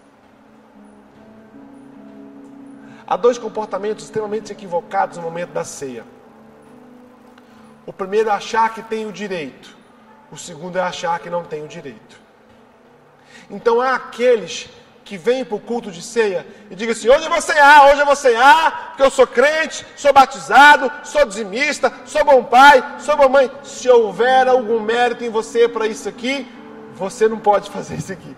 Há 3.10 3.18
dois 3.18 3.40
comportamentos 3.40 4.06
extremamente 4.06 4.52
equivocados 4.52 5.18
no 5.18 5.24
momento 5.24 5.50
da 5.50 5.64
ceia. 5.64 6.06
O 7.84 7.92
primeiro 7.92 8.30
é 8.30 8.32
achar 8.32 8.72
que 8.72 8.84
tem 8.84 9.08
o 9.08 9.12
direito, 9.12 9.76
o 10.32 10.38
segundo 10.38 10.78
é 10.78 10.82
achar 10.82 11.18
que 11.18 11.28
não 11.28 11.44
tem 11.44 11.64
o 11.64 11.68
direito. 11.68 12.22
Então 13.50 13.82
há 13.82 13.96
aqueles 13.96 14.70
que 15.04 15.18
vêm 15.18 15.44
para 15.44 15.56
o 15.56 15.60
culto 15.60 15.90
de 15.90 16.04
ceia 16.04 16.46
e 16.70 16.76
digam 16.76 16.92
assim: 16.92 17.10
hoje 17.10 17.26
eu 17.26 17.32
vou 17.32 17.42
cear, 17.42 17.88
hoje 17.88 18.00
eu 18.00 18.06
vou 18.06 18.16
cear, 18.16 18.90
porque 18.90 19.02
eu 19.02 19.10
sou 19.10 19.26
crente, 19.26 19.84
sou 19.96 20.14
batizado, 20.14 20.92
sou 21.04 21.26
dizimista, 21.26 21.92
sou 22.06 22.24
bom 22.24 22.44
pai, 22.44 22.98
sou 23.00 23.18
boa 23.18 23.28
mãe. 23.28 23.52
Se 23.64 23.90
houver 23.90 24.48
algum 24.48 24.80
mérito 24.80 25.24
em 25.24 25.32
você 25.32 25.68
para 25.68 25.88
isso 25.88 26.08
aqui, 26.08 26.48
você 26.94 27.28
não 27.28 27.40
pode 27.40 27.72
fazer 27.72 27.96
isso 27.96 28.14
aqui. 28.14 28.38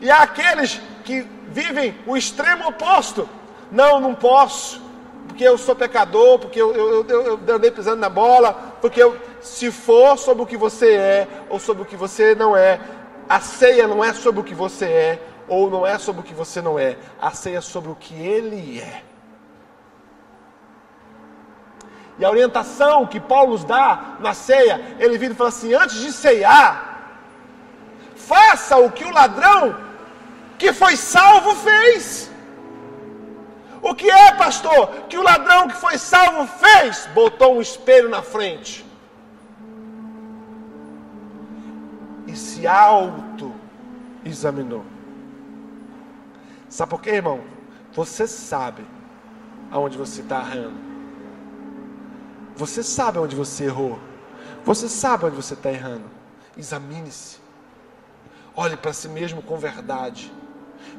E 0.00 0.10
há 0.10 0.22
aqueles 0.22 0.80
que 1.08 1.26
vivem 1.48 1.96
o 2.06 2.18
extremo 2.18 2.68
oposto. 2.68 3.26
Não, 3.72 3.98
não 3.98 4.14
posso, 4.14 4.78
porque 5.26 5.42
eu 5.42 5.56
sou 5.56 5.74
pecador, 5.74 6.38
porque 6.38 6.60
eu, 6.60 6.74
eu, 6.74 7.06
eu, 7.08 7.40
eu 7.46 7.54
andei 7.56 7.70
pisando 7.70 7.96
na 7.96 8.10
bola, 8.10 8.76
porque 8.82 9.02
eu, 9.02 9.16
se 9.40 9.70
for 9.70 10.18
sobre 10.18 10.42
o 10.42 10.46
que 10.46 10.56
você 10.56 10.92
é 10.92 11.28
ou 11.48 11.58
sobre 11.58 11.82
o 11.82 11.86
que 11.86 11.96
você 11.96 12.34
não 12.34 12.54
é, 12.54 12.78
a 13.26 13.40
ceia 13.40 13.88
não 13.88 14.04
é 14.04 14.12
sobre 14.12 14.40
o 14.40 14.44
que 14.44 14.54
você 14.54 14.84
é 14.84 15.22
ou 15.48 15.70
não 15.70 15.86
é 15.86 15.96
sobre 15.96 16.20
o 16.20 16.24
que 16.24 16.34
você 16.34 16.60
não 16.60 16.78
é, 16.78 16.98
a 17.18 17.30
ceia 17.30 17.56
é 17.56 17.62
sobre 17.62 17.90
o 17.90 17.94
que 17.94 18.14
ele 18.14 18.78
é. 18.78 19.02
E 22.18 22.24
a 22.24 22.30
orientação 22.30 23.06
que 23.06 23.18
Paulo 23.18 23.52
nos 23.52 23.64
dá 23.64 24.16
na 24.20 24.34
ceia, 24.34 24.96
ele 24.98 25.16
vira 25.16 25.32
e 25.32 25.36
fala 25.36 25.48
assim: 25.48 25.72
antes 25.72 26.00
de 26.00 26.12
ceiar, 26.12 27.14
faça 28.14 28.76
o 28.76 28.90
que 28.90 29.04
o 29.04 29.12
ladrão 29.12 29.87
que 30.58 30.72
foi 30.72 30.96
salvo 30.96 31.54
fez. 31.54 32.30
O 33.80 33.94
que 33.94 34.10
é, 34.10 34.32
pastor? 34.32 34.88
Que 35.08 35.16
o 35.16 35.22
ladrão 35.22 35.68
que 35.68 35.76
foi 35.76 35.96
salvo 35.96 36.46
fez? 36.46 37.08
Botou 37.14 37.56
um 37.56 37.60
espelho 37.60 38.08
na 38.08 38.22
frente. 38.22 38.84
E 42.26 42.36
se 42.36 42.66
auto-examinou. 42.66 44.84
Sabe 46.68 46.90
por 46.90 47.00
quê, 47.00 47.10
irmão? 47.10 47.40
Você 47.92 48.26
sabe 48.26 48.84
aonde 49.70 49.96
você 49.96 50.20
está 50.20 50.40
errando. 50.40 50.88
Você 52.56 52.82
sabe 52.82 53.18
onde 53.18 53.36
você 53.36 53.64
errou. 53.64 53.98
Você 54.64 54.88
sabe 54.88 55.26
onde 55.26 55.36
você 55.36 55.54
está 55.54 55.70
errando. 55.70 56.10
Examine-se. 56.56 57.38
Olhe 58.56 58.76
para 58.76 58.92
si 58.92 59.08
mesmo 59.08 59.40
com 59.40 59.56
verdade. 59.56 60.32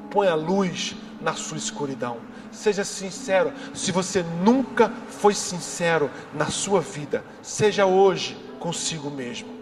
Põe 0.09 0.27
a 0.27 0.35
luz 0.35 0.95
na 1.21 1.33
sua 1.33 1.57
escuridão. 1.57 2.17
Seja 2.51 2.83
sincero. 2.83 3.53
Se 3.73 3.91
você 3.91 4.23
nunca 4.43 4.91
foi 5.09 5.33
sincero 5.33 6.09
na 6.33 6.47
sua 6.47 6.81
vida, 6.81 7.23
seja 7.41 7.85
hoje 7.85 8.37
consigo 8.59 9.09
mesmo. 9.09 9.59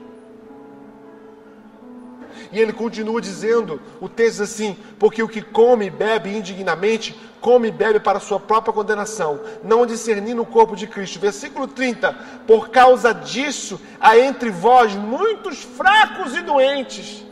E 2.51 2.59
ele 2.59 2.71
continua 2.71 3.19
dizendo, 3.19 3.81
o 3.99 4.07
texto 4.07 4.43
assim: 4.43 4.77
porque 4.97 5.21
o 5.21 5.27
que 5.27 5.41
come 5.41 5.87
e 5.87 5.89
bebe 5.89 6.35
indignamente, 6.35 7.15
come 7.41 7.67
e 7.67 7.71
bebe 7.71 7.99
para 7.99 8.19
sua 8.19 8.39
própria 8.39 8.73
condenação, 8.73 9.41
não 9.63 9.85
discernindo 9.85 10.41
o 10.41 10.45
corpo 10.45 10.75
de 10.75 10.87
Cristo. 10.87 11.19
Versículo 11.19 11.67
30: 11.67 12.13
por 12.45 12.69
causa 12.69 13.13
disso 13.13 13.79
há 13.99 14.17
entre 14.17 14.49
vós 14.49 14.95
muitos 14.95 15.61
fracos 15.61 16.35
e 16.35 16.41
doentes 16.41 17.26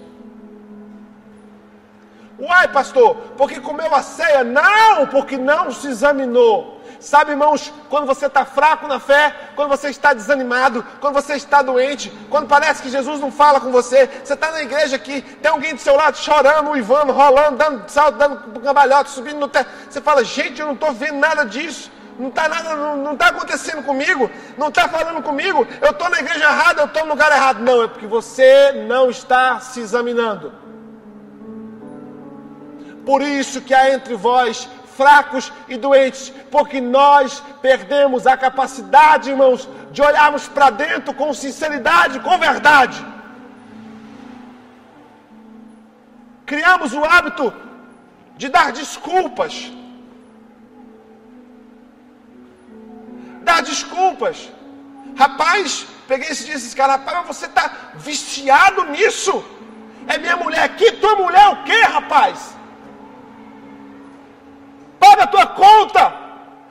Uai, 2.37 2.67
pastor, 2.67 3.15
porque 3.37 3.61
comeu 3.61 3.93
a 3.95 4.01
ceia? 4.01 4.43
Não, 4.43 5.07
porque 5.07 5.37
não 5.37 5.71
se 5.71 5.87
examinou. 5.87 6.75
Sabe, 6.99 7.31
irmãos, 7.31 7.71
quando 7.89 8.05
você 8.05 8.25
está 8.25 8.45
fraco 8.45 8.87
na 8.87 8.99
fé, 8.99 9.33
quando 9.55 9.69
você 9.69 9.89
está 9.89 10.13
desanimado, 10.13 10.83
quando 10.99 11.13
você 11.13 11.35
está 11.35 11.61
doente, 11.61 12.11
quando 12.29 12.47
parece 12.47 12.81
que 12.81 12.89
Jesus 12.89 13.19
não 13.19 13.31
fala 13.31 13.59
com 13.59 13.71
você, 13.71 14.09
você 14.23 14.33
está 14.33 14.51
na 14.51 14.61
igreja 14.61 14.95
aqui, 14.95 15.21
tem 15.21 15.51
alguém 15.51 15.75
do 15.75 15.81
seu 15.81 15.95
lado 15.95 16.17
chorando, 16.17 16.71
uivando, 16.71 17.13
rolando, 17.13 17.57
dando 17.57 17.89
salto, 17.89 18.17
dando 18.17 18.59
cambalhota, 18.59 19.09
subindo 19.09 19.39
no 19.39 19.47
teto. 19.47 19.69
Você 19.89 20.01
fala, 20.01 20.23
gente, 20.23 20.59
eu 20.59 20.67
não 20.67 20.73
estou 20.73 20.93
vendo 20.93 21.19
nada 21.19 21.45
disso. 21.45 21.91
Não 22.17 22.29
está 22.29 22.47
nada, 22.47 22.75
não 22.95 23.11
está 23.11 23.27
acontecendo 23.27 23.83
comigo, 23.83 24.31
não 24.57 24.69
está 24.69 24.87
falando 24.87 25.21
comigo, 25.21 25.67
eu 25.81 25.91
estou 25.91 26.09
na 26.09 26.21
igreja 26.21 26.45
errada, 26.45 26.83
eu 26.83 26.85
estou 26.85 27.03
no 27.03 27.09
lugar 27.09 27.29
errado. 27.29 27.61
Não, 27.61 27.83
é 27.83 27.87
porque 27.89 28.07
você 28.07 28.85
não 28.87 29.09
está 29.09 29.59
se 29.59 29.81
examinando. 29.81 30.64
Por 33.05 33.21
isso 33.21 33.61
que 33.61 33.73
há 33.73 33.93
entre 33.93 34.15
vós 34.15 34.67
fracos 34.97 35.51
e 35.67 35.75
doentes, 35.75 36.31
porque 36.49 36.79
nós 36.79 37.43
perdemos 37.61 38.25
a 38.25 38.37
capacidade, 38.37 39.29
irmãos, 39.29 39.67
de 39.91 40.01
olharmos 40.01 40.47
para 40.47 40.69
dentro 40.69 41.13
com 41.13 41.33
sinceridade, 41.33 42.19
com 42.21 42.37
verdade. 42.37 43.05
Criamos 46.45 46.93
o 46.93 47.03
hábito 47.03 47.53
de 48.37 48.47
dar 48.49 48.71
desculpas. 48.71 49.71
Dar 53.41 53.61
desculpas. 53.61 54.49
Rapaz, 55.17 55.85
peguei 56.07 56.29
esse 56.29 56.45
dia 56.45 56.55
esses 56.55 56.73
caras, 56.73 56.97
rapaz, 56.97 57.27
você 57.27 57.45
está 57.45 57.71
viciado 57.95 58.85
nisso. 58.85 59.43
É 60.07 60.17
minha 60.17 60.37
mulher 60.37 60.63
aqui, 60.63 60.91
tua 60.93 61.15
mulher 61.15 61.47
o 61.49 61.63
quê, 61.63 61.81
rapaz? 61.81 62.54
Paga 64.99 65.23
a 65.23 65.27
tua 65.27 65.47
conta, 65.47 66.13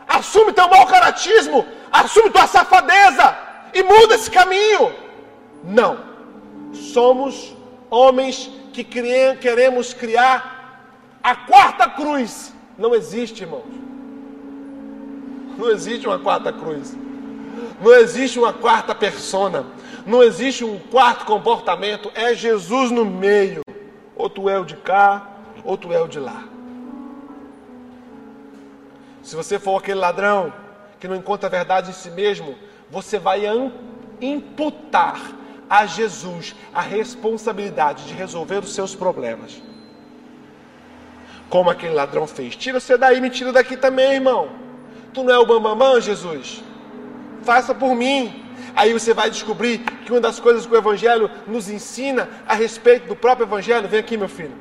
assume 0.09 0.53
teu 0.53 0.68
mau 0.68 0.87
caratismo, 0.87 1.66
assume 1.91 2.31
tua 2.31 2.47
safadeza 2.47 3.37
e 3.72 3.83
muda 3.83 4.14
esse 4.14 4.31
caminho. 4.31 4.93
Não, 5.62 5.99
somos 6.72 7.55
homens 7.91 8.51
que 8.72 8.85
queremos 8.85 9.95
criar 9.95 10.55
a 11.22 11.35
quarta 11.35 11.89
cruz. 11.89 12.53
Não 12.77 12.95
existe, 12.95 13.43
irmãos. 13.43 13.64
Não 15.57 15.70
existe 15.70 16.07
uma 16.07 16.18
quarta 16.18 16.53
cruz. 16.53 16.97
Não 17.81 17.95
existe 17.95 18.39
uma 18.39 18.53
quarta 18.53 18.95
persona. 18.95 19.64
Não 20.05 20.22
existe 20.22 20.64
um 20.64 20.79
quarto 20.79 21.25
comportamento. 21.25 22.11
É 22.14 22.35
Jesus 22.35 22.91
no 22.91 23.05
meio. 23.05 23.62
Ou 24.16 24.29
tu 24.29 24.49
é 24.49 24.59
o 24.59 24.64
de 24.64 24.77
cá, 24.77 25.29
ou 25.64 25.77
tu 25.77 25.93
é 25.93 26.01
o 26.01 26.09
de 26.09 26.18
lá. 26.18 26.45
Se 29.25 29.35
você 29.35 29.59
for 29.59 29.79
aquele 29.79 29.99
ladrão 29.99 30.53
que 31.01 31.09
não 31.09 31.16
encontra 31.16 31.49
verdade 31.49 31.91
em 31.91 31.95
si 31.95 32.11
mesmo, 32.11 32.57
você 32.91 33.18
vai 33.18 33.43
imputar 34.20 35.18
a 35.68 35.87
Jesus 35.87 36.55
a 36.75 36.83
responsabilidade 36.83 38.05
de 38.05 38.12
resolver 38.12 38.59
os 38.59 38.75
seus 38.75 38.95
problemas. 38.95 39.62
Como 41.49 41.70
aquele 41.70 41.95
ladrão 41.95 42.27
fez. 42.27 42.55
Tira 42.55 42.79
você 42.79 42.99
daí, 42.99 43.18
me 43.18 43.31
tira 43.31 43.51
daqui 43.51 43.79
também, 43.79 44.12
irmão. 44.12 44.51
Tu 45.14 45.25
não 45.25 45.33
é 45.33 45.39
o 45.39 45.47
bambambam, 45.47 46.01
Jesus? 46.01 46.62
Faça 47.43 47.75
por 47.75 47.95
mim. 47.95 48.45
Aí 48.77 48.93
você 48.93 49.14
vai 49.14 49.31
descobrir 49.31 49.79
que 49.79 50.12
uma 50.12 50.20
das 50.20 50.39
coisas 50.39 50.66
que 50.66 50.75
o 50.75 50.77
Evangelho 50.77 51.31
nos 51.47 51.70
ensina 51.70 52.29
a 52.47 52.55
respeito 52.55 53.09
do 53.09 53.16
próprio 53.16 53.47
Evangelho, 53.47 53.89
vem 53.89 54.01
aqui, 54.01 54.18
meu 54.18 54.29
filho, 54.29 54.55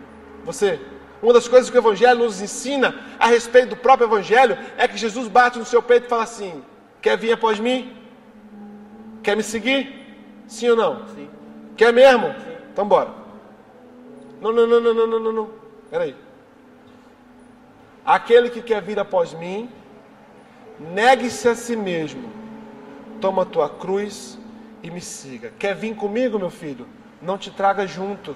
você. 0.46 0.80
Uma 1.24 1.32
das 1.32 1.48
coisas 1.48 1.70
que 1.70 1.78
o 1.78 1.80
Evangelho 1.80 2.20
nos 2.20 2.42
ensina 2.42 2.94
a 3.18 3.28
respeito 3.28 3.70
do 3.70 3.78
próprio 3.78 4.08
Evangelho 4.08 4.58
é 4.78 4.86
que 4.90 4.98
Jesus 4.98 5.30
bate 5.30 5.58
no 5.58 5.64
seu 5.64 5.82
peito 5.82 6.06
e 6.06 6.10
fala 6.10 6.24
assim: 6.24 6.62
Quer 7.02 7.18
vir 7.18 7.32
após 7.32 7.62
mim? 7.62 7.96
Quer 9.24 9.38
me 9.38 9.42
seguir? 9.42 10.18
Sim 10.46 10.72
ou 10.72 10.76
não? 10.76 11.08
Sim. 11.08 11.30
Quer 11.78 11.94
mesmo? 11.94 12.28
Sim. 12.28 12.58
Então 12.74 12.86
bora. 12.86 13.10
Não, 14.42 14.52
não, 14.52 14.68
não, 14.68 14.82
não, 14.82 14.94
não, 14.94 15.08
não, 15.08 15.20
não, 15.20 15.32
não. 15.32 15.50
Peraí. 15.90 16.14
Aquele 18.06 18.50
que 18.50 18.62
quer 18.62 18.82
vir 18.82 19.00
após 19.00 19.34
mim, 19.34 19.70
negue-se 20.78 21.48
a 21.48 21.56
si 21.56 21.78
mesmo, 21.78 22.30
toma 23.22 23.44
a 23.44 23.46
tua 23.46 23.70
cruz 23.70 24.38
e 24.84 24.92
me 24.92 25.00
siga. 25.00 25.54
Quer 25.58 25.74
vir 25.74 25.96
comigo, 25.96 26.38
meu 26.38 26.50
filho? 26.50 26.86
Não 27.22 27.38
te 27.38 27.50
traga 27.50 27.88
junto. 27.88 28.36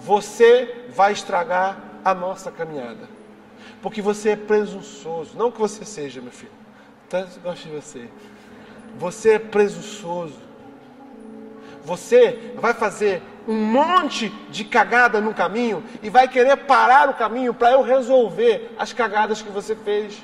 Você 0.00 0.86
vai 0.94 1.12
estragar 1.12 1.78
a 2.04 2.14
nossa 2.14 2.50
caminhada. 2.50 3.08
Porque 3.82 4.02
você 4.02 4.30
é 4.30 4.36
presunçoso. 4.36 5.36
Não 5.36 5.50
que 5.50 5.58
você 5.58 5.84
seja, 5.84 6.20
meu 6.20 6.32
filho. 6.32 6.52
Tanto 7.08 7.38
gosto 7.40 7.68
de 7.68 7.74
você. 7.74 8.08
Você 8.98 9.30
é 9.32 9.38
presunçoso. 9.38 10.38
Você 11.84 12.52
vai 12.56 12.74
fazer 12.74 13.22
um 13.48 13.54
monte 13.54 14.28
de 14.50 14.64
cagada 14.64 15.20
no 15.20 15.34
caminho 15.34 15.82
e 16.02 16.10
vai 16.10 16.28
querer 16.28 16.56
parar 16.56 17.08
o 17.08 17.14
caminho 17.14 17.54
para 17.54 17.72
eu 17.72 17.82
resolver 17.82 18.74
as 18.78 18.92
cagadas 18.92 19.40
que 19.42 19.50
você 19.50 19.74
fez. 19.74 20.22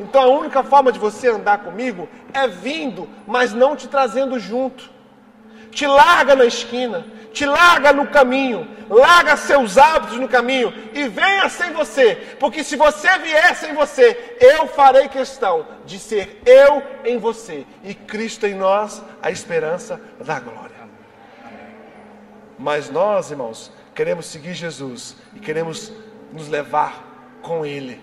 Então 0.00 0.22
a 0.22 0.26
única 0.26 0.62
forma 0.62 0.90
de 0.90 0.98
você 0.98 1.28
andar 1.28 1.58
comigo 1.58 2.08
é 2.32 2.46
vindo, 2.48 3.08
mas 3.26 3.52
não 3.52 3.76
te 3.76 3.86
trazendo 3.86 4.38
junto. 4.38 4.90
Te 5.78 5.86
larga 5.86 6.34
na 6.34 6.44
esquina, 6.44 7.06
te 7.32 7.46
larga 7.46 7.92
no 7.92 8.08
caminho, 8.08 8.66
larga 8.90 9.36
seus 9.36 9.78
hábitos 9.78 10.18
no 10.18 10.28
caminho 10.28 10.74
e 10.92 11.06
venha 11.06 11.48
sem 11.48 11.70
você, 11.72 12.16
porque 12.40 12.64
se 12.64 12.74
você 12.74 13.16
vier 13.20 13.54
sem 13.54 13.72
você, 13.74 14.36
eu 14.40 14.66
farei 14.66 15.06
questão 15.06 15.64
de 15.86 16.00
ser 16.00 16.42
eu 16.44 16.82
em 17.04 17.16
você 17.16 17.64
e 17.84 17.94
Cristo 17.94 18.44
em 18.44 18.54
nós, 18.54 19.00
a 19.22 19.30
esperança 19.30 20.00
da 20.18 20.40
glória. 20.40 20.88
Mas 22.58 22.90
nós, 22.90 23.30
irmãos, 23.30 23.70
queremos 23.94 24.26
seguir 24.26 24.54
Jesus 24.54 25.14
e 25.32 25.38
queremos 25.38 25.92
nos 26.32 26.48
levar 26.48 27.38
com 27.40 27.64
Ele. 27.64 28.00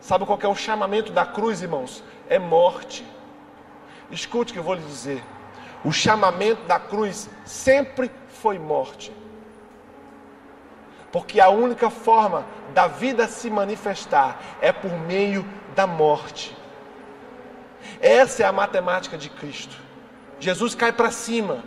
Sabe 0.00 0.26
qual 0.26 0.40
é 0.42 0.48
o 0.48 0.56
chamamento 0.56 1.12
da 1.12 1.24
cruz, 1.24 1.62
irmãos? 1.62 2.02
É 2.28 2.40
morte. 2.40 3.06
Escute 4.10 4.50
o 4.50 4.52
que 4.54 4.58
eu 4.58 4.64
vou 4.64 4.74
lhe 4.74 4.82
dizer. 4.82 5.22
O 5.84 5.92
chamamento 5.92 6.62
da 6.66 6.80
cruz 6.80 7.28
sempre 7.44 8.10
foi 8.28 8.58
morte. 8.58 9.12
Porque 11.12 11.40
a 11.40 11.48
única 11.50 11.90
forma 11.90 12.44
da 12.72 12.88
vida 12.88 13.28
se 13.28 13.50
manifestar 13.50 14.40
é 14.60 14.72
por 14.72 14.90
meio 14.90 15.46
da 15.74 15.86
morte. 15.86 16.56
Essa 18.00 18.42
é 18.42 18.46
a 18.46 18.52
matemática 18.52 19.16
de 19.16 19.28
Cristo. 19.28 19.76
Jesus 20.40 20.74
cai 20.74 20.92
para 20.92 21.10
cima 21.10 21.62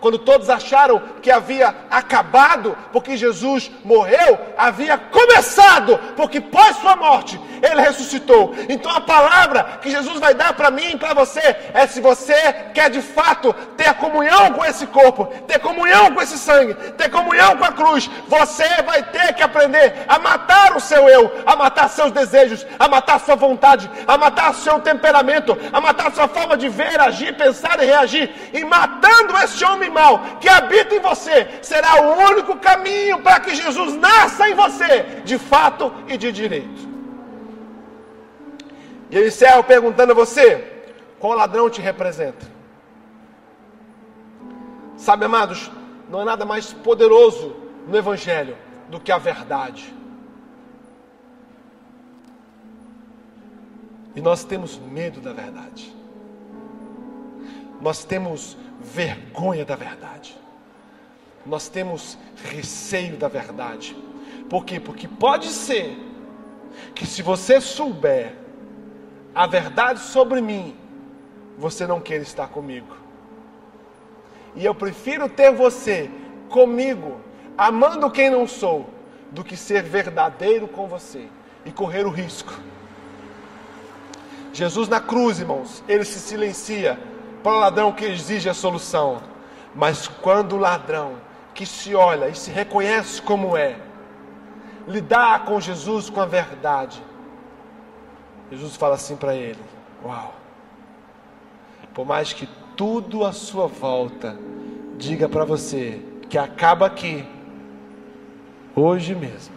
quando 0.00 0.18
todos 0.18 0.48
acharam 0.50 1.02
que 1.22 1.30
havia 1.30 1.74
acabado, 1.90 2.76
porque 2.92 3.16
Jesus 3.16 3.70
morreu, 3.84 4.38
havia 4.56 4.96
começado, 4.96 5.98
porque 6.16 6.40
pós 6.40 6.76
sua 6.76 6.96
morte 6.96 7.40
ele 7.62 7.80
ressuscitou. 7.80 8.54
Então 8.68 8.90
a 8.90 9.00
palavra 9.00 9.78
que 9.82 9.90
Jesus 9.90 10.18
vai 10.18 10.34
dar 10.34 10.54
para 10.54 10.70
mim 10.70 10.92
e 10.92 10.96
para 10.96 11.14
você 11.14 11.40
é 11.74 11.86
se 11.86 12.00
você 12.00 12.52
quer 12.74 12.90
de 12.90 13.02
fato 13.02 13.52
ter 13.76 13.92
comunhão 13.94 14.52
com 14.52 14.64
esse 14.64 14.86
corpo, 14.86 15.26
ter 15.46 15.58
comunhão 15.58 16.12
com 16.14 16.22
esse 16.22 16.38
sangue, 16.38 16.74
ter 16.74 17.10
comunhão 17.10 17.56
com 17.56 17.64
a 17.64 17.72
cruz, 17.72 18.10
você 18.26 18.82
vai 18.82 19.02
ter 19.02 19.34
que 19.34 19.42
aprender 19.42 20.04
a 20.08 20.18
matar 20.18 20.76
o 20.76 20.80
seu 20.80 21.08
eu, 21.08 21.30
a 21.46 21.54
matar 21.56 21.88
seus 21.88 22.12
desejos, 22.12 22.66
a 22.78 22.88
matar 22.88 23.20
sua 23.20 23.36
vontade, 23.36 23.90
a 24.06 24.16
matar 24.16 24.54
seu 24.54 24.80
temperamento, 24.80 25.56
a 25.72 25.80
matar 25.80 26.12
sua 26.12 26.28
forma 26.28 26.56
de 26.56 26.68
ver, 26.68 27.00
agir, 27.00 27.36
pensar 27.36 27.82
e 27.82 27.86
reagir. 27.86 28.50
E 28.52 28.64
matando 28.64 29.36
esse 29.38 29.64
homem 29.64 29.69
mal 29.90 30.38
que 30.40 30.48
habita 30.48 30.94
em 30.94 31.00
você 31.00 31.58
será 31.62 32.02
o 32.02 32.30
único 32.30 32.56
caminho 32.56 33.20
para 33.22 33.40
que 33.40 33.54
Jesus 33.54 33.94
nasça 33.94 34.48
em 34.48 34.54
você, 34.54 35.22
de 35.24 35.38
fato 35.38 35.92
e 36.08 36.16
de 36.16 36.32
direito. 36.32 36.88
E 39.10 39.16
eu 39.16 39.26
encerro 39.26 39.64
perguntando 39.64 40.12
a 40.12 40.14
você: 40.14 40.84
qual 41.18 41.36
ladrão 41.36 41.68
te 41.68 41.80
representa? 41.80 42.46
Sabe, 44.96 45.24
amados, 45.24 45.70
não 46.10 46.20
é 46.20 46.24
nada 46.24 46.44
mais 46.44 46.72
poderoso 46.72 47.56
no 47.86 47.96
Evangelho 47.96 48.56
do 48.88 49.00
que 49.00 49.10
a 49.10 49.18
verdade. 49.18 49.94
E 54.14 54.20
nós 54.20 54.44
temos 54.44 54.78
medo 54.78 55.20
da 55.20 55.32
verdade. 55.32 55.94
Nós 57.80 58.04
temos 58.04 58.56
vergonha 58.80 59.64
da 59.64 59.76
verdade. 59.76 60.36
Nós 61.44 61.68
temos 61.68 62.18
receio 62.44 63.16
da 63.16 63.28
verdade. 63.28 63.96
Por 64.48 64.64
quê? 64.64 64.80
Porque 64.80 65.06
pode 65.06 65.48
ser 65.48 65.96
que 66.94 67.06
se 67.06 67.22
você 67.22 67.60
souber 67.60 68.34
a 69.34 69.46
verdade 69.46 70.00
sobre 70.00 70.40
mim, 70.40 70.76
você 71.56 71.86
não 71.86 72.00
queira 72.00 72.22
estar 72.22 72.48
comigo. 72.48 72.96
E 74.56 74.64
eu 74.64 74.74
prefiro 74.74 75.28
ter 75.28 75.52
você 75.52 76.10
comigo, 76.48 77.20
amando 77.56 78.10
quem 78.10 78.30
não 78.30 78.46
sou, 78.46 78.88
do 79.30 79.44
que 79.44 79.56
ser 79.56 79.82
verdadeiro 79.82 80.66
com 80.66 80.88
você 80.88 81.28
e 81.64 81.70
correr 81.70 82.04
o 82.04 82.10
risco. 82.10 82.52
Jesus 84.52 84.88
na 84.88 85.00
cruz, 85.00 85.38
irmãos, 85.38 85.84
ele 85.88 86.04
se 86.04 86.18
silencia 86.18 86.98
para 87.42 87.52
o 87.52 87.58
ladrão 87.58 87.92
que 87.92 88.04
exige 88.04 88.48
a 88.48 88.54
solução. 88.54 89.20
Mas 89.74 90.08
quando 90.08 90.54
o 90.54 90.58
ladrão 90.58 91.14
que 91.54 91.64
se 91.64 91.94
olha 91.94 92.28
e 92.28 92.34
se 92.34 92.50
reconhece 92.50 93.20
como 93.22 93.56
é, 93.56 93.76
lidar 94.86 95.44
com 95.44 95.60
Jesus 95.60 96.10
com 96.10 96.20
a 96.20 96.26
verdade, 96.26 97.02
Jesus 98.50 98.76
fala 98.76 98.94
assim 98.94 99.16
para 99.16 99.34
ele: 99.34 99.60
Uau! 100.04 100.34
Por 101.94 102.06
mais 102.06 102.32
que 102.32 102.48
tudo 102.76 103.24
à 103.24 103.32
sua 103.32 103.66
volta 103.66 104.38
diga 104.96 105.28
para 105.28 105.44
você 105.44 106.02
que 106.28 106.38
acaba 106.38 106.86
aqui, 106.86 107.26
hoje 108.74 109.14
mesmo. 109.14 109.54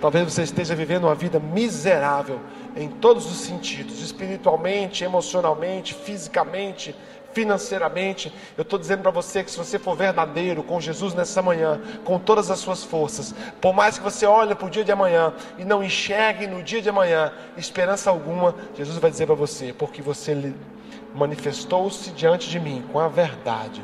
Talvez 0.00 0.32
você 0.32 0.42
esteja 0.42 0.74
vivendo 0.74 1.04
uma 1.04 1.14
vida 1.14 1.40
miserável 1.40 2.40
em 2.78 2.88
todos 2.88 3.26
os 3.26 3.38
sentidos 3.38 4.00
espiritualmente, 4.00 5.02
emocionalmente, 5.02 5.94
fisicamente, 5.94 6.94
financeiramente. 7.32 8.32
Eu 8.56 8.62
estou 8.62 8.78
dizendo 8.78 9.02
para 9.02 9.10
você 9.10 9.42
que 9.42 9.50
se 9.50 9.58
você 9.58 9.78
for 9.78 9.96
verdadeiro 9.96 10.62
com 10.62 10.80
Jesus 10.80 11.12
nessa 11.12 11.42
manhã, 11.42 11.80
com 12.04 12.18
todas 12.18 12.50
as 12.50 12.60
suas 12.60 12.84
forças, 12.84 13.34
por 13.60 13.74
mais 13.74 13.98
que 13.98 14.04
você 14.04 14.26
olhe 14.26 14.54
para 14.54 14.66
o 14.66 14.70
dia 14.70 14.84
de 14.84 14.92
amanhã 14.92 15.34
e 15.58 15.64
não 15.64 15.82
enxergue 15.82 16.46
no 16.46 16.62
dia 16.62 16.80
de 16.80 16.88
amanhã 16.88 17.32
esperança 17.56 18.10
alguma, 18.10 18.54
Jesus 18.76 18.98
vai 18.98 19.10
dizer 19.10 19.26
para 19.26 19.34
você, 19.34 19.72
porque 19.72 20.00
você 20.00 20.54
manifestou-se 21.14 22.10
diante 22.12 22.48
de 22.48 22.60
mim 22.60 22.84
com 22.92 23.00
a 23.00 23.08
verdade. 23.08 23.82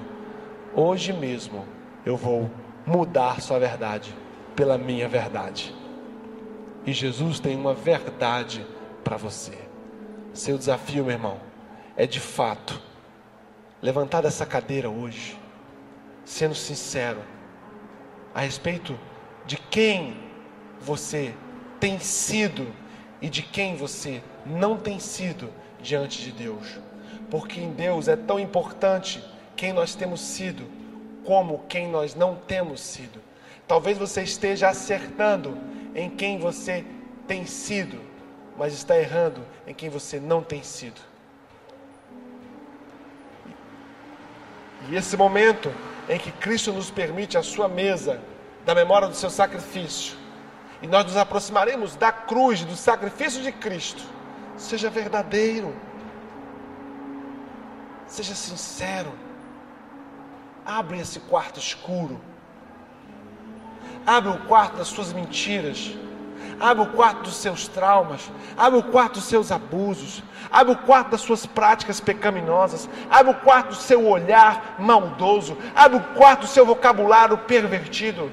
Hoje 0.75 1.13
mesmo 1.13 1.65
eu 2.07 2.17
vou 2.17 2.49
mudar 2.87 3.41
sua 3.41 3.59
verdade 3.59 4.15
pela 4.55 4.79
minha 4.79 5.09
verdade. 5.09 5.75
E 6.87 6.93
Jesus 6.93 7.41
tem 7.41 7.57
uma 7.57 7.73
verdade 7.73 8.65
para 9.05 9.17
você. 9.17 9.57
Seu 10.33 10.59
desafio, 10.59 11.05
meu 11.05 11.13
irmão, 11.13 11.39
é 11.97 12.07
de 12.07 12.19
fato 12.19 12.81
levantar 13.81 14.23
dessa 14.23 14.45
cadeira 14.47 14.91
hoje, 14.91 15.39
sendo 16.25 16.55
sincero 16.55 17.21
a 18.35 18.41
respeito 18.41 18.99
de 19.47 19.57
quem 19.57 20.17
você 20.81 21.35
tem 21.79 21.99
sido 22.01 22.67
e 23.21 23.29
de 23.29 23.43
quem 23.43 23.77
você 23.77 24.23
não 24.45 24.77
tem 24.77 24.99
sido 24.99 25.53
diante 25.81 26.23
de 26.23 26.33
Deus. 26.33 26.81
Porque 27.31 27.61
em 27.61 27.73
Deus 27.73 28.09
é 28.09 28.17
tão 28.17 28.41
importante 28.41 29.23
quem 29.55 29.73
nós 29.73 29.95
temos 29.95 30.21
sido 30.21 30.67
como 31.25 31.65
quem 31.69 31.89
nós 31.89 32.15
não 32.15 32.37
temos 32.37 32.81
sido. 32.81 33.21
Talvez 33.67 33.97
você 33.97 34.23
esteja 34.23 34.69
acertando 34.69 35.57
em 35.95 36.11
quem 36.11 36.39
você 36.39 36.85
tem 37.27 37.47
sido, 37.47 37.99
mas 38.57 38.73
está 38.73 38.97
errando 38.97 39.45
em 39.67 39.75
quem 39.75 39.89
você 39.89 40.21
não 40.21 40.43
tem 40.43 40.63
sido. 40.63 41.01
E 44.89 44.97
esse 44.97 45.17
momento 45.17 45.73
em 46.09 46.19
que 46.19 46.31
Cristo 46.31 46.73
nos 46.73 46.91
permite 46.91 47.39
a 47.39 47.43
sua 47.43 47.69
mesa, 47.69 48.21
da 48.65 48.75
memória 48.75 49.09
do 49.09 49.15
seu 49.15 49.31
sacrifício, 49.31 50.17
e 50.83 50.87
nós 50.87 51.05
nos 51.05 51.17
aproximaremos 51.17 51.97
da 51.97 52.13
cruz, 52.13 52.65
do 52.65 52.77
sacrifício 52.77 53.43
de 53.43 53.51
Cristo, 53.51 54.03
seja 54.57 54.91
verdadeiro, 54.91 55.75
seja 58.07 58.35
sincero, 58.35 59.13
abre 60.65 60.99
esse 60.99 61.21
quarto 61.21 61.59
escuro, 61.59 62.21
abre 64.07 64.31
o 64.31 64.39
quarto 64.47 64.77
das 64.77 64.89
suas 64.89 65.13
mentiras 65.13 65.95
abre 66.61 66.83
o 66.83 66.87
quarto 66.87 67.23
dos 67.23 67.37
seus 67.37 67.69
traumas, 67.69 68.31
abre 68.57 68.79
o 68.79 68.83
quarto 68.83 69.15
dos 69.15 69.25
seus 69.25 69.51
abusos, 69.51 70.23
abre 70.51 70.73
o 70.73 70.77
quarto 70.77 71.11
das 71.11 71.21
suas 71.21 71.47
práticas 71.47 72.01
pecaminosas, 72.01 72.89
abre 73.11 73.33
o 73.33 73.37
quarto 73.37 73.69
do 73.71 73.75
seu 73.75 74.07
olhar 74.07 74.77
maldoso, 74.79 75.57
abre 75.75 75.99
o 75.99 76.17
quarto 76.17 76.43
do 76.43 76.47
seu 76.47 76.65
vocabulário 76.65 77.39
pervertido. 77.39 78.31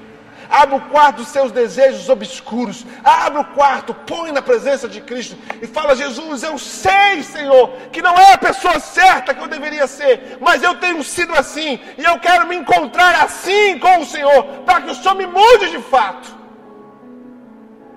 Abre 0.52 0.76
o 0.76 0.80
quarto 0.82 1.16
dos 1.16 1.28
seus 1.28 1.50
desejos 1.50 2.10
obscuros. 2.10 2.84
Abre 3.02 3.40
o 3.40 3.44
quarto, 3.44 3.94
põe 3.94 4.30
na 4.32 4.42
presença 4.42 4.86
de 4.86 5.00
Cristo 5.00 5.34
e 5.62 5.66
fala: 5.66 5.96
Jesus, 5.96 6.42
eu 6.42 6.58
sei, 6.58 7.22
Senhor, 7.22 7.70
que 7.90 8.02
não 8.02 8.14
é 8.14 8.34
a 8.34 8.38
pessoa 8.38 8.78
certa 8.78 9.32
que 9.32 9.40
eu 9.40 9.48
deveria 9.48 9.86
ser, 9.86 10.36
mas 10.42 10.62
eu 10.62 10.74
tenho 10.74 11.02
sido 11.02 11.34
assim 11.34 11.80
e 11.96 12.04
eu 12.04 12.18
quero 12.18 12.46
me 12.46 12.54
encontrar 12.54 13.24
assim 13.24 13.78
com 13.78 14.00
o 14.00 14.04
Senhor, 14.04 14.44
para 14.66 14.82
que 14.82 14.90
o 14.90 14.94
Senhor 14.94 15.14
me 15.14 15.26
mude 15.26 15.70
de 15.70 15.78
fato. 15.78 16.41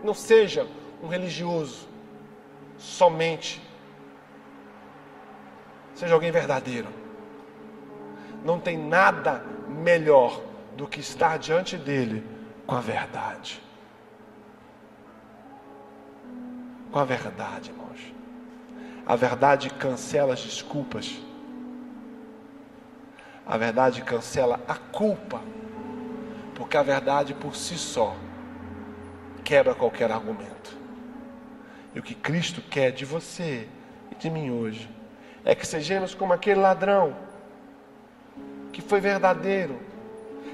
Não 0.05 0.13
seja 0.13 0.67
um 1.01 1.07
religioso 1.07 1.87
somente. 2.77 3.59
Seja 5.95 6.13
alguém 6.13 6.29
verdadeiro. 6.29 6.89
Não 8.43 8.59
tem 8.59 8.77
nada 8.77 9.43
melhor 9.67 10.43
do 10.77 10.87
que 10.87 10.99
estar 10.99 11.39
diante 11.39 11.75
dele 11.75 12.23
com 12.67 12.75
a 12.75 12.81
verdade. 12.81 13.59
Com 16.91 16.99
a 16.99 17.03
verdade, 17.03 17.71
irmãos. 17.71 18.13
A 19.07 19.15
verdade 19.15 19.71
cancela 19.71 20.33
as 20.35 20.41
desculpas. 20.41 21.19
A 23.43 23.57
verdade 23.57 24.03
cancela 24.03 24.59
a 24.67 24.75
culpa. 24.75 25.41
Porque 26.53 26.77
a 26.77 26.83
verdade 26.83 27.33
por 27.33 27.55
si 27.55 27.75
só 27.75 28.15
quebra 29.45 29.75
qualquer 29.75 30.11
argumento. 30.11 30.75
E 31.93 31.99
o 31.99 32.03
que 32.03 32.15
Cristo 32.15 32.61
quer 32.61 32.91
de 32.91 33.05
você 33.05 33.69
e 34.11 34.15
de 34.15 34.29
mim 34.29 34.49
hoje 34.49 34.89
é 35.45 35.53
que 35.53 35.65
sejamos 35.65 36.15
como 36.15 36.33
aquele 36.33 36.59
ladrão 36.59 37.15
que 38.73 38.81
foi 38.81 38.99
verdadeiro. 38.99 39.79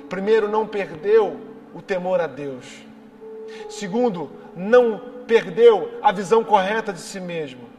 Primeiro, 0.10 0.50
não 0.50 0.68
perdeu 0.68 1.40
o 1.74 1.82
temor 1.82 2.20
a 2.20 2.28
Deus. 2.28 2.66
Segundo, 3.70 4.30
não 4.56 5.00
perdeu 5.26 5.98
a 6.04 6.12
visão 6.12 6.44
correta 6.44 6.92
de 6.92 7.00
si 7.00 7.20
mesmo. 7.20 7.72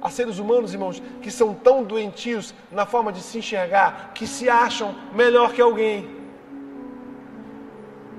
Há 0.00 0.10
seres 0.10 0.38
humanos, 0.38 0.72
irmãos, 0.72 1.02
que 1.20 1.30
são 1.30 1.52
tão 1.52 1.82
doentios 1.82 2.54
na 2.70 2.86
forma 2.86 3.12
de 3.12 3.20
se 3.20 3.38
enxergar 3.38 4.12
que 4.14 4.28
se 4.28 4.48
acham 4.48 4.94
melhor 5.12 5.52
que 5.52 5.60
alguém. 5.60 6.17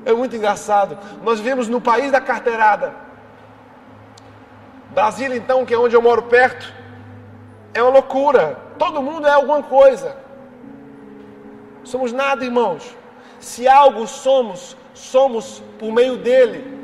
É 0.05 0.13
muito 0.13 0.35
engraçado. 0.35 0.97
Nós 1.23 1.39
vivemos 1.39 1.67
no 1.67 1.81
país 1.81 2.11
da 2.11 2.21
carteirada. 2.21 2.93
Brasília, 4.91 5.37
então, 5.37 5.65
que 5.65 5.73
é 5.73 5.77
onde 5.77 5.95
eu 5.95 6.01
moro 6.01 6.23
perto, 6.23 6.73
é 7.73 7.81
uma 7.81 7.91
loucura. 7.91 8.57
Todo 8.77 9.01
mundo 9.01 9.27
é 9.27 9.31
alguma 9.31 9.61
coisa. 9.61 10.15
Somos 11.83 12.11
nada, 12.11 12.43
irmãos. 12.43 12.95
Se 13.39 13.67
algo 13.67 14.07
somos, 14.07 14.75
somos 14.93 15.61
por 15.77 15.91
meio 15.91 16.17
dele. 16.17 16.78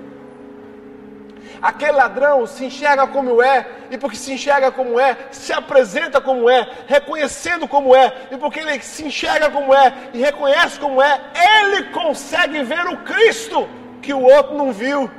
Aquele 1.62 1.94
ladrão 1.94 2.46
se 2.46 2.66
enxerga 2.66 3.08
como 3.08 3.42
é, 3.42 3.68
e 3.90 3.98
porque 3.98 4.18
se 4.18 4.34
enxerga 4.34 4.72
como 4.72 5.00
é, 5.00 5.18
se 5.32 5.54
apresenta 5.54 6.20
como 6.22 6.50
é, 6.50 6.68
reconhecendo 6.88 7.68
como 7.68 7.96
é, 7.96 8.14
e 8.32 8.38
porque 8.38 8.60
ele 8.60 8.82
se 8.82 9.06
enxerga 9.06 9.50
como 9.50 9.74
é 9.74 9.94
e 10.14 10.20
reconhece 10.20 10.80
como 10.80 11.02
é, 11.02 11.22
ele 11.36 11.84
consegue 11.92 12.64
ver 12.64 12.86
o 12.88 12.98
Cristo 12.98 13.68
que 14.02 14.14
o 14.14 14.22
outro 14.22 14.56
não 14.56 14.72
viu. 14.72 15.10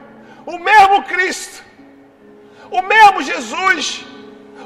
O 0.44 0.58
mesmo 0.58 1.02
Cristo, 1.02 1.62
o 2.70 2.80
mesmo 2.82 3.22
Jesus, 3.22 4.04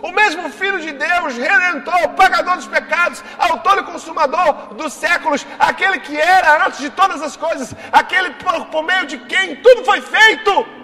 o 0.03 0.11
mesmo 0.13 0.49
Filho 0.51 0.81
de 0.81 0.93
Deus, 0.93 1.37
redentor, 1.37 2.11
pagador 2.11 2.57
dos 2.57 2.67
pecados, 2.67 3.23
autor 3.39 3.79
e 3.79 3.83
consumador 3.85 4.75
dos 4.75 4.93
séculos, 4.93 5.47
aquele 5.59 6.01
que 6.01 6.17
era 6.17 6.67
antes 6.67 6.81
de 6.81 6.91
todas 6.91 7.23
as 7.23 7.37
coisas, 7.37 7.75
aquele 7.93 8.31
por, 8.35 8.67
por 8.67 8.83
meio 8.83 9.07
de 9.07 9.19
quem 9.19 9.57
tudo 9.57 9.85
foi 9.85 10.01
feito 10.01 10.80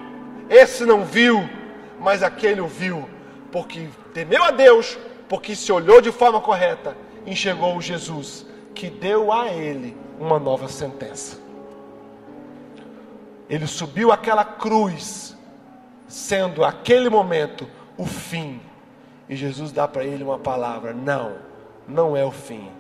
esse 0.49 0.85
não 0.85 1.05
viu, 1.05 1.49
mas 1.99 2.23
aquele 2.23 2.61
o 2.61 2.67
viu, 2.67 3.09
porque 3.51 3.89
temeu 4.15 4.45
a 4.45 4.51
Deus, 4.51 4.99
porque 5.29 5.57
se 5.57 5.73
olhou 5.73 6.01
de 6.01 6.13
forma 6.13 6.41
correta, 6.41 6.97
enxergou 7.27 7.81
Jesus, 7.81 8.47
que 8.75 8.89
deu 8.89 9.33
a 9.33 9.49
ele 9.49 9.97
uma 10.19 10.39
nova 10.39 10.69
sentença. 10.69 11.39
Ele 13.49 13.67
subiu 13.67 14.13
aquela 14.13 14.45
cruz, 14.45 15.37
sendo 16.07 16.65
aquele 16.65 17.09
momento 17.09 17.69
o 17.97 18.05
fim. 18.05 18.61
E 19.29 19.35
Jesus 19.35 19.73
dá 19.73 19.89
para 19.89 20.05
ele 20.05 20.23
uma 20.23 20.39
palavra: 20.39 20.93
não, 20.93 21.37
não 21.89 22.17
é 22.17 22.25
o 22.25 22.31
fim, 22.31 22.71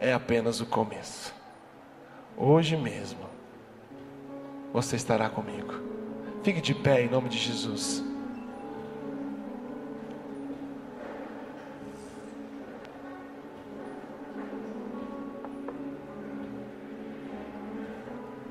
é 0.00 0.12
apenas 0.12 0.60
o 0.60 0.66
começo. 0.66 1.34
Hoje 2.36 2.76
mesmo, 2.76 3.20
você 4.72 4.96
estará 4.96 5.28
comigo. 5.28 5.91
Fique 6.42 6.60
de 6.60 6.74
pé 6.74 7.02
em 7.02 7.08
nome 7.08 7.28
de 7.28 7.38
Jesus. 7.38 8.02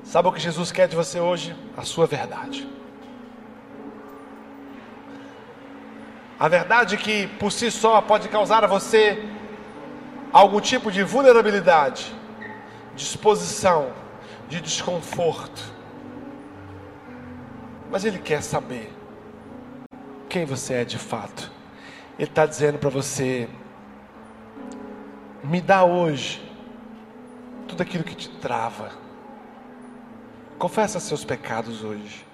Sabe 0.02 0.28
o 0.28 0.32
que 0.32 0.40
Jesus 0.40 0.72
quer 0.72 0.88
de 0.88 0.96
você 0.96 1.20
hoje? 1.20 1.54
A 1.76 1.82
sua 1.82 2.06
verdade. 2.06 2.66
A 6.38 6.48
verdade 6.48 6.96
que 6.96 7.26
por 7.38 7.52
si 7.52 7.70
só 7.70 8.00
pode 8.00 8.28
causar 8.28 8.64
a 8.64 8.66
você 8.66 9.22
algum 10.32 10.60
tipo 10.60 10.90
de 10.90 11.02
vulnerabilidade, 11.02 12.10
disposição, 12.96 13.92
de 14.48 14.62
desconforto 14.62 15.81
mas 17.92 18.06
Ele 18.06 18.18
quer 18.18 18.42
saber 18.42 18.90
quem 20.26 20.46
você 20.46 20.72
é 20.72 20.84
de 20.84 20.96
fato. 20.96 21.52
Ele 22.18 22.26
está 22.26 22.46
dizendo 22.46 22.78
para 22.78 22.88
você: 22.88 23.46
me 25.44 25.60
dá 25.60 25.84
hoje 25.84 26.42
tudo 27.68 27.82
aquilo 27.82 28.02
que 28.02 28.14
te 28.14 28.30
trava. 28.30 28.90
Confessa 30.58 30.98
seus 30.98 31.22
pecados 31.22 31.84
hoje. 31.84 32.24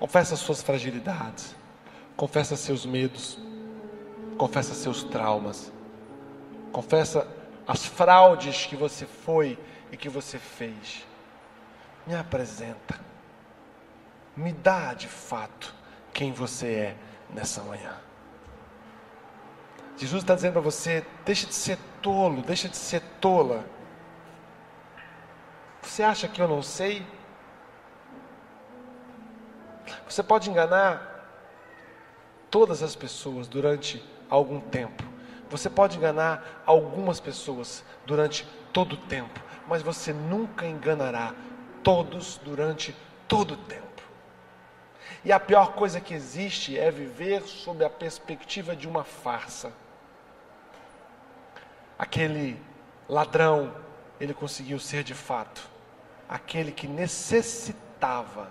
Confessa 0.00 0.36
suas 0.36 0.62
fragilidades. 0.62 1.54
Confessa 2.16 2.56
seus 2.56 2.86
medos. 2.86 3.38
Confessa 4.38 4.72
seus 4.74 5.04
traumas. 5.04 5.70
Confessa 6.72 7.28
as 7.68 7.84
fraudes 7.84 8.64
que 8.64 8.74
você 8.74 9.04
foi 9.04 9.58
e 9.90 9.98
que 9.98 10.08
você 10.08 10.38
fez. 10.38 11.06
Me 12.06 12.14
apresenta 12.14 13.11
me 14.36 14.52
dá 14.52 14.94
de 14.94 15.08
fato 15.08 15.74
quem 16.12 16.32
você 16.32 16.66
é 16.66 16.96
nessa 17.30 17.62
manhã. 17.62 17.94
Jesus 19.96 20.22
está 20.22 20.34
dizendo 20.34 20.54
para 20.54 20.62
você: 20.62 21.04
deixa 21.24 21.46
de 21.46 21.54
ser 21.54 21.78
tolo, 22.00 22.42
deixa 22.42 22.68
de 22.68 22.76
ser 22.76 23.00
tola. 23.20 23.64
Você 25.82 26.02
acha 26.02 26.28
que 26.28 26.40
eu 26.40 26.48
não 26.48 26.62
sei? 26.62 27.06
Você 30.08 30.22
pode 30.22 30.48
enganar 30.48 31.10
todas 32.50 32.82
as 32.82 32.94
pessoas 32.94 33.48
durante 33.48 34.02
algum 34.28 34.60
tempo. 34.60 35.02
Você 35.50 35.68
pode 35.68 35.98
enganar 35.98 36.62
algumas 36.64 37.20
pessoas 37.20 37.84
durante 38.06 38.46
todo 38.72 38.94
o 38.94 38.96
tempo, 38.96 39.40
mas 39.68 39.82
você 39.82 40.12
nunca 40.12 40.66
enganará 40.66 41.34
todos 41.82 42.38
durante 42.42 42.96
todo 43.28 43.52
o 43.52 43.56
tempo. 43.56 43.91
E 45.24 45.30
a 45.30 45.38
pior 45.38 45.74
coisa 45.74 46.00
que 46.00 46.14
existe 46.14 46.78
é 46.78 46.90
viver 46.90 47.42
sob 47.42 47.84
a 47.84 47.90
perspectiva 47.90 48.74
de 48.74 48.88
uma 48.88 49.04
farsa. 49.04 49.72
Aquele 51.98 52.60
ladrão, 53.08 53.72
ele 54.20 54.34
conseguiu 54.34 54.80
ser 54.80 55.04
de 55.04 55.14
fato 55.14 55.70
aquele 56.28 56.72
que 56.72 56.88
necessitava 56.88 58.50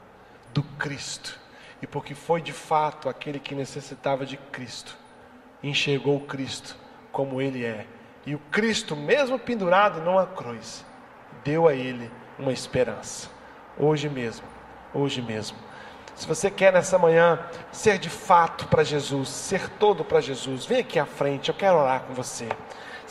do 0.54 0.64
Cristo. 0.64 1.40
E 1.82 1.88
porque 1.88 2.14
foi 2.14 2.42
de 2.42 2.54
fato 2.54 3.10
aquele 3.10 3.40
que 3.40 3.56
necessitava 3.56 4.26
de 4.26 4.38
Cristo, 4.38 4.96
enxergou 5.64 6.18
o 6.18 6.26
Cristo 6.26 6.78
como 7.12 7.42
ele 7.42 7.66
é. 7.66 7.88
E 8.26 8.36
o 8.36 8.40
Cristo, 8.52 8.96
mesmo 8.96 9.40
pendurado 9.40 10.00
numa 10.00 10.28
cruz, 10.28 10.86
deu 11.44 11.68
a 11.68 11.74
ele 11.74 12.10
uma 12.38 12.54
esperança. 12.54 13.30
Hoje 13.78 14.08
mesmo, 14.08 14.46
hoje 14.94 15.22
mesmo. 15.22 15.58
Se 16.22 16.28
você 16.28 16.52
quer 16.52 16.72
nessa 16.72 17.00
manhã 17.00 17.40
ser 17.72 17.98
de 17.98 18.08
fato 18.08 18.68
para 18.68 18.84
Jesus, 18.84 19.28
ser 19.28 19.68
todo 19.68 20.06
para 20.06 20.22
Jesus, 20.22 20.68
vem 20.68 20.78
aqui 20.78 21.00
à 21.00 21.06
frente, 21.08 21.50
eu 21.50 21.56
quero 21.56 21.80
orar 21.80 22.02
com 22.02 22.14
você. 22.14 22.48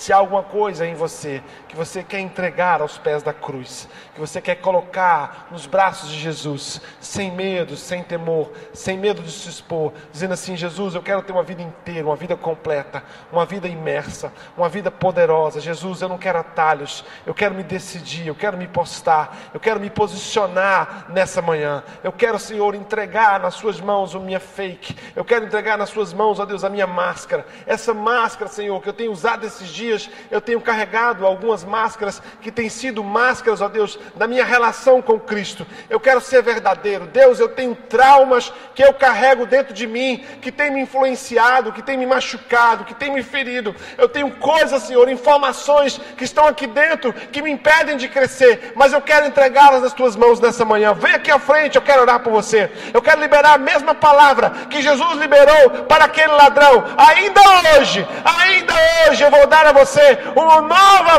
Se 0.01 0.14
há 0.14 0.16
alguma 0.16 0.42
coisa 0.42 0.86
em 0.86 0.94
você 0.94 1.42
que 1.68 1.76
você 1.76 2.03
quer 2.03 2.20
entregar 2.20 2.80
aos 2.80 2.96
pés 2.96 3.22
da 3.22 3.34
cruz, 3.34 3.86
que 4.14 4.18
você 4.18 4.40
quer 4.40 4.55
colocar 4.55 5.48
nos 5.51 5.66
braços 5.66 6.09
de 6.09 6.18
Jesus, 6.18 6.80
sem 6.98 7.30
medo, 7.30 7.76
sem 7.76 8.03
temor, 8.03 8.51
sem 8.72 8.96
medo 8.96 9.22
de 9.22 9.30
se 9.30 9.51
expor, 9.51 9.92
dizendo 10.11 10.32
assim: 10.32 10.57
Jesus, 10.57 10.94
eu 10.94 11.03
quero 11.03 11.20
ter 11.20 11.32
uma 11.32 11.42
vida 11.42 11.61
inteira, 11.61 12.07
uma 12.07 12.16
vida 12.16 12.34
completa, 12.34 13.05
uma 13.30 13.44
vida 13.44 13.68
imersa, 13.68 14.32
uma 14.57 14.70
vida 14.70 14.90
poderosa. 14.90 15.61
Jesus, 15.61 16.01
eu 16.01 16.09
não 16.09 16.16
quero 16.16 16.38
atalhos, 16.38 17.05
eu 17.26 17.34
quero 17.34 17.55
me 17.55 17.62
decidir, 17.62 18.26
eu 18.26 18.34
quero 18.34 18.57
me 18.57 18.66
postar, 18.66 19.51
eu 19.53 19.61
quero 19.61 19.78
me 19.78 19.90
posicionar 19.90 21.09
nessa 21.11 21.42
manhã. 21.42 21.84
Eu 22.03 22.11
quero, 22.11 22.38
Senhor, 22.38 22.74
entregar 22.74 23.38
nas 23.38 23.53
Suas 23.53 23.78
mãos 23.78 24.16
a 24.16 24.18
minha 24.18 24.40
fake, 24.40 24.96
eu 25.14 25.26
quero 25.26 25.44
entregar 25.44 25.76
nas 25.76 25.90
Suas 25.90 26.14
mãos, 26.14 26.40
ó 26.40 26.46
Deus, 26.46 26.64
a 26.64 26.70
minha 26.70 26.86
máscara, 26.86 27.44
essa 27.66 27.92
máscara, 27.92 28.51
Senhor, 28.51 28.80
que 28.80 28.88
eu 28.88 28.94
tenho 28.94 29.12
usado 29.12 29.44
esses 29.44 29.68
dias 29.68 29.89
dias 29.91 30.11
eu 30.30 30.41
tenho 30.41 30.61
carregado 30.61 31.26
algumas 31.26 31.64
máscaras 31.64 32.22
que 32.41 32.51
têm 32.51 32.68
sido 32.68 33.03
máscaras, 33.03 33.61
ó 33.61 33.68
Deus, 33.68 33.99
da 34.14 34.26
minha 34.26 34.45
relação 34.45 35.03
com 35.03 35.18
Cristo. 35.18 35.66
Eu 35.88 35.99
quero 35.99 36.20
ser 36.20 36.43
verdadeiro. 36.43 37.07
Deus, 37.07 37.41
eu 37.41 37.49
tenho 37.49 37.74
traumas 37.74 38.53
que 38.74 38.82
eu 38.82 38.95
carrego 38.95 39.47
dentro 39.47 39.74
de 39.74 39.86
mim, 39.86 40.24
que 40.41 40.53
tem 40.53 40.70
me 40.70 40.80
influenciado, 40.80 41.72
que 41.72 41.82
tem 41.82 41.99
me 41.99 42.07
machucado, 42.07 42.84
que 42.84 42.95
tem 42.95 43.12
me 43.12 43.22
ferido. 43.22 43.74
Eu 43.99 44.09
tenho 44.09 44.30
coisas, 44.36 44.82
Senhor, 44.84 45.09
informações 45.09 46.01
que 46.16 46.24
estão 46.24 46.47
aqui 46.47 46.66
dentro 46.66 47.12
que 47.12 47.43
me 47.43 47.51
impedem 47.51 47.97
de 47.97 48.09
crescer, 48.09 48.72
mas 48.76 48.93
eu 48.93 49.01
quero 49.01 49.26
entregá-las 49.26 49.82
nas 49.82 49.93
tuas 49.93 50.14
mãos 50.16 50.41
nessa 50.41 50.64
manhã. 50.64 50.95
Vem 50.95 51.14
aqui 51.14 51.30
à 51.30 51.38
frente, 51.38 51.76
eu 51.76 51.82
quero 51.82 52.03
orar 52.03 52.20
por 52.20 52.32
você. 52.32 52.70
Eu 52.93 53.03
quero 53.03 53.20
liberar 53.20 53.55
a 53.55 53.59
mesma 53.59 53.95
palavra 53.95 54.51
que 54.70 54.82
Jesus 54.82 55.18
liberou 55.18 55.84
para 55.88 56.05
aquele 56.05 56.32
ladrão. 56.32 56.84
Ainda 56.97 57.41
hoje, 57.78 58.07
ainda 58.24 58.74
hoje 59.09 59.22
eu 59.22 59.30
vou 59.30 59.47
dar 59.47 59.66
a 59.66 59.72
você 59.72 59.80
você 59.81 60.07
uma 60.37 60.61
nova 60.61 61.14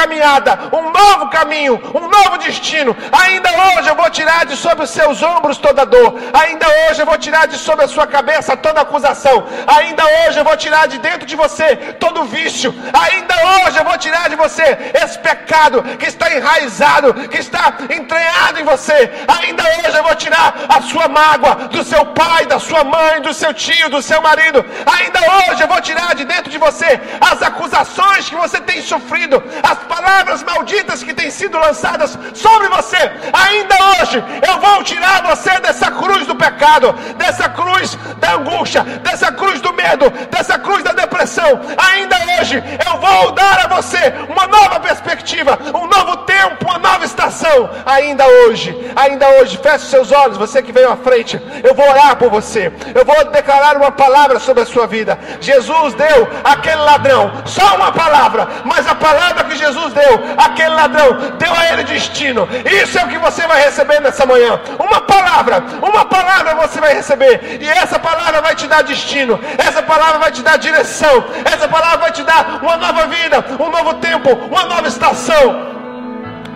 caminhada, 0.00 0.58
um 0.78 0.84
novo 0.98 1.28
caminho, 1.28 1.74
um 2.00 2.06
novo 2.16 2.38
destino. 2.38 2.96
Ainda 3.24 3.50
hoje 3.64 3.88
eu 3.90 3.96
vou 4.02 4.10
tirar 4.18 4.44
de 4.46 4.56
sobre 4.56 4.84
os 4.84 4.90
seus 4.90 5.22
ombros 5.22 5.58
toda 5.58 5.90
dor. 5.94 6.10
Ainda 6.42 6.66
hoje 6.82 7.00
eu 7.02 7.06
vou 7.06 7.18
tirar 7.18 7.46
de 7.46 7.58
sobre 7.58 7.84
a 7.84 7.88
sua 7.88 8.06
cabeça 8.06 8.56
toda 8.56 8.80
acusação. 8.80 9.36
Ainda 9.78 10.04
hoje 10.18 10.38
eu 10.40 10.44
vou 10.44 10.56
tirar 10.56 10.84
de 10.88 10.98
dentro 10.98 11.26
de 11.26 11.36
você 11.36 11.68
todo 12.04 12.24
vício. 12.24 12.74
Ainda 13.04 13.34
hoje 13.50 13.78
eu 13.80 13.84
vou 13.84 13.98
tirar 13.98 14.28
de 14.28 14.36
você 14.36 14.66
esse 15.02 15.18
pecado 15.18 15.82
que 16.00 16.06
está 16.06 16.26
enraizado, 16.36 17.14
que 17.28 17.38
está 17.38 17.64
entranhado 17.98 18.60
em 18.60 18.64
você. 18.64 18.98
Ainda 19.40 19.62
hoje 19.78 19.96
eu 19.96 20.04
vou 20.08 20.16
tirar 20.24 20.48
a 20.68 20.80
sua 20.90 21.08
mágoa 21.08 21.54
do 21.76 21.84
seu 21.84 22.04
pai, 22.06 22.46
da 22.46 22.58
sua 22.58 22.82
mãe, 22.84 23.20
do 23.20 23.34
seu 23.34 23.52
tio, 23.52 23.90
do 23.90 24.02
seu 24.10 24.20
marido. 24.28 24.64
Ainda 24.98 25.20
hoje 25.36 25.62
eu 25.62 25.68
vou 25.68 25.80
tirar 25.80 26.14
de 26.14 26.24
dentro 26.24 26.50
de 26.50 26.58
você 26.58 27.00
as 27.20 27.42
acusações 27.42 27.91
que 28.28 28.36
você 28.36 28.60
tem 28.60 28.80
sofrido, 28.80 29.42
as 29.62 29.78
palavras 29.80 30.42
malditas 30.42 31.02
que 31.02 31.12
têm 31.12 31.30
sido 31.30 31.58
lançadas 31.58 32.18
sobre 32.34 32.68
você, 32.68 32.96
ainda 33.32 33.74
hoje 34.00 34.24
eu 34.48 34.58
vou 34.58 34.82
tirar 34.82 35.22
você 35.22 35.58
dessa 35.60 35.90
cruz 35.90 36.26
do 36.26 36.34
pecado, 36.34 36.92
dessa 37.16 37.48
cruz 37.48 37.98
da 38.18 38.34
angústia, 38.34 38.82
dessa 38.82 39.32
cruz 39.32 39.60
do 39.60 39.72
medo, 39.72 40.08
dessa 40.30 40.58
cruz 40.58 40.82
da 40.82 40.92
depressão. 40.92 41.60
Ainda 41.90 42.16
hoje 42.40 42.62
eu 42.86 42.98
vou 42.98 43.32
dar 43.32 43.64
a 43.64 43.68
você 43.68 44.14
uma 44.28 44.46
nova 44.46 44.80
perspectiva, 44.80 45.58
um 45.74 45.86
novo 45.86 46.18
tempo, 46.18 46.64
uma 46.64 46.78
nova 46.78 47.04
estação. 47.04 47.70
Ainda 47.84 48.26
hoje, 48.26 48.74
ainda 48.96 49.28
hoje, 49.40 49.58
feche 49.58 49.86
seus 49.86 50.12
olhos, 50.12 50.38
você 50.38 50.62
que 50.62 50.72
veio 50.72 50.90
à 50.90 50.96
frente, 50.96 51.40
eu 51.62 51.74
vou 51.74 51.88
orar 51.88 52.16
por 52.16 52.30
você, 52.30 52.72
eu 52.94 53.04
vou 53.04 53.30
declarar 53.30 53.76
uma 53.76 53.90
palavra 53.90 54.38
sobre 54.38 54.62
a 54.62 54.66
sua 54.66 54.86
vida. 54.86 55.18
Jesus 55.40 55.94
deu 55.94 56.28
aquele 56.44 56.82
ladrão 56.82 57.32
só 57.44 57.76
uma 57.76 57.81
palavra, 57.90 58.46
mas 58.64 58.86
a 58.86 58.94
palavra 58.94 59.44
que 59.44 59.56
Jesus 59.56 59.92
deu, 59.92 60.24
aquele 60.36 60.74
ladrão, 60.74 61.14
deu 61.38 61.52
a 61.52 61.72
ele 61.72 61.84
destino. 61.84 62.48
Isso 62.64 62.98
é 62.98 63.04
o 63.04 63.08
que 63.08 63.18
você 63.18 63.46
vai 63.46 63.62
receber 63.62 64.00
nessa 64.00 64.24
manhã. 64.24 64.60
Uma 64.78 65.00
palavra, 65.00 65.64
uma 65.80 66.04
palavra 66.04 66.54
você 66.54 66.80
vai 66.80 66.94
receber. 66.94 67.58
E 67.60 67.68
essa 67.68 67.98
palavra 67.98 68.40
vai 68.40 68.54
te 68.54 68.66
dar 68.66 68.82
destino. 68.82 69.40
Essa 69.58 69.82
palavra 69.82 70.18
vai 70.18 70.30
te 70.30 70.42
dar 70.42 70.58
direção. 70.58 71.24
Essa 71.44 71.66
palavra 71.66 71.98
vai 71.98 72.12
te 72.12 72.22
dar 72.22 72.60
uma 72.62 72.76
nova 72.76 73.06
vida, 73.06 73.44
um 73.58 73.70
novo 73.70 73.94
tempo, 73.94 74.30
uma 74.30 74.64
nova 74.64 74.86
estação. 74.86 75.72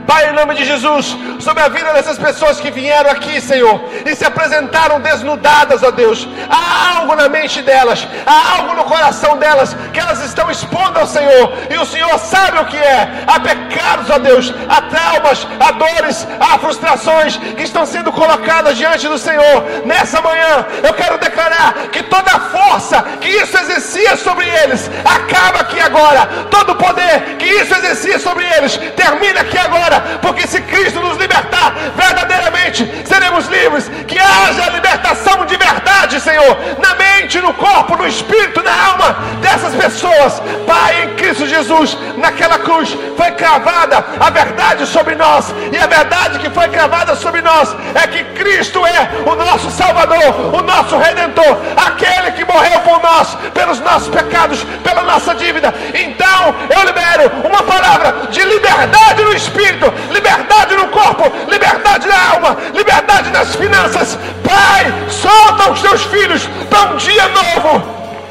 Pai, 0.06 0.30
em 0.30 0.32
nome 0.32 0.54
de 0.54 0.64
Jesus, 0.64 1.16
sobre 1.40 1.64
a 1.64 1.68
vida 1.68 1.92
dessas 1.92 2.16
pessoas 2.16 2.60
que 2.60 2.70
vieram 2.70 3.10
aqui, 3.10 3.40
Senhor, 3.40 3.80
e 4.06 4.14
se 4.14 4.24
apresentaram 4.24 5.00
desnudadas, 5.00 5.82
ó 5.82 5.90
Deus. 5.90 6.28
Há 6.48 6.98
algo 6.98 7.16
na 7.16 7.28
mente 7.28 7.60
delas, 7.60 8.06
há 8.24 8.56
algo 8.56 8.74
no 8.74 8.84
coração 8.84 9.36
delas 9.36 9.76
que 9.92 9.98
elas 9.98 10.24
estão 10.24 10.48
expondo 10.48 11.00
ao 11.00 11.08
Senhor, 11.08 11.52
e 11.68 11.76
o 11.76 11.84
Senhor 11.84 12.16
sabe 12.20 12.58
o 12.60 12.66
que 12.66 12.76
é. 12.76 13.24
Há 13.26 13.40
pecados, 13.40 14.08
ó 14.08 14.18
Deus, 14.18 14.54
há 14.68 14.82
traumas, 14.82 15.46
há 15.58 15.72
dores, 15.72 16.26
há 16.38 16.56
frustrações 16.58 17.36
que 17.36 17.64
estão 17.64 17.84
sendo 17.84 18.12
colocadas 18.12 18.76
diante 18.76 19.08
do 19.08 19.18
Senhor. 19.18 19.64
Nessa 19.84 20.20
manhã, 20.20 20.66
eu 20.84 20.94
quero 20.94 21.18
declarar 21.18 21.88
que 21.90 22.04
toda 22.04 22.30
a 22.30 22.40
força 22.40 23.02
que 23.20 23.28
isso 23.28 23.58
exercia 23.58 24.16
sobre 24.16 24.48
eles 24.48 24.88
acaba 25.04 25.60
aqui 25.60 25.80
agora. 25.80 26.26
Todo 26.48 26.72
o 26.72 26.76
poder 26.76 27.36
que 27.38 27.46
isso 27.46 27.74
exercia 27.74 28.20
sobre 28.20 28.44
eles 28.44 28.76
termina 28.94 29.40
aqui 29.40 29.58
agora 29.58 29.95
porque 30.20 30.46
se 30.46 30.62
Cristo 30.62 31.00
nos 31.00 31.18
libertar, 31.18 31.74
verdadeiramente 31.96 33.04
seremos 33.36 33.46
livres. 33.48 33.90
Que 34.06 34.18
haja 34.18 34.70
libertação 34.70 35.44
de 35.44 35.56
verdade, 35.56 36.20
Senhor, 36.20 36.56
na 36.78 36.94
mente, 36.94 37.40
no 37.40 37.52
corpo, 37.54 37.96
no 37.96 38.06
espírito, 38.06 38.62
na 38.62 38.86
alma 38.90 39.16
dessas 39.40 39.74
pessoas. 39.74 40.40
Pai, 40.66 41.02
em 41.02 41.14
Cristo 41.14 41.46
Jesus, 41.46 41.96
naquela 42.16 42.58
cruz 42.58 42.96
foi 43.16 43.30
cravada 43.32 44.04
a 44.18 44.30
verdade 44.30 44.86
sobre 44.86 45.14
nós, 45.14 45.54
e 45.72 45.78
a 45.78 45.86
verdade 45.86 46.38
que 46.38 46.50
foi 46.50 46.68
cravada 46.68 47.14
sobre 47.14 47.42
nós 47.42 47.74
é 47.94 48.06
que 48.06 48.24
Cristo 48.40 48.84
é 48.86 49.10
o 49.26 49.34
nosso 49.34 49.70
Salvador, 49.70 50.54
o 50.54 50.62
nosso 50.62 50.96
Redentor, 50.96 51.58
aquele 51.76 52.32
que 52.32 52.44
morreu 52.44 52.80
por 52.80 53.02
nós, 53.02 53.34
pelos 53.52 53.80
nossos 53.80 54.08
pecados, 54.08 54.64
pela 54.82 55.02
nossa 55.02 55.34
dívida. 55.34 55.74
Então 55.94 56.54
eu 56.70 56.84
libero 56.84 57.30
uma 57.44 57.62
palavra 57.62 58.28
de 58.30 58.42
liberdade 58.42 59.22
no 59.22 59.34
espírito 59.34 59.92
liberdade 60.10 60.74
no 60.74 60.88
corpo, 60.88 61.24
liberdade 61.50 62.06
na 62.06 62.30
alma, 62.32 62.56
liberdade 62.74 63.25
nas 63.30 63.54
finanças. 63.54 64.18
Pai, 64.44 64.92
solta 65.08 65.70
os 65.70 65.80
teus 65.82 66.02
filhos 66.04 66.48
para 66.70 66.92
um 66.92 66.96
dia 66.96 67.28
novo. 67.28 67.82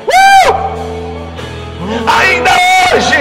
Uh! 0.07 0.75
Ainda 2.07 2.51
hoje, 2.51 3.17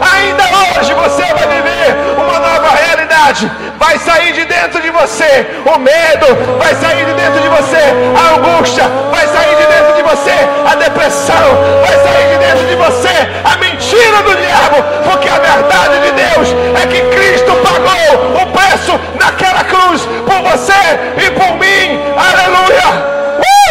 ainda 0.00 0.44
hoje 0.44 0.92
você 0.94 1.22
vai 1.22 1.46
viver 1.48 1.96
uma 2.16 2.38
nova 2.38 2.68
realidade. 2.76 3.50
Vai 3.78 3.98
sair 3.98 4.32
de 4.32 4.44
dentro 4.44 4.80
de 4.80 4.90
você 4.90 5.46
o 5.64 5.78
medo, 5.78 6.26
vai 6.58 6.74
sair 6.74 7.04
de 7.06 7.14
dentro 7.14 7.40
de 7.40 7.48
você 7.48 7.82
a 8.16 8.34
angústia, 8.34 8.84
vai 9.10 9.26
sair 9.28 9.56
de 9.56 9.66
dentro 9.66 9.94
de 9.94 10.02
você 10.02 10.34
a 10.70 10.74
depressão, 10.74 11.82
vai 11.82 11.96
sair 11.98 12.28
de 12.32 12.38
dentro 12.38 12.66
de 12.66 12.76
você 12.76 13.14
a 13.44 13.56
mentira 13.56 14.22
do 14.22 14.36
diabo, 14.36 14.82
porque 15.10 15.28
a 15.28 15.38
verdade 15.38 16.00
de 16.00 16.12
Deus 16.12 16.48
é 16.82 16.86
que 16.86 17.00
Cristo 17.16 17.52
pagou 17.56 18.42
o 18.42 18.46
preço 18.52 19.00
naquela 19.18 19.64
por 20.00 20.42
você 20.50 20.82
e 21.24 21.30
por 21.30 21.52
mim. 21.58 22.00
Aleluia! 22.16 22.88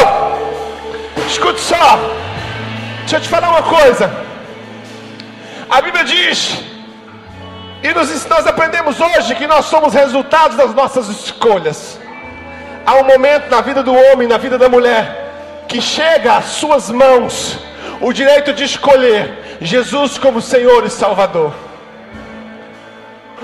Uh! 0.01 1.28
Escute 1.28 1.59
só. 1.59 1.99
Deixa 2.99 3.17
eu 3.17 3.22
te 3.22 3.30
falar 3.30 3.49
uma 3.49 3.63
coisa. 3.63 4.11
A 5.69 5.82
Bíblia 5.82 6.03
diz, 6.03 6.63
e 7.84 7.93
nós 7.93 8.45
aprendemos 8.45 8.99
hoje 8.99 9.36
que 9.36 9.47
nós 9.47 9.65
somos 9.65 9.93
resultados 9.93 10.55
das 10.55 10.74
nossas 10.74 11.07
escolhas. 11.09 11.99
Há 12.86 12.95
um 12.95 13.03
momento 13.03 13.49
na 13.49 13.61
vida 13.61 13.82
do 13.82 13.93
homem, 13.93 14.28
na 14.28 14.38
vida 14.38 14.57
da 14.57 14.69
mulher, 14.69 15.65
que 15.67 15.82
chega 15.82 16.38
às 16.38 16.45
suas 16.45 16.89
mãos 16.89 17.57
o 17.99 18.11
direito 18.11 18.53
de 18.53 18.63
escolher 18.63 19.57
Jesus 19.61 20.17
como 20.17 20.41
Senhor 20.41 20.86
e 20.86 20.89
Salvador. 20.89 21.70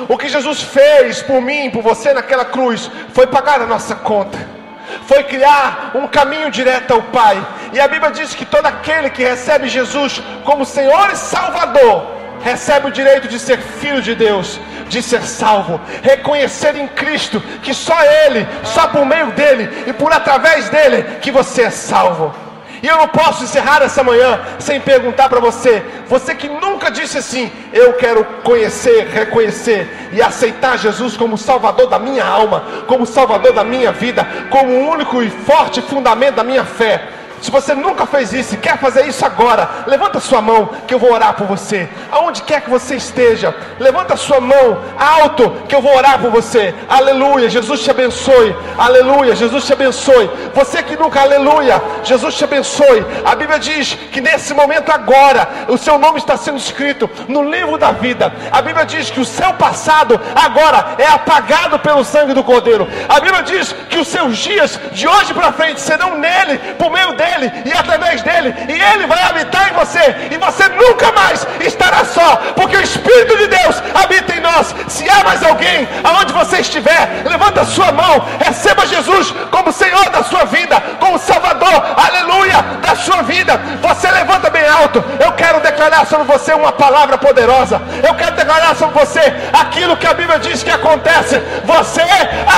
O 0.08 0.18
que 0.18 0.30
Jesus 0.30 0.62
fez 0.62 1.22
por 1.22 1.42
mim, 1.42 1.70
por 1.70 1.82
você 1.82 2.14
naquela 2.14 2.46
cruz, 2.46 2.90
foi 3.14 3.28
pagar 3.28 3.62
a 3.62 3.66
nossa 3.66 3.96
conta 3.96 4.58
foi 5.06 5.24
criar 5.24 5.92
um 5.96 6.08
caminho 6.08 6.50
direto 6.50 6.92
ao 6.92 7.02
Pai. 7.04 7.46
E 7.74 7.80
a 7.80 7.88
Bíblia 7.88 8.12
diz 8.12 8.34
que 8.34 8.46
todo 8.46 8.66
aquele 8.66 9.10
que 9.10 9.24
recebe 9.24 9.68
Jesus 9.68 10.22
como 10.44 10.66
Senhor 10.66 11.10
e 11.12 11.16
Salvador, 11.16 12.08
recebe 12.42 12.88
o 12.88 12.92
direito 12.92 13.28
de 13.28 13.40
ser 13.40 13.58
filho 13.58 14.02
de 14.02 14.16
Deus. 14.16 14.60
de 14.88 15.04
ser 15.04 15.22
salvo, 15.24 15.82
reconhecer 16.02 16.74
em 16.78 16.88
Cristo 16.88 17.42
que 17.62 17.74
só 17.74 18.02
Ele, 18.26 18.48
só 18.64 18.88
por 18.88 19.06
meio 19.06 19.34
dele 19.34 19.84
e 19.86 19.92
por 19.92 20.14
através 20.14 20.70
dele 20.70 21.04
que 21.20 21.30
você 21.30 21.64
é 21.64 21.70
salvo. 21.70 22.34
E 22.82 22.88
eu 22.88 22.98
não 22.98 23.08
posso 23.08 23.44
encerrar 23.44 23.82
essa 23.82 24.04
manhã 24.04 24.40
sem 24.60 24.80
perguntar 24.80 25.30
para 25.30 25.40
você, 25.40 25.84
você 26.08 26.36
que 26.36 26.48
nunca 26.48 26.92
disse 26.92 27.18
assim: 27.18 27.52
Eu 27.74 27.94
quero 27.94 28.24
conhecer, 28.44 29.08
reconhecer 29.08 30.10
e 30.12 30.22
aceitar 30.22 30.78
Jesus 30.78 31.18
como 31.18 31.38
Salvador 31.38 31.88
da 31.88 31.98
minha 31.98 32.26
alma, 32.26 32.64
como 32.88 33.06
Salvador 33.06 33.54
da 33.54 33.64
minha 33.64 33.92
vida, 33.92 34.28
como 34.50 34.72
o 34.72 34.90
único 34.90 35.24
e 35.24 35.30
forte 35.30 35.82
fundamento 35.82 36.36
da 36.36 36.44
minha 36.44 36.66
fé. 36.66 37.08
Se 37.42 37.52
você 37.52 37.76
nunca 37.76 38.06
fez 38.06 38.34
isso 38.34 38.56
e 38.56 38.58
quer 38.58 38.78
fazer 38.80 39.06
isso 39.06 39.26
agora, 39.26 39.70
levanta 39.86 40.20
sua 40.20 40.42
mão 40.42 40.70
que 40.88 40.94
eu 40.94 41.00
vou 41.00 41.12
orar 41.14 41.34
por 41.34 41.46
você. 41.46 41.88
Aonde 42.12 42.42
quer 42.42 42.62
que 42.62 42.70
você 42.70 42.96
esteja, 42.96 43.54
levanta 43.80 44.18
sua 44.18 44.42
mão 44.42 44.82
alto 44.98 45.52
que 45.68 45.76
eu 45.76 45.82
vou 45.82 45.96
orar 45.96 46.20
por 46.20 46.32
você. 46.32 46.74
Aleluia, 46.90 47.50
Jesus 47.50 47.82
te 47.82 47.92
abençoe. 47.92 48.56
Aleluia, 48.78 49.36
Jesus 49.36 49.66
te 49.66 49.74
abençoe. 49.74 50.30
Você 50.54 50.82
que 50.82 50.96
nunca, 50.96 51.22
aleluia, 51.22 51.82
Jesus 52.04 52.36
te 52.36 52.44
abençoe. 52.44 53.06
A 53.24 53.36
Bíblia 53.36 53.60
diz 53.60 53.94
que 54.12 54.20
nesse 54.20 54.54
momento 54.54 54.92
agora, 54.92 55.48
o 55.68 55.78
seu 55.78 56.00
nome 56.00 56.18
está 56.18 56.36
sendo 56.38 56.58
escrito 56.58 57.10
no 57.28 57.44
livro 57.44 57.78
da 57.78 57.92
vida. 57.92 58.34
A 58.52 58.62
Bíblia 58.62 58.86
diz 58.86 59.12
que 59.12 59.20
o 59.20 59.26
seu 59.26 59.54
passado 59.54 60.20
agora 60.36 60.96
é 60.98 61.08
apagado 61.08 61.78
pelo 61.80 62.04
sangue 62.04 62.34
do 62.34 62.44
Cordeiro. 62.44 62.88
A 63.08 63.20
Bíblia 63.20 63.44
diz 63.44 63.74
que 63.90 64.00
os 64.00 64.08
seus 64.08 64.38
dias 64.38 64.80
de 64.92 65.08
hoje 65.08 65.34
para 65.34 65.52
frente 65.52 65.80
serão 65.80 66.18
nele, 66.18 66.58
por 66.80 66.90
meio 66.90 67.14
dele 67.14 67.27
dele 67.28 67.52
e 67.66 67.74
através 67.74 68.22
dele, 68.22 68.56
e 68.68 68.82
ele 68.94 69.06
vai 69.06 69.22
habitar 69.24 69.70
em 69.70 69.74
você, 69.74 70.16
e 70.32 70.38
você 70.38 70.68
nunca 70.70 71.12
mais 71.12 71.46
estará 71.62 72.06
só, 72.06 72.38
porque 72.56 72.78
o 72.78 72.82
Espírito 72.82 73.38
de 73.38 73.48
Deus 73.48 73.84
habita 73.94 74.36
em 74.36 74.40
nós. 74.40 74.74
Se 74.88 75.10
há 75.10 75.24
mais 75.24 75.44
alguém, 75.44 75.88
aonde 76.04 76.34
você 76.34 76.60
estiver, 76.60 77.24
levanta 77.26 77.62
a 77.62 77.66
sua 77.66 77.92
mão, 77.92 78.26
receba 78.40 78.86
Jesus 78.86 79.34
como 79.52 79.72
Senhor 79.72 80.10
da 80.10 80.24
sua 80.24 80.46
vida, 80.46 80.82
como 81.00 81.20
Salvador, 81.20 81.96
aleluia, 81.98 82.62
da 82.82 82.96
sua 82.96 83.24
vida. 83.24 83.60
Você 83.82 84.10
levanta 84.10 84.50
bem 84.50 84.68
alto. 84.68 85.04
Eu 85.20 85.32
quero 85.34 85.60
declarar 85.60 86.06
sobre 86.06 86.26
você 86.26 86.54
uma 86.54 86.72
palavra 86.72 87.18
poderosa. 87.18 87.82
Eu 88.08 88.14
quero 88.16 88.36
declarar 88.36 88.76
sobre 88.76 89.00
você 89.00 89.22
aquilo 89.54 89.98
que 89.98 90.08
a 90.08 90.14
Bíblia 90.14 90.40
diz 90.40 90.64
que 90.64 90.72
acontece. 90.72 91.40
Você 91.66 92.02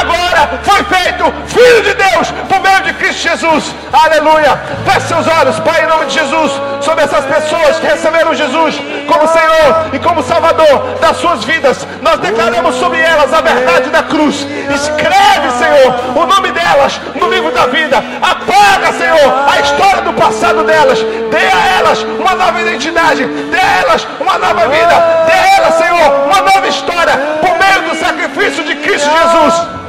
agora 0.01 0.59
foi 0.63 0.83
feito 0.83 1.33
filho 1.47 1.81
de 1.83 1.93
Deus 1.93 2.31
por 2.47 2.59
meio 2.61 2.81
de 2.83 2.93
Cristo 2.93 3.21
Jesus. 3.21 3.75
Aleluia. 3.91 4.58
Feche 4.85 5.07
seus 5.07 5.27
olhos, 5.27 5.59
Pai, 5.59 5.83
em 5.83 5.87
nome 5.87 6.05
de 6.05 6.13
Jesus, 6.13 6.51
sobre 6.81 7.03
essas 7.03 7.25
pessoas 7.25 7.79
que 7.79 7.87
receberam 7.87 8.33
Jesus 8.33 8.79
como 9.07 9.27
Senhor 9.27 9.89
e 9.93 9.99
como 9.99 10.23
Salvador 10.23 10.97
das 11.01 11.17
suas 11.17 11.43
vidas. 11.43 11.85
Nós 12.01 12.19
declaramos 12.19 12.75
sobre 12.75 12.99
elas 12.99 13.33
a 13.33 13.41
verdade 13.41 13.89
da 13.89 14.03
cruz. 14.03 14.47
Escreve, 14.73 15.51
Senhor, 15.57 15.95
o 16.15 16.25
nome 16.25 16.51
delas 16.51 16.99
no 17.15 17.29
livro 17.29 17.51
da 17.51 17.67
vida. 17.67 17.97
Apaga, 18.21 18.93
Senhor, 18.93 19.33
a 19.47 19.59
história 19.59 20.01
do 20.03 20.13
passado 20.13 20.63
delas. 20.63 20.99
Dê 20.99 21.37
a 21.37 21.77
elas 21.79 22.03
uma 22.03 22.35
nova 22.35 22.61
identidade. 22.61 23.25
Dê 23.25 23.59
a 23.59 23.81
elas 23.81 24.07
uma 24.19 24.37
nova 24.37 24.67
vida. 24.67 25.25
Dê 25.25 25.33
a 25.33 25.57
elas, 25.57 25.75
Senhor, 25.75 26.25
uma 26.25 26.41
nova 26.41 26.67
história 26.67 27.13
por 27.41 27.57
meio 27.57 27.89
do 27.89 27.95
sacrifício 27.95 28.63
de 28.63 28.75
Cristo 28.75 29.09
Jesus 29.09 29.79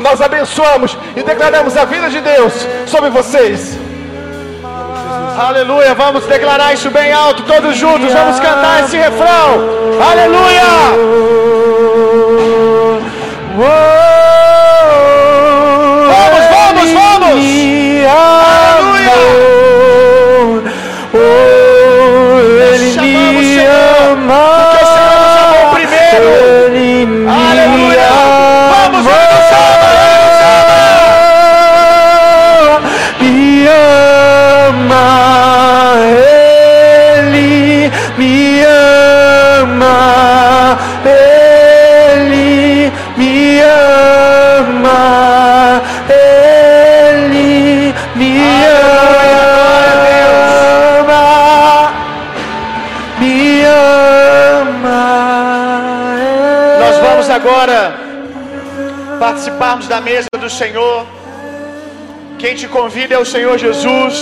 nós 0.00 0.20
abençoamos 0.20 0.96
e 1.16 1.22
declaramos 1.22 1.76
a 1.76 1.84
vida 1.84 2.08
de 2.10 2.20
Deus 2.20 2.52
sobre 2.86 3.10
vocês. 3.10 3.78
Aleluia, 5.38 5.94
vamos 5.94 6.26
declarar 6.26 6.74
isso 6.74 6.90
bem 6.90 7.12
alto, 7.12 7.44
todos 7.44 7.76
juntos, 7.76 8.12
vamos 8.12 8.40
cantar 8.40 8.84
esse 8.84 8.96
refrão. 8.96 9.78
Aleluia! 10.10 11.28
Vamos, 13.56 14.47
agora 57.48 57.78
participarmos 59.24 59.86
da 59.92 60.00
mesa 60.08 60.28
do 60.44 60.50
Senhor. 60.60 60.98
Quem 62.42 62.52
te 62.60 62.66
convida 62.76 63.14
é 63.14 63.20
o 63.24 63.28
Senhor 63.34 63.54
Jesus. 63.66 64.16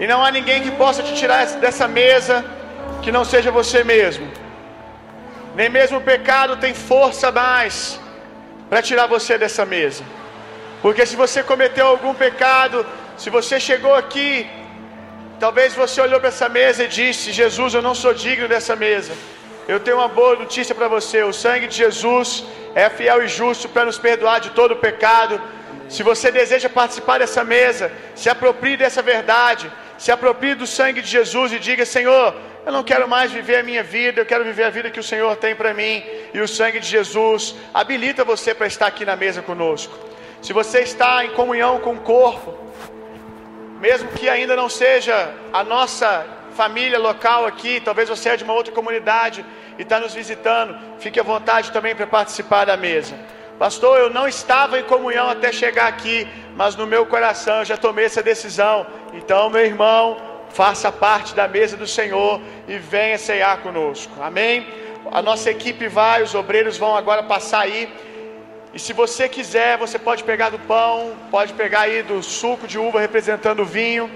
E 0.00 0.06
não 0.10 0.18
há 0.24 0.30
ninguém 0.38 0.62
que 0.64 0.72
possa 0.82 1.02
te 1.06 1.12
tirar 1.20 1.40
dessa 1.64 1.86
mesa 1.86 2.36
que 3.02 3.12
não 3.16 3.24
seja 3.32 3.50
você 3.58 3.84
mesmo. 3.92 4.26
Nem 5.58 5.68
mesmo 5.78 5.98
o 5.98 6.06
pecado 6.12 6.56
tem 6.64 6.72
força 6.72 7.30
mais 7.30 7.76
para 8.70 8.80
tirar 8.88 9.06
você 9.16 9.36
dessa 9.44 9.66
mesa. 9.76 10.02
Porque 10.80 11.04
se 11.10 11.16
você 11.22 11.42
cometeu 11.52 11.86
algum 11.86 12.14
pecado, 12.26 12.78
se 13.22 13.28
você 13.38 13.60
chegou 13.68 13.94
aqui, 14.02 14.30
talvez 15.44 15.74
você 15.84 16.00
olhou 16.06 16.18
para 16.18 16.32
essa 16.34 16.48
mesa 16.60 16.82
e 16.84 16.92
disse: 17.00 17.38
Jesus, 17.42 17.70
eu 17.74 17.84
não 17.88 17.94
sou 18.02 18.14
digno 18.26 18.48
dessa 18.56 18.74
mesa. 18.86 19.14
Eu 19.66 19.80
tenho 19.80 19.96
uma 19.96 20.08
boa 20.08 20.36
notícia 20.36 20.74
para 20.74 20.88
você: 20.88 21.22
o 21.22 21.32
sangue 21.32 21.66
de 21.66 21.76
Jesus 21.76 22.44
é 22.74 22.88
fiel 22.90 23.22
e 23.24 23.28
justo 23.28 23.68
para 23.68 23.84
nos 23.84 23.98
perdoar 23.98 24.40
de 24.40 24.50
todo 24.50 24.72
o 24.72 24.76
pecado. 24.76 25.40
Se 25.88 26.02
você 26.02 26.30
deseja 26.30 26.68
participar 26.68 27.18
dessa 27.18 27.42
mesa, 27.44 27.90
se 28.14 28.28
aproprie 28.28 28.76
dessa 28.76 29.00
verdade, 29.00 29.70
se 29.96 30.10
aproprie 30.12 30.54
do 30.54 30.66
sangue 30.66 31.00
de 31.00 31.08
Jesus 31.08 31.52
e 31.52 31.58
diga: 31.58 31.86
Senhor, 31.86 32.34
eu 32.66 32.72
não 32.72 32.82
quero 32.82 33.08
mais 33.08 33.32
viver 33.32 33.56
a 33.56 33.62
minha 33.62 33.82
vida, 33.82 34.20
eu 34.20 34.26
quero 34.26 34.44
viver 34.44 34.64
a 34.64 34.70
vida 34.70 34.90
que 34.90 35.00
o 35.00 35.02
Senhor 35.02 35.34
tem 35.36 35.54
para 35.54 35.72
mim. 35.72 36.04
E 36.34 36.40
o 36.40 36.48
sangue 36.48 36.80
de 36.80 36.86
Jesus 36.86 37.54
habilita 37.72 38.22
você 38.22 38.54
para 38.54 38.66
estar 38.66 38.86
aqui 38.86 39.04
na 39.04 39.16
mesa 39.16 39.40
conosco. 39.40 39.96
Se 40.42 40.52
você 40.52 40.80
está 40.80 41.24
em 41.24 41.30
comunhão 41.30 41.80
com 41.80 41.94
o 41.94 42.00
corpo, 42.00 42.54
mesmo 43.80 44.08
que 44.10 44.28
ainda 44.28 44.54
não 44.54 44.68
seja 44.68 45.32
a 45.52 45.64
nossa 45.64 46.26
família 46.54 46.98
local 46.98 47.46
aqui, 47.46 47.80
talvez 47.80 48.08
você 48.08 48.30
é 48.30 48.36
de 48.36 48.44
uma 48.44 48.52
outra 48.52 48.72
comunidade 48.72 49.44
e 49.78 49.82
está 49.82 49.98
nos 49.98 50.14
visitando, 50.14 50.76
fique 50.98 51.18
à 51.18 51.22
vontade 51.22 51.72
também 51.72 51.94
para 51.94 52.06
participar 52.06 52.64
da 52.64 52.76
mesa. 52.76 53.14
Pastor, 53.58 53.98
eu 53.98 54.10
não 54.10 54.26
estava 54.26 54.78
em 54.78 54.82
comunhão 54.84 55.28
até 55.28 55.52
chegar 55.52 55.86
aqui, 55.86 56.26
mas 56.56 56.74
no 56.74 56.86
meu 56.86 57.06
coração 57.06 57.58
eu 57.58 57.64
já 57.64 57.76
tomei 57.76 58.04
essa 58.04 58.22
decisão. 58.22 58.86
Então, 59.12 59.48
meu 59.48 59.64
irmão, 59.64 60.16
faça 60.50 60.90
parte 60.90 61.34
da 61.34 61.46
mesa 61.46 61.76
do 61.76 61.86
Senhor 61.86 62.40
e 62.66 62.78
venha 62.78 63.18
ceiar 63.18 63.58
conosco. 63.58 64.12
Amém? 64.20 64.66
A 65.10 65.22
nossa 65.22 65.50
equipe 65.50 65.86
vai, 65.86 66.22
os 66.22 66.34
obreiros 66.34 66.76
vão 66.76 66.96
agora 66.96 67.22
passar 67.22 67.60
aí. 67.60 67.92
E 68.72 68.78
se 68.78 68.92
você 68.92 69.28
quiser, 69.28 69.78
você 69.78 70.00
pode 70.00 70.24
pegar 70.24 70.50
do 70.50 70.58
pão, 70.58 71.12
pode 71.30 71.52
pegar 71.52 71.82
aí 71.82 72.02
do 72.02 72.20
suco 72.22 72.66
de 72.66 72.76
uva 72.76 73.00
representando 73.00 73.60
o 73.60 73.64
vinho. 73.64 74.10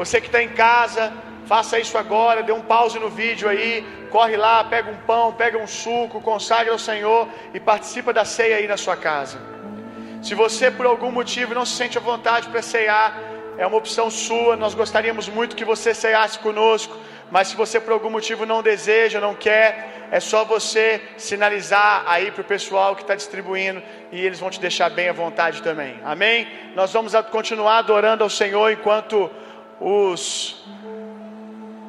Você 0.00 0.18
que 0.18 0.28
está 0.28 0.42
em 0.42 0.48
casa, 0.48 1.12
faça 1.44 1.78
isso 1.78 1.98
agora, 1.98 2.42
dê 2.42 2.52
um 2.52 2.62
pause 2.62 2.98
no 2.98 3.10
vídeo 3.10 3.46
aí, 3.46 3.86
corre 4.10 4.34
lá, 4.34 4.64
pega 4.64 4.90
um 4.90 4.96
pão, 4.96 5.30
pega 5.30 5.58
um 5.58 5.66
suco, 5.66 6.22
consagre 6.22 6.70
ao 6.70 6.78
Senhor 6.78 7.28
e 7.52 7.60
participa 7.60 8.10
da 8.10 8.24
ceia 8.24 8.56
aí 8.56 8.66
na 8.66 8.78
sua 8.78 8.96
casa. 8.96 9.36
Se 10.22 10.34
você 10.34 10.70
por 10.70 10.86
algum 10.86 11.10
motivo 11.10 11.54
não 11.54 11.66
se 11.66 11.76
sente 11.76 11.98
à 11.98 12.00
vontade 12.00 12.48
para 12.48 12.62
ceiar, 12.62 13.14
é 13.58 13.66
uma 13.66 13.76
opção 13.76 14.08
sua, 14.10 14.56
nós 14.56 14.72
gostaríamos 14.72 15.28
muito 15.28 15.54
que 15.54 15.66
você 15.66 15.92
ceasse 15.92 16.38
conosco, 16.38 16.96
mas 17.30 17.48
se 17.48 17.54
você 17.54 17.78
por 17.78 17.92
algum 17.92 18.08
motivo 18.08 18.46
não 18.46 18.62
deseja, 18.62 19.20
não 19.20 19.34
quer, 19.34 20.08
é 20.10 20.18
só 20.18 20.46
você 20.46 21.02
sinalizar 21.18 22.04
aí 22.06 22.30
para 22.30 22.40
o 22.40 22.44
pessoal 22.44 22.96
que 22.96 23.02
está 23.02 23.14
distribuindo 23.14 23.82
e 24.10 24.18
eles 24.18 24.40
vão 24.40 24.48
te 24.48 24.58
deixar 24.58 24.88
bem 24.88 25.10
à 25.10 25.12
vontade 25.12 25.60
também. 25.60 26.00
Amém? 26.02 26.48
Nós 26.74 26.90
vamos 26.90 27.12
continuar 27.30 27.76
adorando 27.76 28.24
ao 28.24 28.30
Senhor 28.30 28.72
enquanto 28.72 29.30
os 29.80 30.60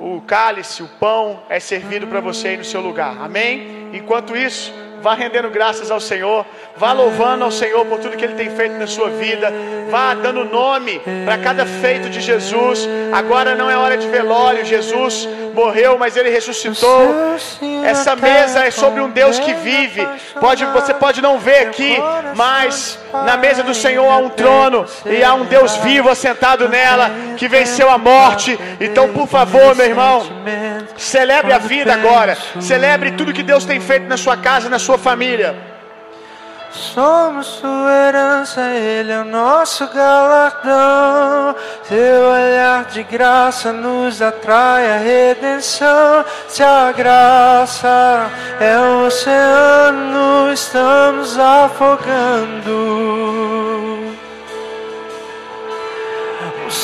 o 0.01 0.19
cálice, 0.21 0.81
o 0.81 0.87
pão 0.87 1.43
é 1.47 1.59
servido 1.59 2.07
para 2.07 2.19
você 2.19 2.49
aí 2.49 2.57
no 2.57 2.63
seu 2.63 2.81
lugar. 2.81 3.17
Amém? 3.21 3.89
Enquanto 3.93 4.35
isso, 4.35 4.73
vá 4.99 5.13
rendendo 5.13 5.49
graças 5.51 5.91
ao 5.91 5.99
Senhor. 5.99 6.43
Vá 6.75 6.91
louvando 6.91 7.43
ao 7.43 7.51
Senhor 7.51 7.85
por 7.85 7.99
tudo 7.99 8.17
que 8.17 8.25
Ele 8.25 8.33
tem 8.33 8.49
feito 8.49 8.77
na 8.77 8.87
sua 8.87 9.09
vida. 9.09 9.53
Vá 9.91 10.15
dando 10.15 10.43
nome 10.43 10.99
para 11.23 11.37
cada 11.37 11.67
feito 11.67 12.09
de 12.09 12.19
Jesus. 12.19 12.89
Agora 13.11 13.53
não 13.53 13.69
é 13.69 13.77
hora 13.77 13.95
de 13.95 14.07
velório. 14.07 14.65
Jesus 14.65 15.29
morreu, 15.53 15.97
mas 15.97 16.15
Ele 16.15 16.29
ressuscitou. 16.29 17.13
Essa 17.83 18.15
mesa 18.15 18.65
é 18.65 18.71
sobre 18.71 19.01
um 19.01 19.09
Deus 19.09 19.39
que 19.39 19.53
vive. 19.53 20.07
Pode, 20.39 20.65
você 20.65 20.93
pode 20.93 21.21
não 21.21 21.37
ver 21.39 21.67
aqui, 21.67 21.97
mas 22.35 22.99
na 23.11 23.37
mesa 23.37 23.63
do 23.63 23.73
Senhor 23.73 24.09
há 24.09 24.17
um 24.17 24.29
trono 24.29 24.85
e 25.05 25.23
há 25.23 25.33
um 25.33 25.45
Deus 25.45 25.75
vivo 25.77 26.09
assentado 26.09 26.67
nela 26.67 27.11
que 27.37 27.47
venceu 27.47 27.89
a 27.89 27.97
morte. 27.97 28.57
Então, 28.79 29.09
por 29.09 29.27
favor, 29.27 29.75
meu 29.75 29.85
irmão, 29.85 30.23
celebre 30.97 31.53
a 31.53 31.57
vida 31.57 31.93
agora. 31.93 32.37
Celebre 32.59 33.11
tudo 33.11 33.33
que 33.33 33.43
Deus 33.43 33.65
tem 33.65 33.79
feito 33.79 34.07
na 34.07 34.17
sua 34.17 34.37
casa, 34.37 34.69
na 34.69 34.79
sua 34.79 34.97
família. 34.97 35.70
Somos 36.73 37.47
sua 37.47 37.91
herança, 37.91 38.61
Ele 38.69 39.11
é 39.11 39.19
o 39.19 39.25
nosso 39.25 39.85
galardão. 39.87 41.53
Teu 41.87 42.29
olhar 42.29 42.85
de 42.85 43.03
graça 43.03 43.73
nos 43.73 44.21
atrai 44.21 44.89
a 44.91 44.97
redenção. 44.97 46.23
Se 46.47 46.63
a 46.63 46.93
graça 46.93 48.31
é 48.59 48.79
o 48.79 49.07
oceano, 49.07 50.51
estamos 50.53 51.37
afogando. 51.37 52.71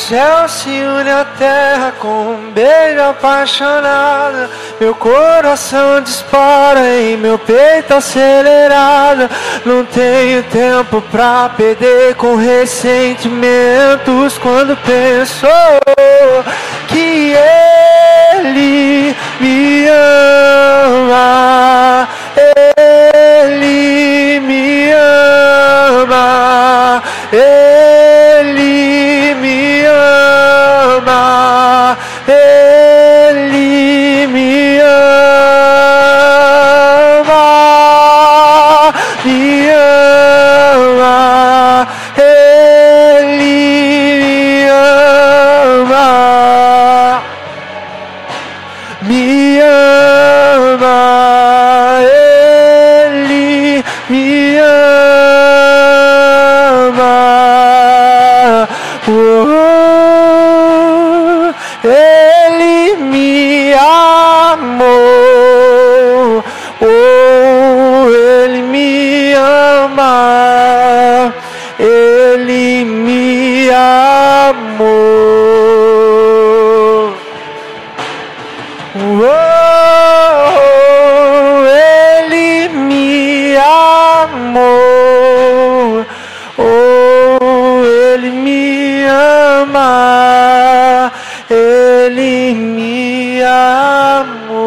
Céu 0.08 0.48
se 0.48 0.70
une 0.70 1.10
à 1.10 1.26
terra 1.38 1.92
com 2.00 2.08
um 2.08 2.52
beijo 2.54 3.02
apaixonado. 3.10 4.50
Meu 4.80 4.96
coração 4.96 6.00
dispara 6.00 6.80
em 6.98 7.18
meu 7.18 7.38
peito 7.38 7.94
acelerado. 7.94 9.30
Não 9.66 9.84
tenho 9.84 10.44
tempo 10.44 11.02
pra 11.12 11.50
perder 11.50 12.16
com 12.16 12.38
ressentimentos 12.38 14.38
quando 14.38 14.78
penso 14.78 15.46
que 16.88 17.34
Ele 18.42 19.14
me 19.42 19.88
ama. 19.90 20.57
Ele 91.88 92.54
me 92.54 93.42
amou. 93.44 94.58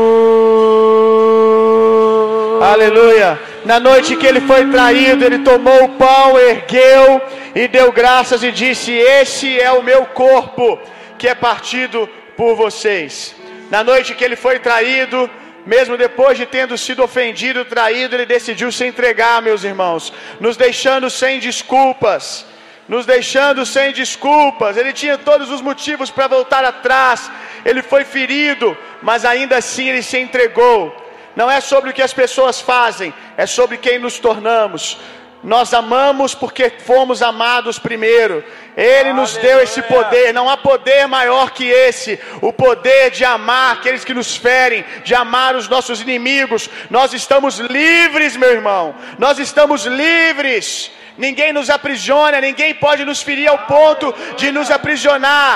Aleluia. 2.62 3.38
Na 3.64 3.78
noite 3.78 4.16
que 4.16 4.26
ele 4.26 4.40
foi 4.40 4.66
traído, 4.70 5.24
ele 5.24 5.40
tomou 5.40 5.84
o 5.84 5.88
pão, 5.90 6.38
ergueu 6.38 7.20
e 7.54 7.68
deu 7.68 7.92
graças 7.92 8.42
e 8.42 8.50
disse: 8.50 8.90
Este 8.92 9.60
é 9.60 9.70
o 9.70 9.82
meu 9.82 10.06
corpo 10.06 10.78
que 11.18 11.28
é 11.28 11.34
partido 11.34 12.08
por 12.36 12.54
vocês. 12.54 13.36
Na 13.70 13.84
noite 13.84 14.14
que 14.14 14.24
ele 14.24 14.36
foi 14.36 14.58
traído, 14.58 15.28
mesmo 15.66 15.96
depois 15.96 16.38
de 16.38 16.46
tendo 16.46 16.78
sido 16.78 17.02
ofendido, 17.02 17.64
traído, 17.64 18.16
ele 18.16 18.24
decidiu 18.24 18.72
se 18.72 18.86
entregar, 18.86 19.42
meus 19.42 19.62
irmãos, 19.62 20.12
nos 20.40 20.56
deixando 20.56 21.10
sem 21.10 21.38
desculpas. 21.38 22.46
Nos 22.91 23.07
deixando 23.07 23.64
sem 23.64 23.93
desculpas, 23.93 24.76
ele 24.76 24.93
tinha 24.93 25.16
todos 25.16 25.49
os 25.49 25.61
motivos 25.61 26.11
para 26.11 26.26
voltar 26.26 26.64
atrás, 26.64 27.30
ele 27.64 27.82
foi 27.82 28.05
ferido, 28.05 28.76
mas 29.01 29.24
ainda 29.24 29.59
assim 29.59 29.88
ele 29.88 30.03
se 30.03 30.18
entregou. 30.18 30.93
Não 31.36 31.49
é 31.49 31.61
sobre 31.61 31.91
o 31.91 31.93
que 31.93 32.03
as 32.03 32.12
pessoas 32.12 32.61
fazem, 32.61 33.14
é 33.36 33.47
sobre 33.47 33.76
quem 33.76 34.01
nos 34.01 34.18
tornamos. 34.18 34.99
Nós 35.41 35.72
amamos 35.72 36.34
porque 36.34 36.68
fomos 36.84 37.22
amados 37.22 37.78
primeiro. 37.78 38.43
Ele 38.76 39.12
nos 39.12 39.36
deu 39.36 39.61
esse 39.61 39.80
poder. 39.82 40.34
Não 40.34 40.51
há 40.51 40.57
poder 40.57 41.07
maior 41.07 41.53
que 41.53 41.68
esse. 41.68 42.18
O 42.43 42.53
poder 42.53 43.12
de 43.12 43.24
amar 43.24 43.74
aqueles 43.74 44.05
que 44.05 44.12
nos 44.12 44.36
ferem, 44.36 44.84
de 45.05 45.14
amar 45.14 45.55
os 45.55 45.68
nossos 45.68 46.01
inimigos. 46.01 46.68
Nós 46.91 47.14
estamos 47.14 47.59
livres, 47.61 48.36
meu 48.36 48.51
irmão. 48.51 48.97
Nós 49.16 49.38
estamos 49.38 49.86
livres. 49.86 50.91
Ninguém 51.24 51.52
nos 51.52 51.68
aprisiona, 51.68 52.40
ninguém 52.40 52.74
pode 52.74 53.04
nos 53.04 53.20
ferir 53.20 53.48
ao 53.48 53.58
ponto 53.74 54.14
de 54.36 54.50
nos 54.50 54.70
aprisionar. 54.70 55.52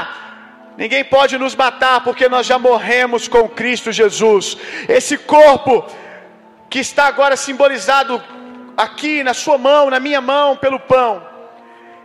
Ninguém 0.76 1.02
pode 1.02 1.38
nos 1.38 1.54
matar 1.56 2.02
porque 2.06 2.28
nós 2.28 2.44
já 2.46 2.58
morremos 2.58 3.28
com 3.28 3.48
Cristo 3.48 3.90
Jesus. 3.90 4.58
Esse 4.88 5.16
corpo 5.16 5.86
que 6.68 6.80
está 6.80 7.06
agora 7.06 7.34
simbolizado 7.34 8.22
aqui 8.76 9.22
na 9.22 9.32
sua 9.32 9.56
mão, 9.56 9.88
na 9.88 9.98
minha 9.98 10.20
mão, 10.20 10.54
pelo 10.54 10.78
pão, 10.78 11.26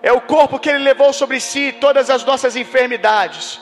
é 0.01 0.13
o 0.13 0.21
corpo 0.21 0.57
que 0.57 0.69
ele 0.69 0.89
levou 0.91 1.11
sobre 1.11 1.41
si 1.41 1.75
todas 1.85 2.09
as 2.09 2.23
nossas 2.23 2.55
enfermidades. 2.55 3.59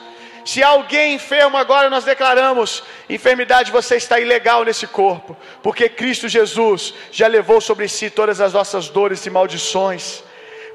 Se 0.48 0.64
alguém 0.64 1.16
enfermo 1.16 1.58
agora, 1.58 1.90
nós 1.90 2.06
declaramos: 2.06 2.82
enfermidade, 3.10 3.70
você 3.70 3.98
está 3.98 4.18
ilegal 4.18 4.64
nesse 4.64 4.88
corpo, 4.88 5.36
porque 5.62 5.90
Cristo 5.90 6.30
Jesus 6.30 6.94
já 7.12 7.28
levou 7.28 7.60
sobre 7.60 7.90
si 7.90 8.10
todas 8.10 8.40
as 8.40 8.54
nossas 8.54 8.88
dores 8.88 9.26
e 9.26 9.30
maldições. 9.30 10.24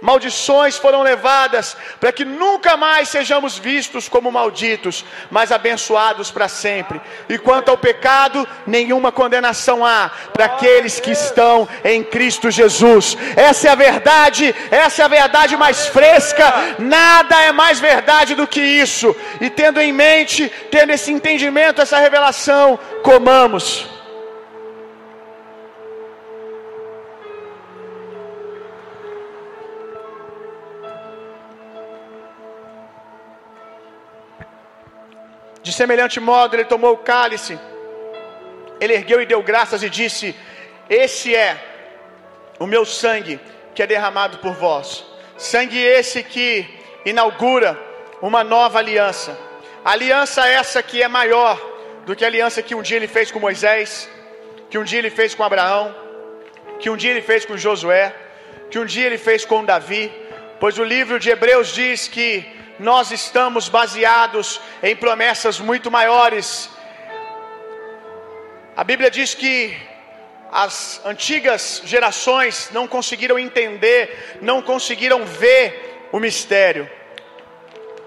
Maldições 0.03 0.77
foram 0.77 1.01
levadas 1.01 1.77
para 2.01 2.11
que 2.11 2.25
nunca 2.25 2.77
mais 2.77 3.09
sejamos 3.09 3.57
vistos 3.57 4.09
como 4.09 4.33
malditos, 4.33 5.05
mas 5.31 5.53
abençoados 5.53 6.29
para 6.29 6.49
sempre. 6.49 7.01
E 7.29 7.39
quanto 7.39 7.69
ao 7.69 7.79
pecado, 7.79 8.47
nenhuma 8.67 9.13
condenação 9.13 9.87
há 9.87 10.11
para 10.33 10.47
aqueles 10.47 10.99
que 10.99 11.13
estão 11.13 11.69
em 11.85 12.03
Cristo 12.03 12.51
Jesus. 12.51 13.17
Essa 13.37 13.69
é 13.69 13.71
a 13.71 13.77
verdade, 13.77 14.53
essa 14.73 15.03
é 15.03 15.05
a 15.05 15.09
verdade 15.09 15.57
mais 15.57 15.87
fresca. 15.87 16.53
Nada 16.81 17.41
é 17.41 17.53
mais 17.53 17.79
verdade 17.79 18.35
do 18.35 18.45
que 18.45 18.61
isso. 18.61 19.15
E 19.41 19.49
tendo 19.49 19.81
em 19.81 19.93
mente, 19.93 20.51
tendo 20.69 20.91
esse 20.91 21.13
entendimento, 21.13 21.81
essa 21.81 21.99
revelação, 21.99 22.77
comamos. 23.05 23.92
De 35.63 35.73
semelhante 35.73 36.19
modo, 36.19 36.55
ele 36.55 36.65
tomou 36.65 36.93
o 36.93 36.99
cálice, 36.99 37.59
ele 38.81 38.95
ergueu 38.95 39.21
e 39.23 39.27
deu 39.27 39.43
graças 39.43 39.83
e 39.83 39.89
disse: 39.89 40.35
Esse 40.91 41.35
é 41.35 41.57
o 42.59 42.67
meu 42.67 42.85
sangue 42.85 43.39
que 43.75 43.83
é 43.83 43.87
derramado 43.87 44.39
por 44.39 44.55
vós. 44.55 45.05
Sangue 45.37 45.79
esse 45.79 46.23
que 46.23 46.67
inaugura 47.05 47.79
uma 48.21 48.43
nova 48.45 48.79
aliança. 48.79 49.39
Aliança 49.85 50.47
essa 50.47 50.83
que 50.83 51.03
é 51.03 51.09
maior 51.09 51.61
do 52.07 52.15
que 52.15 52.25
a 52.25 52.29
aliança 52.29 52.63
que 52.63 52.75
um 52.75 52.83
dia 52.83 52.97
ele 52.97 53.09
fez 53.09 53.31
com 53.31 53.39
Moisés, 53.39 54.09
que 54.71 54.79
um 54.79 54.85
dia 54.85 54.99
ele 54.99 55.11
fez 55.11 55.35
com 55.35 55.45
Abraão, 55.45 55.95
que 56.81 56.91
um 56.91 56.97
dia 56.97 57.11
ele 57.13 57.23
fez 57.23 57.45
com 57.45 57.57
Josué, 57.57 58.15
que 58.71 58.79
um 58.79 58.85
dia 58.85 59.07
ele 59.07 59.19
fez 59.19 59.45
com 59.45 59.65
Davi, 59.65 60.11
pois 60.59 60.79
o 60.79 60.85
livro 60.85 61.19
de 61.19 61.31
Hebreus 61.31 61.73
diz 61.73 62.09
que 62.09 62.45
nós 62.79 63.11
estamos 63.11 63.69
baseados 63.69 64.61
em 64.83 64.97
promessas 64.97 65.61
muito 65.61 65.91
maiores. 65.91 66.71
A 68.77 68.83
Bíblia 68.83 69.11
diz 69.11 69.35
que 69.35 69.77
as 70.51 71.01
antigas 71.05 71.83
gerações 71.85 72.71
não 72.73 72.87
conseguiram 72.87 73.39
entender, 73.39 74.39
não 74.43 74.61
conseguiram 74.61 75.25
ver 75.25 76.09
o 76.13 76.19
mistério. 76.19 76.89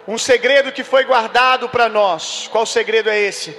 Um 0.07 0.17
segredo 0.17 0.71
que 0.71 0.83
foi 0.83 1.03
guardado 1.03 1.67
para 1.69 1.89
nós. 1.89 2.47
Qual 2.51 2.65
segredo 2.65 3.09
é 3.09 3.19
esse? 3.19 3.57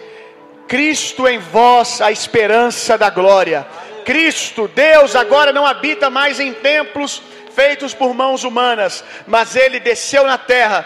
Cristo 0.68 1.26
em 1.26 1.38
vós, 1.38 2.00
a 2.00 2.12
esperança 2.12 2.96
da 2.96 3.10
glória. 3.10 3.66
Cristo, 4.04 4.68
Deus, 4.68 5.16
agora 5.16 5.52
não 5.52 5.66
habita 5.66 6.08
mais 6.08 6.38
em 6.38 6.52
templos 6.52 7.20
feitos 7.56 7.94
por 7.94 8.14
mãos 8.14 8.44
humanas, 8.44 9.02
mas 9.26 9.56
ele 9.56 9.80
desceu 9.80 10.24
na 10.24 10.38
terra 10.38 10.78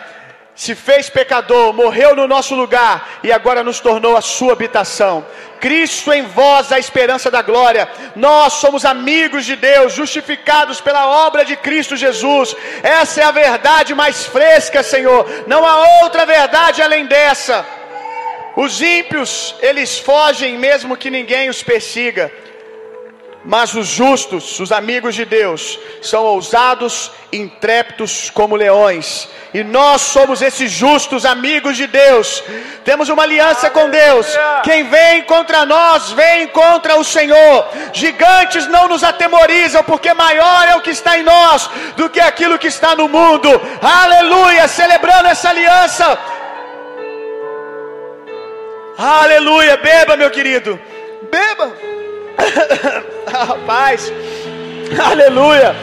se 0.60 0.74
fez 0.74 1.08
pecador, 1.08 1.72
morreu 1.72 2.14
no 2.14 2.26
nosso 2.26 2.54
lugar 2.54 3.20
e 3.22 3.32
agora 3.32 3.64
nos 3.64 3.80
tornou 3.80 4.14
a 4.14 4.20
sua 4.20 4.52
habitação. 4.52 5.24
Cristo 5.58 6.12
em 6.12 6.22
vós, 6.22 6.70
a 6.70 6.78
esperança 6.78 7.30
da 7.30 7.40
glória. 7.40 7.88
Nós 8.14 8.52
somos 8.54 8.84
amigos 8.84 9.46
de 9.46 9.56
Deus, 9.56 9.94
justificados 9.94 10.78
pela 10.78 11.26
obra 11.26 11.46
de 11.46 11.56
Cristo 11.56 11.96
Jesus. 11.96 12.54
Essa 12.82 13.22
é 13.22 13.24
a 13.24 13.30
verdade 13.30 13.94
mais 13.94 14.26
fresca, 14.26 14.82
Senhor. 14.82 15.26
Não 15.46 15.64
há 15.64 16.02
outra 16.02 16.26
verdade 16.26 16.82
além 16.82 17.06
dessa. 17.06 17.64
Os 18.54 18.82
ímpios, 18.82 19.54
eles 19.60 19.98
fogem 19.98 20.58
mesmo 20.58 20.94
que 20.94 21.08
ninguém 21.08 21.48
os 21.48 21.62
persiga. 21.62 22.30
Mas 23.44 23.72
os 23.74 23.86
justos, 23.86 24.60
os 24.60 24.70
amigos 24.70 25.14
de 25.14 25.24
Deus, 25.24 25.78
são 26.02 26.24
ousados, 26.24 27.10
intrépidos 27.32 28.28
como 28.28 28.54
leões. 28.54 29.28
E 29.54 29.64
nós 29.64 30.02
somos 30.02 30.42
esses 30.42 30.70
justos 30.70 31.24
amigos 31.24 31.76
de 31.76 31.86
Deus. 31.86 32.44
Temos 32.84 33.08
uma 33.08 33.22
aliança 33.22 33.70
com 33.70 33.88
Deus. 33.88 34.26
Quem 34.62 34.84
vem 34.84 35.22
contra 35.22 35.64
nós, 35.64 36.12
vem 36.12 36.48
contra 36.48 36.96
o 36.96 37.04
Senhor. 37.04 37.66
Gigantes 37.94 38.66
não 38.66 38.88
nos 38.88 39.02
atemorizam, 39.02 39.82
porque 39.84 40.12
maior 40.12 40.68
é 40.68 40.76
o 40.76 40.82
que 40.82 40.90
está 40.90 41.18
em 41.18 41.22
nós 41.22 41.68
do 41.96 42.10
que 42.10 42.20
aquilo 42.20 42.58
que 42.58 42.68
está 42.68 42.94
no 42.94 43.08
mundo. 43.08 43.48
Aleluia! 43.80 44.68
Celebrando 44.68 45.28
essa 45.28 45.48
aliança. 45.48 46.18
Aleluia! 48.98 49.78
Beba, 49.78 50.14
meu 50.14 50.30
querido. 50.30 50.78
Beba. 51.30 51.99
Rapaz. 53.32 54.12
Aleluia. 55.10 55.74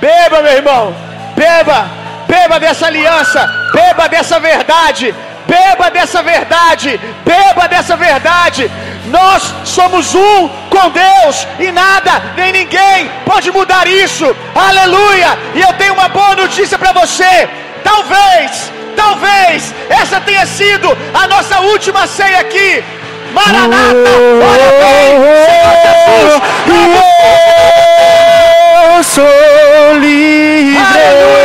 Beba, 0.00 0.42
meu 0.42 0.52
irmão. 0.52 0.94
Beba. 1.36 1.86
Beba 2.28 2.60
dessa 2.60 2.86
aliança. 2.86 3.46
Beba 3.72 4.08
dessa 4.08 4.38
verdade. 4.40 5.14
Beba 5.46 5.90
dessa 5.90 6.22
verdade. 6.22 7.00
Beba 7.24 7.68
dessa 7.68 7.96
verdade. 7.96 8.70
Nós 9.06 9.54
somos 9.64 10.14
um 10.14 10.48
com 10.70 10.90
Deus 10.90 11.46
e 11.58 11.70
nada 11.70 12.22
nem 12.36 12.52
ninguém 12.52 13.10
pode 13.26 13.50
mudar 13.50 13.86
isso. 13.86 14.24
Aleluia! 14.54 15.38
E 15.54 15.60
eu 15.60 15.72
tenho 15.74 15.92
uma 15.92 16.08
boa 16.08 16.34
notícia 16.34 16.78
para 16.78 16.92
você. 16.92 17.48
Talvez, 17.82 18.72
talvez 18.96 19.74
essa 19.90 20.20
tenha 20.20 20.46
sido 20.46 20.96
a 21.12 21.28
nossa 21.28 21.60
última 21.60 22.06
ceia 22.06 22.40
aqui. 22.40 22.82
Maranata, 23.34 24.12
olha 24.48 24.70
bem, 24.80 25.10
Senhor 25.44 25.76
Jesus, 26.06 26.40
oh, 28.88 29.02
sou 29.02 29.98
livre. 29.98 30.78
Aleluia. 30.78 31.43